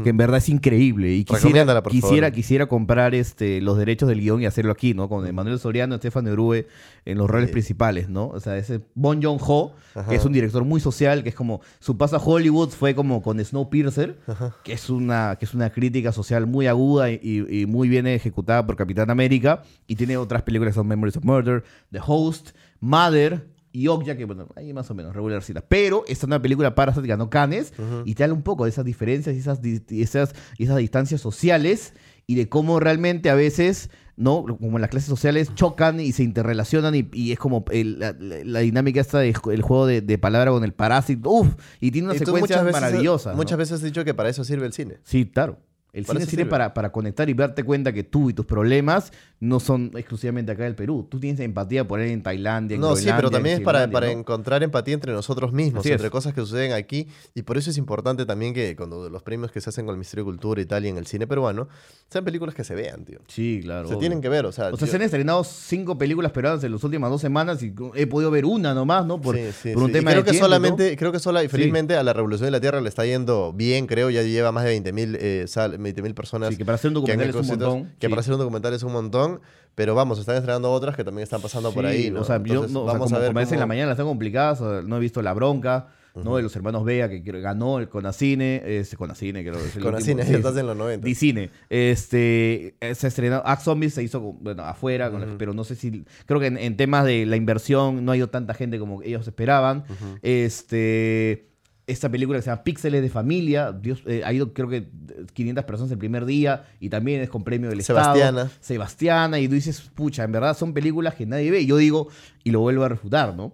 [0.02, 1.12] que en verdad es increíble.
[1.14, 2.32] Y quisiera, por quisiera, favor.
[2.34, 5.08] quisiera comprar este, los derechos del guion y hacerlo aquí, ¿no?
[5.08, 6.66] Con Manuel Soriano Estefan Urue
[7.04, 8.28] en los roles principales, ¿no?
[8.28, 10.08] O sea, ese Bon Joon-ho, Ajá.
[10.08, 11.60] que es un director muy social, que es como...
[11.80, 14.18] Su paso a Hollywood fue como con Snowpiercer,
[14.62, 18.06] que es, una, que es una crítica social muy aguda y, y- y muy bien
[18.06, 19.62] ejecutada por Capitán América.
[19.86, 22.50] Y tiene otras películas son Memories of Murder, The Host,
[22.80, 25.62] Mother y Okja, que bueno, ahí más o menos regularcita.
[25.62, 27.72] Pero esta es una película Parasite ganó Cannes
[28.04, 31.94] y te habla un poco de esas diferencias y esas, esas, y esas distancias sociales
[32.26, 33.90] y de cómo realmente a veces,
[34.22, 34.44] ¿no?
[34.58, 39.00] Como las clases sociales chocan y se interrelacionan y, y es como el- la, dinámica
[39.00, 42.60] esta del juego de, de palabra con el parásito, uff, y tiene Y tú secuencias
[42.60, 43.32] muchas veces- maravillosas.
[43.32, 43.36] ¿no?
[43.36, 44.98] Muchas veces has dicho que para eso sirve el cine.
[45.02, 45.58] Sí, claro.
[45.92, 46.50] El Para cine sirve sirve.
[46.50, 49.12] para, para conectar y darte cuenta que tú y tus problemas
[49.42, 51.04] no son exclusivamente acá del Perú.
[51.10, 54.06] Tú tienes empatía por él en Tailandia, en No, sí, pero también es para, para
[54.06, 54.12] ¿no?
[54.12, 57.08] encontrar empatía entre nosotros mismos, entre cosas que suceden aquí.
[57.34, 59.96] Y por eso es importante también que cuando los premios que se hacen con el
[59.98, 61.66] Ministerio de Cultura y tal y en el cine peruano,
[62.08, 63.18] sean películas que se vean, tío.
[63.26, 63.88] Sí, claro.
[63.88, 63.98] Se obvio.
[63.98, 64.68] tienen que ver, o sea.
[64.68, 68.06] O sea, se han estrenado cinco películas peruanas en las últimas dos semanas y he
[68.06, 69.20] podido ver una nomás, ¿no?
[69.20, 69.90] Por, Sí, sí, por un sí.
[69.90, 70.54] Y tema creo de que tiempo, ¿no?
[70.54, 73.52] solamente, creo que sola y felizmente a la Revolución de la Tierra le está yendo
[73.52, 76.50] bien, creo, ya lleva más de 20.000 eh, sal- 20.000 personas.
[76.50, 78.82] Sí, que para hacer un documental es un montón, Que para hacer un documental es
[78.84, 79.31] un montón,
[79.74, 82.20] pero vamos, están estrenando otras que también están pasando por ahí, ¿no?
[82.20, 84.06] O sea, yo no, o sea, vamos como a ver comencé en la mañana, están
[84.06, 84.60] complicadas.
[84.60, 86.36] no he visto La Bronca, ¿no?
[86.36, 88.62] De los hermanos Vega, que ganó el Conacine.
[88.66, 89.54] Este, Conacine, creo.
[89.58, 91.06] es el Conacine, último, ya estás en los 90.
[91.06, 91.48] Dicine.
[91.70, 93.40] Este, se estrenó.
[93.46, 96.04] Axe Zombies se hizo, bueno, afuera, con la- pero no sé si.
[96.26, 99.26] Creo que en, en temas de la inversión no ha ido tanta gente como ellos
[99.26, 99.84] esperaban.
[100.20, 101.48] Este.
[101.86, 104.88] Esta película que se llama Píxeles de Familia, Dios, eh, ha ido creo que
[105.32, 108.42] 500 personas el primer día y también es con premio del Sebastiana.
[108.42, 108.50] Estado.
[108.60, 111.60] Sebastiana, y tú dices, pucha, en verdad son películas que nadie ve.
[111.62, 112.08] Y yo digo,
[112.44, 113.52] y lo vuelvo a refutar, ¿no?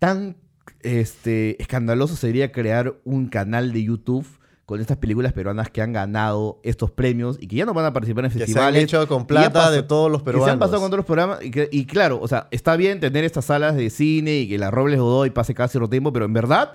[0.00, 0.36] Tan
[0.82, 4.26] este, escandaloso sería crear un canal de YouTube
[4.64, 7.92] con estas películas peruanas que han ganado estos premios y que ya no van a
[7.92, 8.82] participar en se han festivales.
[8.82, 10.58] hecho con plata de todos los Que se han peruanos.
[10.58, 11.44] pasado con todos los programas.
[11.44, 14.58] Y, que- y claro, o sea, está bien tener estas salas de cine y que
[14.58, 16.72] la Robles Godoy pase cada cierto tiempo, pero en verdad,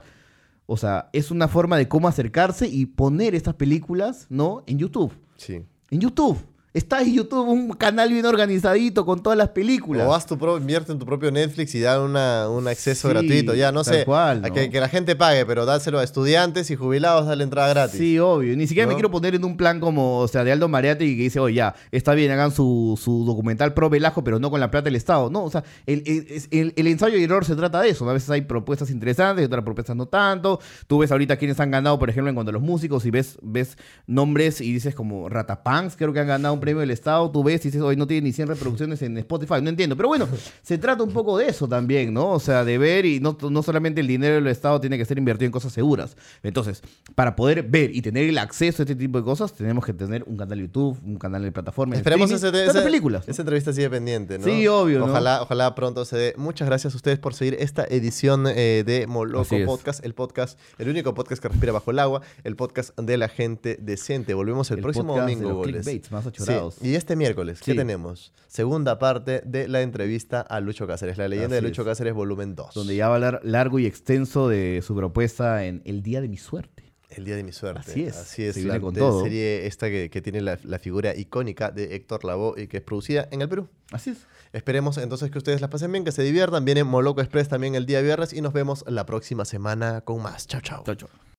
[0.71, 4.63] o sea, es una forma de cómo acercarse y poner estas películas, ¿no?
[4.67, 5.11] En YouTube.
[5.35, 5.65] Sí.
[5.89, 6.37] En YouTube.
[6.73, 10.07] Está en YouTube un canal bien organizadito con todas las películas.
[10.07, 13.13] O haz tu pro, invierte en tu propio Netflix y da una, un acceso Sí,
[13.13, 13.53] gratuito.
[13.55, 14.05] Ya, no sé.
[14.05, 17.97] cual, que, que la gente pague, pero dáselo a estudiantes y jubilados, dale entrada gratis.
[17.99, 18.55] Sí, obvio.
[18.55, 21.17] Ni siquiera me quiero poner en un plan como, o sea, de Aldo Mariate y
[21.17, 24.61] que dice, oye, ya, está bien, hagan su, su documental pro Velasco, pero no con
[24.61, 25.29] la plata del Estado.
[25.29, 28.05] No, o sea, el, el- es- el- el ensayo y error se trata de eso.
[28.05, 28.11] ¿no?
[28.11, 30.61] A veces hay propuestas interesantes y otras propuestas no tanto.
[30.87, 33.37] Tú ves ahorita quienes han ganado, por ejemplo, en cuanto a los músicos, y ves,
[33.41, 37.29] ves nombres y dices como Ratapunks, creo que han ganado un premio del Estado.
[37.31, 39.55] Tú ves y dices, hoy no tiene ni 100 reproducciones en Spotify.
[39.61, 39.97] No entiendo.
[39.97, 40.27] Pero bueno,
[40.61, 42.29] se trata un poco de eso también, ¿no?
[42.29, 45.17] O sea, de ver y no, no solamente el dinero del Estado tiene que ser
[45.17, 46.15] invertido en cosas seguras.
[46.43, 46.81] Entonces,
[47.15, 50.23] para poder ver y tener el acceso a este tipo de cosas, tenemos que tener
[50.27, 51.97] un canal de YouTube, un canal de plataformas.
[51.97, 53.27] Esperemos ese, ese- películas.
[53.27, 54.45] esa entrevista sigue pendiente, ¿no?
[54.45, 55.05] Sí, obvio, ¿no?
[55.05, 56.33] Ojalá, ojalá pronto se dé.
[56.37, 59.55] Muchas gracias a ustedes por seguir esta edición eh, de Moloco.
[59.65, 63.27] Podcast, el podcast, el único podcast que respira bajo el agua, el podcast de la
[63.29, 64.33] gente decente.
[64.33, 65.85] Volvemos el, El próximo domingo, goles.
[65.85, 66.50] clickbaits más Sí,
[66.81, 68.33] Y este miércoles, ¿qué tenemos?
[68.47, 71.87] Segunda parte de la entrevista a Lucho Cáceres, la leyenda Así de Lucho es.
[71.87, 72.73] Cáceres, volumen 2.
[72.73, 76.27] Donde ya va a hablar largo y extenso de su propuesta en El Día de
[76.27, 76.91] mi Suerte.
[77.09, 77.81] El día de mi suerte.
[77.91, 78.55] Así es, Así es.
[78.55, 79.23] se la con todo.
[79.23, 82.83] serie esta que, que tiene la, la figura icónica de Héctor Lavoe y que es
[82.83, 83.67] producida en el Perú.
[83.91, 84.19] Así es.
[84.53, 86.63] Esperemos entonces que ustedes la pasen bien, que se diviertan.
[86.63, 90.47] Viene Moloco Express también el día viernes y nos vemos la próxima semana con más.
[90.47, 90.83] Chao, chao.
[90.85, 91.21] Chao, chao.